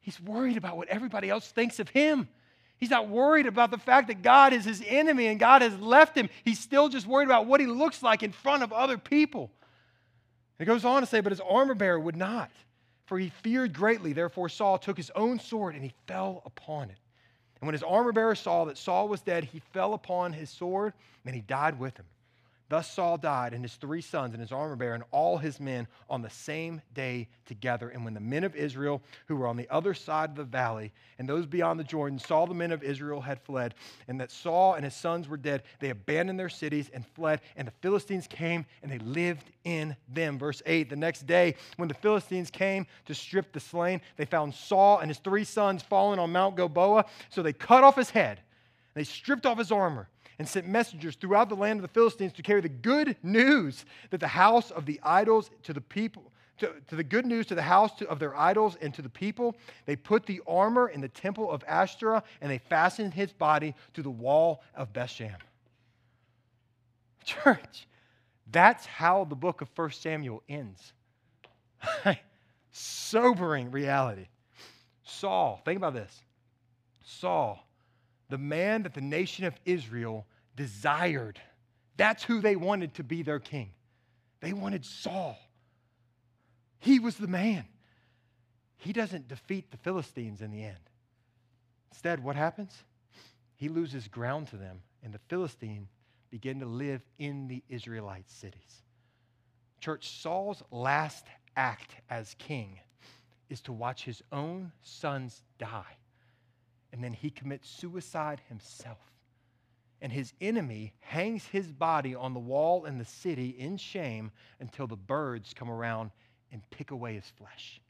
He's 0.00 0.20
worried 0.20 0.56
about 0.56 0.76
what 0.76 0.88
everybody 0.88 1.28
else 1.28 1.48
thinks 1.50 1.78
of 1.78 1.88
him. 1.88 2.28
He's 2.78 2.90
not 2.90 3.08
worried 3.08 3.46
about 3.46 3.70
the 3.70 3.78
fact 3.78 4.08
that 4.08 4.22
God 4.22 4.54
is 4.54 4.64
his 4.64 4.82
enemy 4.86 5.26
and 5.26 5.38
God 5.38 5.60
has 5.60 5.78
left 5.78 6.16
him. 6.16 6.30
He's 6.44 6.58
still 6.58 6.88
just 6.88 7.06
worried 7.06 7.26
about 7.26 7.46
what 7.46 7.60
he 7.60 7.66
looks 7.66 8.02
like 8.02 8.22
in 8.22 8.32
front 8.32 8.62
of 8.62 8.72
other 8.72 8.96
people. 8.96 9.50
It 10.58 10.64
goes 10.64 10.84
on 10.84 11.02
to 11.02 11.06
say, 11.06 11.20
but 11.20 11.32
his 11.32 11.40
armor 11.40 11.74
bearer 11.74 12.00
would 12.00 12.16
not, 12.16 12.50
for 13.10 13.18
he 13.18 13.28
feared 13.42 13.72
greatly. 13.72 14.12
Therefore, 14.12 14.48
Saul 14.48 14.78
took 14.78 14.96
his 14.96 15.10
own 15.16 15.40
sword 15.40 15.74
and 15.74 15.82
he 15.82 15.92
fell 16.06 16.42
upon 16.46 16.90
it. 16.90 16.98
And 17.60 17.66
when 17.66 17.72
his 17.72 17.82
armor 17.82 18.12
bearer 18.12 18.36
saw 18.36 18.66
that 18.66 18.78
Saul 18.78 19.08
was 19.08 19.20
dead, 19.20 19.42
he 19.42 19.58
fell 19.72 19.94
upon 19.94 20.32
his 20.32 20.48
sword 20.48 20.92
and 21.26 21.34
he 21.34 21.40
died 21.40 21.76
with 21.76 21.96
him. 21.96 22.04
Thus 22.70 22.88
Saul 22.88 23.18
died, 23.18 23.52
and 23.52 23.64
his 23.64 23.74
three 23.74 24.00
sons, 24.00 24.32
and 24.32 24.40
his 24.40 24.52
armor 24.52 24.76
bearer, 24.76 24.94
and 24.94 25.02
all 25.10 25.38
his 25.38 25.58
men 25.58 25.88
on 26.08 26.22
the 26.22 26.30
same 26.30 26.80
day 26.94 27.26
together. 27.44 27.88
And 27.88 28.04
when 28.04 28.14
the 28.14 28.20
men 28.20 28.44
of 28.44 28.54
Israel, 28.54 29.02
who 29.26 29.34
were 29.34 29.48
on 29.48 29.56
the 29.56 29.68
other 29.70 29.92
side 29.92 30.30
of 30.30 30.36
the 30.36 30.44
valley, 30.44 30.92
and 31.18 31.28
those 31.28 31.46
beyond 31.46 31.80
the 31.80 31.84
Jordan, 31.84 32.20
saw 32.20 32.46
the 32.46 32.54
men 32.54 32.70
of 32.70 32.84
Israel 32.84 33.22
had 33.22 33.40
fled, 33.40 33.74
and 34.06 34.20
that 34.20 34.30
Saul 34.30 34.74
and 34.74 34.84
his 34.84 34.94
sons 34.94 35.26
were 35.26 35.36
dead, 35.36 35.64
they 35.80 35.90
abandoned 35.90 36.38
their 36.38 36.48
cities 36.48 36.88
and 36.94 37.04
fled. 37.04 37.40
And 37.56 37.66
the 37.66 37.72
Philistines 37.82 38.28
came, 38.28 38.64
and 38.84 38.92
they 38.92 38.98
lived 38.98 39.50
in 39.64 39.96
them. 40.08 40.38
Verse 40.38 40.62
8 40.64 40.88
The 40.90 40.94
next 40.94 41.26
day, 41.26 41.56
when 41.76 41.88
the 41.88 41.94
Philistines 41.94 42.52
came 42.52 42.86
to 43.06 43.14
strip 43.16 43.52
the 43.52 43.58
slain, 43.58 44.00
they 44.16 44.26
found 44.26 44.54
Saul 44.54 45.00
and 45.00 45.10
his 45.10 45.18
three 45.18 45.42
sons 45.42 45.82
fallen 45.82 46.20
on 46.20 46.30
Mount 46.30 46.54
Gilboa. 46.54 47.04
So 47.30 47.42
they 47.42 47.52
cut 47.52 47.82
off 47.82 47.96
his 47.96 48.10
head, 48.10 48.38
and 48.38 48.94
they 48.94 49.04
stripped 49.04 49.44
off 49.44 49.58
his 49.58 49.72
armor 49.72 50.08
and 50.40 50.48
sent 50.48 50.66
messengers 50.66 51.16
throughout 51.16 51.50
the 51.50 51.54
land 51.54 51.78
of 51.78 51.82
the 51.82 51.92
Philistines 51.92 52.32
to 52.32 52.40
carry 52.40 52.62
the 52.62 52.68
good 52.70 53.14
news 53.22 53.84
that 54.08 54.20
the 54.20 54.26
house 54.26 54.70
of 54.70 54.86
the 54.86 54.98
idols 55.02 55.50
to 55.64 55.74
the 55.74 55.82
people. 55.82 56.32
To, 56.60 56.72
to 56.88 56.96
the 56.96 57.04
good 57.04 57.26
news 57.26 57.44
to 57.48 57.54
the 57.54 57.60
house 57.60 57.94
to, 57.96 58.08
of 58.08 58.18
their 58.18 58.34
idols 58.34 58.78
and 58.80 58.94
to 58.94 59.02
the 59.02 59.10
people. 59.10 59.54
They 59.84 59.96
put 59.96 60.24
the 60.24 60.40
armor 60.48 60.88
in 60.88 61.02
the 61.02 61.08
temple 61.08 61.50
of 61.50 61.62
Ashtoreth 61.68 62.24
and 62.40 62.50
they 62.50 62.56
fastened 62.56 63.12
his 63.12 63.34
body 63.34 63.74
to 63.92 64.02
the 64.02 64.08
wall 64.08 64.62
of 64.74 64.94
Bethshan. 64.94 65.36
Church, 67.24 67.86
that's 68.50 68.86
how 68.86 69.24
the 69.24 69.36
book 69.36 69.60
of 69.60 69.68
1 69.76 69.90
Samuel 69.90 70.42
ends. 70.48 70.94
Sobering 72.72 73.70
reality. 73.70 74.28
Saul, 75.04 75.60
think 75.66 75.76
about 75.76 75.92
this. 75.92 76.24
Saul, 77.04 77.62
the 78.30 78.38
man 78.38 78.84
that 78.84 78.94
the 78.94 79.00
nation 79.00 79.44
of 79.44 79.54
Israel 79.64 80.26
desired. 80.56 81.40
That's 81.96 82.22
who 82.22 82.40
they 82.40 82.56
wanted 82.56 82.94
to 82.94 83.04
be 83.04 83.22
their 83.22 83.40
king. 83.40 83.70
They 84.40 84.52
wanted 84.52 84.84
Saul. 84.84 85.36
He 86.78 86.98
was 86.98 87.16
the 87.16 87.26
man. 87.26 87.66
He 88.78 88.92
doesn't 88.94 89.28
defeat 89.28 89.70
the 89.70 89.76
Philistines 89.76 90.40
in 90.40 90.50
the 90.50 90.64
end. 90.64 90.78
Instead, 91.90 92.24
what 92.24 92.36
happens? 92.36 92.72
He 93.56 93.68
loses 93.68 94.08
ground 94.08 94.48
to 94.48 94.56
them, 94.56 94.80
and 95.02 95.12
the 95.12 95.20
Philistines 95.28 95.88
begin 96.30 96.60
to 96.60 96.66
live 96.66 97.02
in 97.18 97.48
the 97.48 97.62
Israelite 97.68 98.30
cities. 98.30 98.82
Church, 99.80 100.08
Saul's 100.08 100.62
last 100.70 101.26
act 101.56 101.96
as 102.08 102.34
king 102.38 102.78
is 103.50 103.60
to 103.62 103.72
watch 103.72 104.04
his 104.04 104.22
own 104.32 104.72
sons 104.82 105.42
die, 105.58 105.96
and 106.92 107.02
then 107.02 107.12
he 107.12 107.30
commits 107.30 107.68
suicide 107.68 108.40
himself 108.48 109.10
and 110.02 110.12
his 110.12 110.32
enemy 110.40 110.94
hangs 111.00 111.46
his 111.46 111.70
body 111.72 112.14
on 112.14 112.32
the 112.32 112.40
wall 112.40 112.84
in 112.84 112.98
the 112.98 113.04
city 113.04 113.50
in 113.50 113.76
shame 113.76 114.30
until 114.58 114.86
the 114.86 114.96
birds 114.96 115.52
come 115.54 115.70
around 115.70 116.10
and 116.52 116.62
pick 116.70 116.90
away 116.90 117.14
his 117.14 117.28
flesh. 117.36 117.80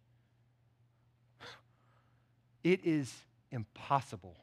It 2.64 2.80
is 2.84 3.14
impossible 3.50 4.36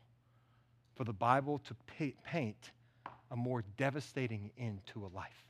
for 0.96 1.04
the 1.04 1.14
Bible 1.14 1.60
to 1.60 1.76
paint 2.26 2.72
a 3.30 3.36
more 3.36 3.64
devastating 3.78 4.52
end 4.58 4.80
to 4.88 5.06
a 5.06 5.10
life. 5.14 5.46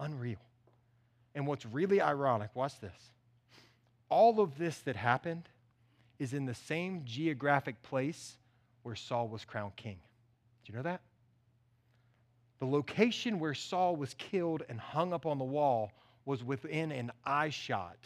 Unreal. 0.00 0.38
And 1.34 1.46
what's 1.46 1.64
really 1.64 2.00
ironic, 2.00 2.50
watch 2.54 2.78
this. 2.80 3.12
All 4.10 4.40
of 4.40 4.58
this 4.58 4.78
that 4.80 4.96
happened 4.96 5.48
is 6.18 6.32
in 6.32 6.46
the 6.46 6.54
same 6.54 7.02
geographic 7.04 7.82
place 7.82 8.36
where 8.82 8.94
Saul 8.94 9.28
was 9.28 9.44
crowned 9.44 9.76
king. 9.76 9.98
Do 10.64 10.72
you 10.72 10.76
know 10.76 10.82
that? 10.82 11.00
The 12.58 12.66
location 12.66 13.38
where 13.38 13.54
Saul 13.54 13.96
was 13.96 14.14
killed 14.14 14.62
and 14.68 14.80
hung 14.80 15.12
up 15.12 15.26
on 15.26 15.38
the 15.38 15.44
wall 15.44 15.92
was 16.24 16.42
within 16.42 16.90
an 16.90 17.12
eye 17.24 17.50
shot 17.50 17.98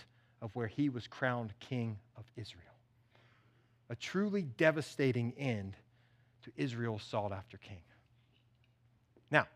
of 0.43 0.55
where 0.55 0.67
he 0.67 0.89
was 0.89 1.07
crowned 1.07 1.53
king 1.61 1.99
of 2.17 2.25
Israel. 2.37 2.65
A 3.91 3.97
truly 3.97 4.43
devastating 4.43 5.33
end 5.39 5.77
to 6.43 6.51
Israel's 6.57 7.03
sought 7.03 7.33
after 7.33 7.57
king. 7.57 7.81
Now, 9.31 9.47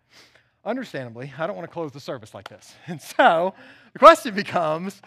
understandably, 0.65 1.33
I 1.39 1.47
don't 1.47 1.57
want 1.57 1.69
to 1.69 1.73
close 1.73 1.93
the 1.93 2.01
service 2.01 2.35
like 2.35 2.49
this. 2.49 2.75
And 2.87 3.01
so 3.01 3.55
the 3.93 3.99
question 3.99 4.35
becomes 4.35 5.03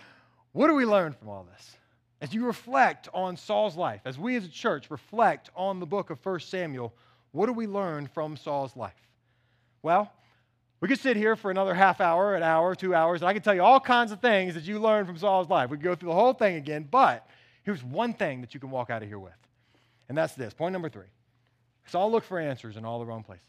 what 0.51 0.67
do 0.67 0.75
we 0.75 0.85
learn 0.85 1.13
from 1.13 1.29
all 1.29 1.47
this? 1.51 1.75
As 2.21 2.33
you 2.33 2.45
reflect 2.45 3.07
on 3.13 3.37
Saul's 3.37 3.77
life, 3.77 4.01
as 4.05 4.17
we 4.19 4.35
as 4.35 4.45
a 4.45 4.49
church 4.49 4.91
reflect 4.91 5.49
on 5.55 5.79
the 5.79 5.85
book 5.85 6.09
of 6.09 6.23
1 6.23 6.41
Samuel, 6.41 6.93
what 7.31 7.45
do 7.45 7.53
we 7.53 7.67
learn 7.67 8.07
from 8.07 8.35
Saul's 8.35 8.75
life? 8.75 9.07
Well, 9.81 10.11
we 10.81 10.87
could 10.87 10.99
sit 10.99 11.15
here 11.15 11.35
for 11.35 11.51
another 11.51 11.73
half 11.73 12.01
hour, 12.01 12.35
an 12.35 12.43
hour, 12.43 12.75
two 12.75 12.93
hours, 12.93 13.21
and 13.21 13.29
I 13.29 13.33
could 13.33 13.43
tell 13.43 13.53
you 13.53 13.63
all 13.63 13.79
kinds 13.79 14.11
of 14.11 14.19
things 14.19 14.55
that 14.55 14.63
you 14.63 14.79
learned 14.79 15.07
from 15.07 15.17
Saul's 15.17 15.49
life. 15.49 15.69
We 15.69 15.77
could 15.77 15.83
go 15.83 15.95
through 15.95 16.09
the 16.09 16.15
whole 16.15 16.33
thing 16.33 16.55
again, 16.55 16.87
but 16.89 17.27
here's 17.63 17.83
one 17.83 18.13
thing 18.13 18.41
that 18.41 18.53
you 18.53 18.59
can 18.59 18.71
walk 18.71 18.89
out 18.89 19.01
of 19.01 19.07
here 19.07 19.19
with, 19.19 19.33
and 20.09 20.17
that's 20.17 20.33
this. 20.35 20.53
Point 20.53 20.73
number 20.73 20.89
three 20.89 21.07
Saul 21.85 22.11
looked 22.11 22.27
for 22.27 22.39
answers 22.39 22.75
in 22.75 22.85
all 22.85 22.99
the 22.99 23.05
wrong 23.05 23.23
places. 23.23 23.45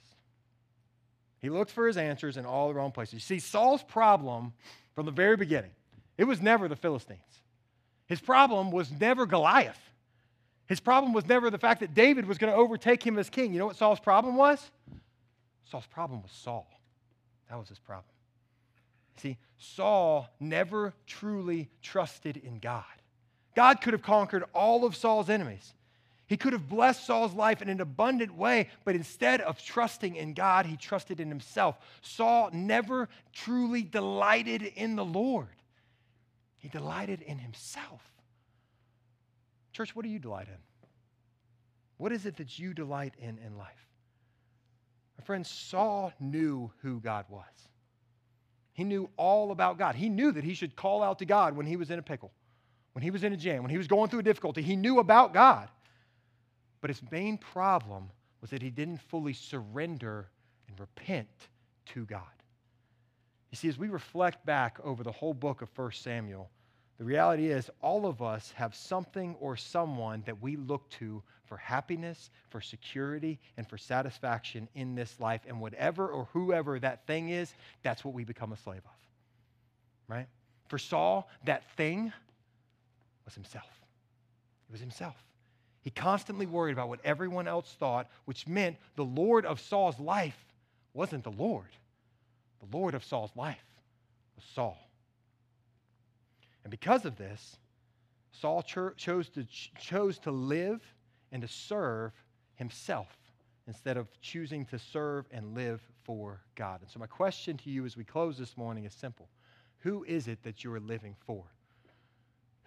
He 1.40 1.50
looked 1.50 1.70
for 1.70 1.87
his 1.87 1.96
answers 1.96 2.37
in 2.37 2.44
all 2.44 2.68
the 2.68 2.74
wrong 2.74 2.92
places. 2.92 3.14
You 3.14 3.20
see, 3.20 3.38
Saul's 3.38 3.83
problem 3.83 4.52
from 4.94 5.06
the 5.06 5.12
very 5.12 5.37
beginning, 5.37 5.72
it 6.18 6.24
was 6.24 6.40
never 6.40 6.68
the 6.68 6.76
Philistines. 6.76 7.20
His 8.11 8.20
problem 8.20 8.73
was 8.73 8.90
never 8.90 9.25
Goliath. 9.25 9.79
His 10.66 10.81
problem 10.81 11.12
was 11.12 11.27
never 11.27 11.49
the 11.49 11.59
fact 11.59 11.79
that 11.79 11.94
David 11.94 12.27
was 12.27 12.38
going 12.38 12.53
to 12.53 12.59
overtake 12.59 13.07
him 13.07 13.16
as 13.20 13.31
king. 13.31 13.53
You 13.53 13.61
know 13.61 13.66
what 13.66 13.77
Saul's 13.77 14.01
problem 14.01 14.35
was? 14.35 14.68
Saul's 15.70 15.87
problem 15.87 16.20
was 16.20 16.33
Saul. 16.33 16.68
That 17.49 17.57
was 17.57 17.68
his 17.68 17.79
problem. 17.79 18.12
See, 19.18 19.38
Saul 19.59 20.29
never 20.40 20.92
truly 21.07 21.68
trusted 21.83 22.37
in 22.37 22.59
God. 22.59 22.83
God 23.55 23.81
could 23.81 23.92
have 23.92 24.03
conquered 24.03 24.42
all 24.55 24.85
of 24.85 24.96
Saul's 24.96 25.31
enemies. 25.31 25.73
He 26.27 26.37
could 26.37 26.53
have 26.53 26.68
blessed 26.68 27.07
Saul's 27.07 27.35
life 27.35 27.62
in 27.62 27.68
an 27.68 27.81
abundant 27.81 28.35
way, 28.35 28.70
but 28.85 28.96
instead 28.96 29.40
of 29.40 29.62
trusting 29.62 30.16
in 30.16 30.35
God, 30.35 30.66
he 30.66 30.77
trusted 30.77 31.20
in 31.20 31.29
himself. 31.29 31.77
Saul 32.03 32.51
never 32.53 33.09
truly 33.33 33.83
delighted 33.83 34.62
in 34.62 34.96
the 34.96 35.05
Lord, 35.05 35.46
he 36.61 36.68
delighted 36.68 37.23
in 37.23 37.38
himself. 37.38 38.03
Church, 39.73 39.96
what 39.96 40.05
do 40.05 40.11
you 40.11 40.18
delight 40.18 40.46
in? 40.49 40.59
What 41.96 42.12
is 42.12 42.27
it 42.27 42.37
that 42.37 42.59
you 42.59 42.73
delight 42.75 43.14
in 43.18 43.38
in 43.44 43.59
life? 43.59 43.87
My 45.18 45.25
friend, 45.25 45.46
Saul 45.46 46.12
knew 46.20 46.70
who 46.83 47.01
God 47.01 47.25
was. 47.29 47.44
He 48.73 48.85
knew 48.85 49.11
all 49.16 49.53
about 49.53 49.79
God. 49.79 49.94
He 49.94 50.09
knew 50.09 50.33
that 50.33 50.44
he 50.44 50.55
should 50.55 50.77
call 50.77 51.03
out 51.03 51.18
to 51.18 51.27
God 51.27 51.57
when 51.57 51.66
he 51.66 51.77
was 51.77 51.90
in 51.90 51.99
a 51.99 52.03
pickle, 52.03 52.31
when 52.92 53.03
he 53.03 53.11
was 53.11 53.25
in 53.25 53.33
a 53.33 53.37
jam, 53.37 53.62
when 53.62 53.70
he 53.70 53.79
was 53.79 53.87
going 53.87 54.09
through 54.09 54.20
a 54.20 54.23
difficulty. 54.23 54.62
He 54.62 54.77
knew 54.77 54.99
about 54.99 55.35
God. 55.35 55.68
But 56.81 56.88
his 56.88 57.03
main 57.11 57.37
problem 57.37 58.11
was 58.40 58.51
that 58.51 58.62
he 58.62 58.70
didn't 58.70 58.99
fully 58.99 59.35
surrender 59.35 60.31
and 60.68 60.81
repent 60.81 61.29
to 61.87 62.07
God. 62.07 62.23
You 63.50 63.56
see, 63.56 63.68
as 63.68 63.78
we 63.78 63.88
reflect 63.88 64.46
back 64.46 64.78
over 64.84 65.02
the 65.02 65.12
whole 65.12 65.34
book 65.34 65.62
of 65.62 65.68
1 65.76 65.92
Samuel, 65.92 66.50
the 66.98 67.04
reality 67.04 67.48
is 67.48 67.70
all 67.80 68.06
of 68.06 68.20
us 68.20 68.52
have 68.56 68.74
something 68.74 69.34
or 69.40 69.56
someone 69.56 70.22
that 70.26 70.40
we 70.42 70.56
look 70.56 70.88
to 70.90 71.22
for 71.46 71.56
happiness, 71.56 72.30
for 72.50 72.60
security, 72.60 73.40
and 73.56 73.66
for 73.66 73.78
satisfaction 73.78 74.68
in 74.74 74.94
this 74.94 75.18
life. 75.18 75.40
And 75.48 75.60
whatever 75.60 76.06
or 76.06 76.28
whoever 76.32 76.78
that 76.78 77.06
thing 77.06 77.30
is, 77.30 77.54
that's 77.82 78.04
what 78.04 78.14
we 78.14 78.22
become 78.22 78.52
a 78.52 78.56
slave 78.56 78.82
of. 78.84 78.92
Right? 80.06 80.26
For 80.68 80.78
Saul, 80.78 81.28
that 81.44 81.68
thing 81.76 82.12
was 83.24 83.34
himself. 83.34 83.66
It 84.68 84.72
was 84.72 84.80
himself. 84.80 85.16
He 85.82 85.90
constantly 85.90 86.46
worried 86.46 86.72
about 86.72 86.88
what 86.88 87.00
everyone 87.02 87.48
else 87.48 87.74
thought, 87.78 88.08
which 88.26 88.46
meant 88.46 88.76
the 88.96 89.04
Lord 89.04 89.46
of 89.46 89.58
Saul's 89.58 89.98
life 89.98 90.38
wasn't 90.92 91.24
the 91.24 91.32
Lord. 91.32 91.70
The 92.61 92.77
Lord 92.77 92.94
of 92.94 93.05
Saul's 93.05 93.35
life 93.37 93.64
was 94.37 94.44
Saul. 94.55 94.79
And 96.62 96.70
because 96.70 97.05
of 97.05 97.16
this, 97.16 97.57
Saul 98.33 98.62
chose 98.62 99.29
to, 99.31 99.44
chose 99.79 100.18
to 100.20 100.31
live 100.31 100.81
and 101.33 101.42
to 101.42 101.49
serve 101.49 102.12
himself 102.55 103.09
instead 103.66 103.96
of 103.96 104.09
choosing 104.20 104.64
to 104.66 104.79
serve 104.79 105.27
and 105.31 105.55
live 105.55 105.81
for 106.05 106.40
God. 106.55 106.81
And 106.81 106.90
so, 106.90 106.99
my 106.99 107.07
question 107.07 107.57
to 107.59 107.70
you 107.70 107.85
as 107.85 107.96
we 107.96 108.05
close 108.05 108.37
this 108.37 108.57
morning 108.57 108.85
is 108.85 108.92
simple 108.92 109.29
Who 109.79 110.05
is 110.05 110.29
it 110.29 110.42
that 110.42 110.64
you 110.64 110.73
are 110.73 110.81
living 110.81 111.16
for? 111.27 111.44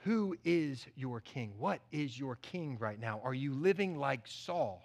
Who 0.04 0.36
is 0.44 0.86
your 0.96 1.22
king? 1.22 1.54
What 1.58 1.80
is 1.92 2.20
your 2.20 2.36
king 2.38 2.78
right 2.80 3.00
now? 3.00 3.22
Are 3.24 3.34
you 3.34 3.54
living 3.54 3.98
like 3.98 4.22
Saul? 4.26 4.84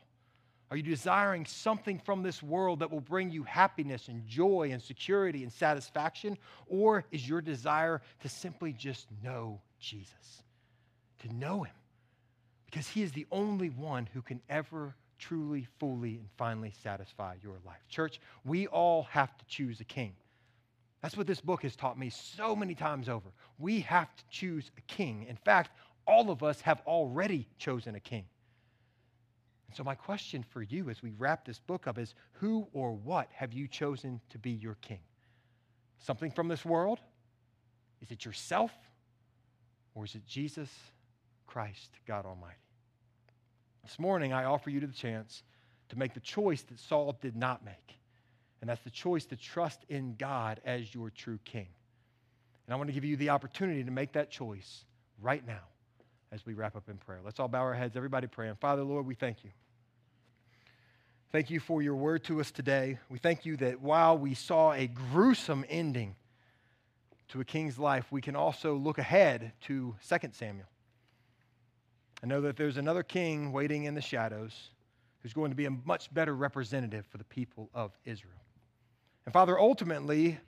Are 0.70 0.76
you 0.76 0.82
desiring 0.82 1.46
something 1.46 1.98
from 1.98 2.22
this 2.22 2.42
world 2.42 2.80
that 2.80 2.90
will 2.90 3.00
bring 3.00 3.30
you 3.30 3.42
happiness 3.42 4.08
and 4.08 4.26
joy 4.26 4.70
and 4.72 4.82
security 4.82 5.42
and 5.42 5.52
satisfaction? 5.52 6.36
Or 6.66 7.04
is 7.10 7.26
your 7.26 7.40
desire 7.40 8.02
to 8.20 8.28
simply 8.28 8.74
just 8.74 9.06
know 9.22 9.60
Jesus? 9.80 10.42
To 11.20 11.34
know 11.34 11.62
him? 11.62 11.74
Because 12.66 12.86
he 12.86 13.02
is 13.02 13.12
the 13.12 13.26
only 13.32 13.70
one 13.70 14.08
who 14.12 14.20
can 14.20 14.42
ever 14.50 14.94
truly, 15.18 15.66
fully, 15.80 16.16
and 16.16 16.28
finally 16.36 16.72
satisfy 16.82 17.36
your 17.42 17.56
life. 17.66 17.80
Church, 17.88 18.20
we 18.44 18.66
all 18.66 19.04
have 19.04 19.36
to 19.38 19.44
choose 19.46 19.80
a 19.80 19.84
king. 19.84 20.12
That's 21.02 21.16
what 21.16 21.26
this 21.26 21.40
book 21.40 21.62
has 21.62 21.76
taught 21.76 21.98
me 21.98 22.10
so 22.10 22.54
many 22.54 22.74
times 22.74 23.08
over. 23.08 23.28
We 23.58 23.80
have 23.80 24.14
to 24.14 24.24
choose 24.30 24.70
a 24.76 24.80
king. 24.82 25.26
In 25.28 25.36
fact, 25.36 25.70
all 26.06 26.30
of 26.30 26.42
us 26.42 26.60
have 26.60 26.82
already 26.86 27.46
chosen 27.58 27.94
a 27.94 28.00
king. 28.00 28.24
And 29.68 29.76
so, 29.76 29.84
my 29.84 29.94
question 29.94 30.42
for 30.42 30.62
you 30.62 30.88
as 30.88 31.02
we 31.02 31.12
wrap 31.18 31.44
this 31.44 31.58
book 31.58 31.86
up 31.86 31.98
is 31.98 32.14
who 32.32 32.66
or 32.72 32.92
what 32.92 33.28
have 33.32 33.52
you 33.52 33.68
chosen 33.68 34.20
to 34.30 34.38
be 34.38 34.50
your 34.50 34.76
king? 34.80 35.00
Something 35.98 36.30
from 36.30 36.48
this 36.48 36.64
world? 36.64 37.00
Is 38.00 38.10
it 38.10 38.24
yourself? 38.24 38.72
Or 39.94 40.04
is 40.04 40.14
it 40.14 40.24
Jesus 40.26 40.70
Christ, 41.46 41.90
God 42.06 42.24
Almighty? 42.24 42.54
This 43.82 43.98
morning, 43.98 44.32
I 44.32 44.44
offer 44.44 44.70
you 44.70 44.80
the 44.80 44.86
chance 44.88 45.42
to 45.90 45.98
make 45.98 46.14
the 46.14 46.20
choice 46.20 46.62
that 46.62 46.78
Saul 46.78 47.16
did 47.20 47.36
not 47.36 47.64
make. 47.64 47.98
And 48.60 48.70
that's 48.70 48.82
the 48.82 48.90
choice 48.90 49.24
to 49.26 49.36
trust 49.36 49.84
in 49.88 50.14
God 50.18 50.60
as 50.64 50.94
your 50.94 51.10
true 51.10 51.38
king. 51.44 51.68
And 52.66 52.74
I 52.74 52.76
want 52.76 52.88
to 52.88 52.92
give 52.92 53.04
you 53.04 53.16
the 53.16 53.30
opportunity 53.30 53.84
to 53.84 53.90
make 53.90 54.12
that 54.12 54.30
choice 54.30 54.84
right 55.20 55.46
now 55.46 55.62
as 56.32 56.44
we 56.44 56.54
wrap 56.54 56.76
up 56.76 56.88
in 56.88 56.96
prayer. 56.96 57.20
Let's 57.24 57.40
all 57.40 57.48
bow 57.48 57.60
our 57.60 57.74
heads, 57.74 57.96
everybody 57.96 58.26
praying. 58.26 58.56
Father, 58.60 58.82
Lord, 58.82 59.06
we 59.06 59.14
thank 59.14 59.44
you. 59.44 59.50
Thank 61.30 61.50
you 61.50 61.60
for 61.60 61.82
your 61.82 61.94
word 61.94 62.24
to 62.24 62.40
us 62.40 62.50
today. 62.50 62.98
We 63.10 63.18
thank 63.18 63.44
you 63.44 63.56
that 63.58 63.80
while 63.80 64.16
we 64.16 64.34
saw 64.34 64.72
a 64.72 64.86
gruesome 64.86 65.64
ending 65.68 66.16
to 67.28 67.40
a 67.40 67.44
king's 67.44 67.78
life, 67.78 68.06
we 68.10 68.22
can 68.22 68.34
also 68.34 68.74
look 68.74 68.98
ahead 68.98 69.52
to 69.62 69.94
2 70.08 70.16
Samuel. 70.32 70.66
I 72.22 72.26
know 72.26 72.40
that 72.40 72.56
there's 72.56 72.78
another 72.78 73.02
king 73.02 73.52
waiting 73.52 73.84
in 73.84 73.94
the 73.94 74.00
shadows 74.00 74.70
who's 75.20 75.32
going 75.32 75.50
to 75.50 75.56
be 75.56 75.66
a 75.66 75.70
much 75.70 76.12
better 76.12 76.34
representative 76.34 77.04
for 77.06 77.18
the 77.18 77.24
people 77.24 77.68
of 77.74 77.92
Israel. 78.04 78.32
And 79.26 79.32
Father, 79.32 79.58
ultimately, 79.58 80.38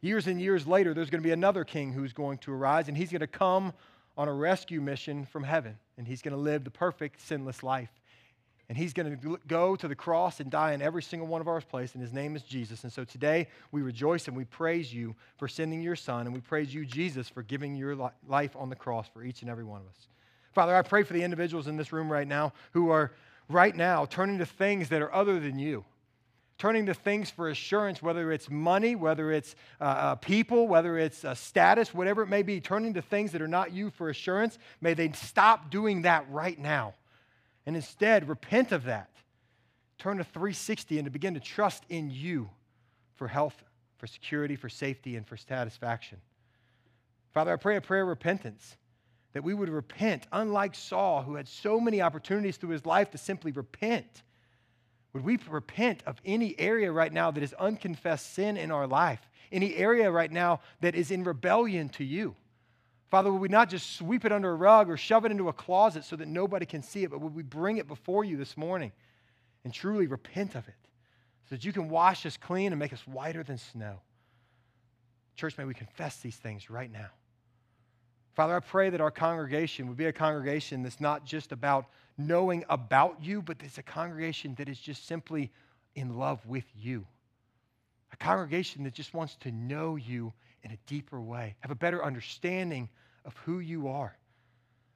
years 0.00 0.26
and 0.26 0.40
years 0.40 0.66
later, 0.66 0.94
there's 0.94 1.10
going 1.10 1.22
to 1.22 1.26
be 1.26 1.32
another 1.32 1.64
king 1.64 1.92
who's 1.92 2.14
going 2.14 2.38
to 2.38 2.52
arise, 2.52 2.88
and 2.88 2.96
he's 2.96 3.10
going 3.10 3.20
to 3.20 3.26
come 3.26 3.72
on 4.16 4.28
a 4.28 4.32
rescue 4.32 4.80
mission 4.80 5.24
from 5.26 5.44
heaven, 5.44 5.78
and 5.96 6.06
he's 6.06 6.22
going 6.22 6.34
to 6.34 6.40
live 6.40 6.64
the 6.64 6.70
perfect, 6.70 7.20
sinless 7.20 7.62
life. 7.62 7.90
And 8.68 8.78
he's 8.78 8.92
going 8.92 9.18
to 9.18 9.38
go 9.48 9.74
to 9.74 9.88
the 9.88 9.96
cross 9.96 10.38
and 10.38 10.48
die 10.48 10.74
in 10.74 10.80
every 10.80 11.02
single 11.02 11.26
one 11.26 11.40
of 11.40 11.48
our 11.48 11.60
place, 11.60 11.94
and 11.94 12.02
his 12.02 12.12
name 12.12 12.36
is 12.36 12.42
Jesus. 12.42 12.84
And 12.84 12.92
so 12.92 13.02
today 13.02 13.48
we 13.72 13.82
rejoice 13.82 14.28
and 14.28 14.36
we 14.36 14.44
praise 14.44 14.94
you 14.94 15.16
for 15.38 15.48
sending 15.48 15.82
your 15.82 15.96
son, 15.96 16.26
and 16.26 16.32
we 16.32 16.40
praise 16.40 16.72
you, 16.72 16.86
Jesus, 16.86 17.28
for 17.28 17.42
giving 17.42 17.74
your 17.74 18.12
life 18.28 18.54
on 18.54 18.68
the 18.68 18.76
cross 18.76 19.08
for 19.12 19.24
each 19.24 19.42
and 19.42 19.50
every 19.50 19.64
one 19.64 19.80
of 19.80 19.88
us. 19.88 20.06
Father, 20.52 20.76
I 20.76 20.82
pray 20.82 21.02
for 21.02 21.14
the 21.14 21.22
individuals 21.22 21.66
in 21.66 21.76
this 21.76 21.92
room 21.92 22.10
right 22.10 22.28
now 22.28 22.52
who 22.72 22.90
are 22.90 23.12
right 23.48 23.74
now 23.74 24.04
turning 24.04 24.38
to 24.38 24.46
things 24.46 24.88
that 24.90 25.02
are 25.02 25.12
other 25.12 25.40
than 25.40 25.58
you 25.58 25.84
turning 26.60 26.84
to 26.84 26.92
things 26.92 27.30
for 27.30 27.48
assurance, 27.48 28.02
whether 28.02 28.30
it's 28.30 28.50
money, 28.50 28.94
whether 28.94 29.32
it's 29.32 29.54
uh, 29.80 29.84
uh, 29.84 30.14
people, 30.16 30.68
whether 30.68 30.98
it's 30.98 31.24
uh, 31.24 31.34
status, 31.34 31.94
whatever 31.94 32.22
it 32.22 32.26
may 32.26 32.42
be, 32.42 32.60
turning 32.60 32.92
to 32.92 33.00
things 33.00 33.32
that 33.32 33.40
are 33.40 33.48
not 33.48 33.72
you 33.72 33.88
for 33.88 34.10
assurance, 34.10 34.58
may 34.82 34.92
they 34.92 35.10
stop 35.12 35.70
doing 35.70 36.02
that 36.02 36.26
right 36.30 36.58
now. 36.58 36.92
And 37.64 37.74
instead, 37.74 38.28
repent 38.28 38.72
of 38.72 38.84
that. 38.84 39.08
Turn 39.96 40.18
to 40.18 40.24
360 40.24 40.98
and 40.98 41.06
to 41.06 41.10
begin 41.10 41.32
to 41.32 41.40
trust 41.40 41.82
in 41.88 42.10
you 42.10 42.50
for 43.14 43.26
health, 43.26 43.56
for 43.96 44.06
security, 44.06 44.54
for 44.54 44.68
safety, 44.68 45.16
and 45.16 45.26
for 45.26 45.38
satisfaction. 45.38 46.18
Father, 47.32 47.54
I 47.54 47.56
pray 47.56 47.76
a 47.76 47.80
prayer 47.80 48.02
of 48.02 48.08
repentance 48.08 48.76
that 49.32 49.42
we 49.42 49.54
would 49.54 49.70
repent, 49.70 50.26
unlike 50.30 50.74
Saul, 50.74 51.22
who 51.22 51.36
had 51.36 51.48
so 51.48 51.80
many 51.80 52.02
opportunities 52.02 52.58
through 52.58 52.70
his 52.70 52.84
life 52.84 53.10
to 53.12 53.18
simply 53.18 53.50
repent. 53.50 54.24
Would 55.12 55.24
we 55.24 55.38
repent 55.48 56.02
of 56.06 56.20
any 56.24 56.58
area 56.58 56.92
right 56.92 57.12
now 57.12 57.30
that 57.30 57.42
is 57.42 57.52
unconfessed 57.54 58.34
sin 58.34 58.56
in 58.56 58.70
our 58.70 58.86
life? 58.86 59.20
Any 59.50 59.74
area 59.76 60.10
right 60.10 60.30
now 60.30 60.60
that 60.80 60.94
is 60.94 61.10
in 61.10 61.24
rebellion 61.24 61.88
to 61.90 62.04
you? 62.04 62.36
Father, 63.10 63.32
would 63.32 63.40
we 63.40 63.48
not 63.48 63.68
just 63.68 63.96
sweep 63.96 64.24
it 64.24 64.30
under 64.30 64.52
a 64.52 64.54
rug 64.54 64.88
or 64.88 64.96
shove 64.96 65.24
it 65.24 65.32
into 65.32 65.48
a 65.48 65.52
closet 65.52 66.04
so 66.04 66.14
that 66.14 66.28
nobody 66.28 66.64
can 66.64 66.82
see 66.82 67.02
it, 67.02 67.10
but 67.10 67.20
would 67.20 67.34
we 67.34 67.42
bring 67.42 67.78
it 67.78 67.88
before 67.88 68.24
you 68.24 68.36
this 68.36 68.56
morning 68.56 68.92
and 69.64 69.74
truly 69.74 70.06
repent 70.06 70.54
of 70.54 70.68
it 70.68 70.74
so 71.48 71.56
that 71.56 71.64
you 71.64 71.72
can 71.72 71.88
wash 71.88 72.24
us 72.24 72.36
clean 72.36 72.70
and 72.72 72.78
make 72.78 72.92
us 72.92 73.04
whiter 73.08 73.42
than 73.42 73.58
snow? 73.58 74.00
Church, 75.34 75.58
may 75.58 75.64
we 75.64 75.74
confess 75.74 76.18
these 76.18 76.36
things 76.36 76.70
right 76.70 76.90
now. 76.90 77.08
Father, 78.34 78.54
I 78.54 78.60
pray 78.60 78.90
that 78.90 79.00
our 79.00 79.10
congregation 79.10 79.88
would 79.88 79.96
be 79.96 80.06
a 80.06 80.12
congregation 80.12 80.82
that's 80.82 81.00
not 81.00 81.24
just 81.24 81.52
about 81.52 81.86
knowing 82.16 82.64
about 82.68 83.22
you, 83.22 83.42
but 83.42 83.56
it's 83.60 83.78
a 83.78 83.82
congregation 83.82 84.54
that 84.56 84.68
is 84.68 84.78
just 84.78 85.06
simply 85.06 85.50
in 85.94 86.16
love 86.16 86.44
with 86.46 86.64
you. 86.76 87.06
A 88.12 88.16
congregation 88.16 88.84
that 88.84 88.94
just 88.94 89.14
wants 89.14 89.36
to 89.40 89.50
know 89.50 89.96
you 89.96 90.32
in 90.62 90.70
a 90.70 90.78
deeper 90.86 91.20
way, 91.20 91.54
have 91.60 91.70
a 91.70 91.76
better 91.76 92.04
understanding 92.04 92.88
of 93.24 93.36
who 93.44 93.58
you 93.60 93.88
are. 93.88 94.16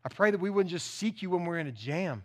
I 0.04 0.08
pray 0.10 0.30
that 0.30 0.40
we 0.40 0.50
wouldn't 0.50 0.70
just 0.70 0.94
seek 0.94 1.22
you 1.22 1.30
when 1.30 1.44
we're 1.44 1.58
in 1.58 1.66
a 1.66 1.72
jam, 1.72 2.22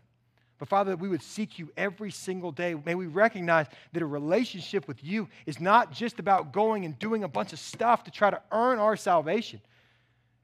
but 0.58 0.68
Father, 0.68 0.92
that 0.92 1.00
we 1.00 1.08
would 1.08 1.24
seek 1.24 1.58
you 1.58 1.72
every 1.78 2.12
single 2.12 2.52
day. 2.52 2.76
May 2.86 2.96
we 2.96 3.08
recognize 3.08 3.68
that 3.94 4.02
a 4.02 4.06
relationship 4.06 4.88
with 4.88 5.02
you 5.04 5.30
is 5.46 5.62
not 5.62 5.94
just 5.94 6.20
about 6.20 6.52
going 6.52 6.84
and 6.84 7.00
doing 7.00 7.24
a 7.24 7.30
bunch 7.30 7.54
of 7.54 7.60
stuff 7.60 8.04
to 8.04 8.12
try 8.12 8.30
to 8.30 8.42
earn 8.52 8.78
our 8.78 8.98
salvation. 8.98 9.62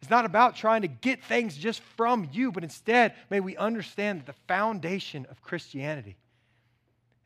It's 0.06 0.12
not 0.12 0.26
about 0.26 0.56
trying 0.56 0.84
to 0.84 0.88
get 0.88 1.24
things 1.24 1.58
just 1.58 1.82
from 1.97 2.30
you, 2.32 2.51
but 2.51 2.64
instead, 2.64 3.16
may 3.32 3.39
we 3.39 3.58
understand 3.58 4.20
that 4.20 4.28
the 4.28 4.39
foundation 4.47 5.26
of 5.32 5.41
Christianity 5.41 6.16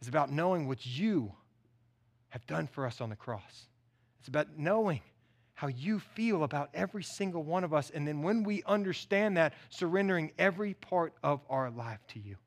is 0.01 0.07
about 0.07 0.31
knowing 0.31 0.65
what 0.65 0.85
you 0.85 1.33
have 2.29 2.47
done 2.47 2.67
for 2.67 2.85
us 2.85 3.01
on 3.01 3.09
the 3.09 3.17
cross. 3.17 3.67
It's 4.19 4.29
about 4.29 4.57
knowing 4.57 5.01
how 5.55 5.67
you 5.67 5.99
feel 5.99 6.45
about 6.45 6.69
every 6.73 7.03
single 7.03 7.43
one 7.43 7.65
of 7.65 7.73
us. 7.73 7.89
And 7.89 8.07
then 8.07 8.21
when 8.21 8.43
we 8.43 8.63
understand 8.65 9.35
that, 9.35 9.55
surrendering 9.69 10.31
every 10.39 10.73
part 10.73 11.13
of 11.21 11.41
our 11.49 11.69
life 11.69 11.99
to 12.13 12.19
you. 12.21 12.37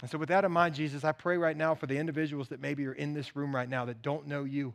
And 0.00 0.10
so, 0.10 0.16
with 0.16 0.30
that 0.30 0.46
in 0.46 0.52
mind, 0.52 0.74
Jesus, 0.74 1.04
I 1.04 1.12
pray 1.12 1.36
right 1.36 1.56
now 1.56 1.74
for 1.74 1.86
the 1.86 1.98
individuals 1.98 2.48
that 2.48 2.62
maybe 2.62 2.86
are 2.86 2.94
in 2.94 3.12
this 3.12 3.36
room 3.36 3.54
right 3.54 3.68
now 3.68 3.84
that 3.84 4.00
don't 4.00 4.26
know 4.26 4.44
you 4.44 4.72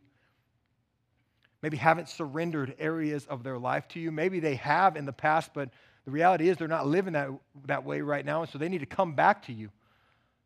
maybe 1.62 1.78
haven't 1.78 2.10
surrendered 2.10 2.76
areas 2.80 3.26
of 3.26 3.44
their 3.44 3.58
life 3.58 3.88
to 3.90 4.00
you. 4.00 4.12
Maybe 4.12 4.40
they 4.40 4.56
have 4.56 4.96
in 4.96 5.06
the 5.06 5.14
past, 5.14 5.52
but 5.54 5.70
the 6.06 6.12
reality 6.12 6.50
is 6.50 6.58
they're 6.58 6.68
not 6.68 6.88
living 6.88 7.14
that, 7.14 7.30
that 7.66 7.84
way 7.84 8.02
right 8.02 8.26
now, 8.26 8.42
and 8.42 8.50
so 8.50 8.58
they 8.58 8.70
need 8.70 8.80
to 8.80 8.86
come 8.86 9.14
back 9.14 9.46
to 9.46 9.54
you. 9.54 9.70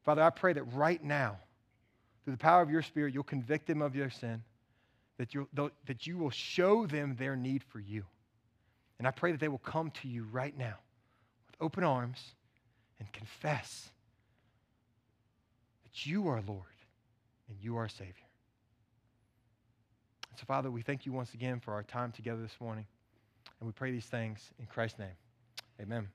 Father, 0.03 0.21
I 0.21 0.29
pray 0.29 0.53
that 0.53 0.63
right 0.73 1.01
now, 1.03 1.37
through 2.23 2.33
the 2.33 2.39
power 2.39 2.61
of 2.61 2.69
your 2.69 2.81
Spirit, 2.81 3.13
you'll 3.13 3.23
convict 3.23 3.67
them 3.67 3.81
of 3.81 3.93
their 3.93 4.09
sin, 4.09 4.43
that, 5.17 5.33
you 5.33 5.47
that 5.53 6.07
you 6.07 6.17
will 6.17 6.31
show 6.31 6.85
them 6.85 7.15
their 7.17 7.35
need 7.35 7.63
for 7.63 7.79
you. 7.79 8.03
And 8.99 9.07
I 9.07 9.11
pray 9.11 9.31
that 9.31 9.39
they 9.39 9.47
will 9.47 9.57
come 9.57 9.91
to 10.01 10.07
you 10.07 10.25
right 10.31 10.57
now 10.57 10.75
with 11.47 11.55
open 11.61 11.83
arms 11.83 12.19
and 12.99 13.11
confess 13.11 13.89
that 15.83 16.05
you 16.05 16.27
are 16.27 16.41
Lord 16.47 16.63
and 17.49 17.57
you 17.61 17.77
are 17.77 17.87
Savior. 17.87 18.13
So, 20.35 20.45
Father, 20.47 20.71
we 20.71 20.81
thank 20.81 21.05
you 21.05 21.11
once 21.11 21.33
again 21.33 21.59
for 21.59 21.73
our 21.73 21.83
time 21.83 22.11
together 22.11 22.41
this 22.41 22.57
morning. 22.59 22.85
And 23.59 23.67
we 23.67 23.73
pray 23.73 23.91
these 23.91 24.05
things 24.05 24.51
in 24.59 24.65
Christ's 24.65 24.99
name. 24.99 25.15
Amen. 25.79 26.07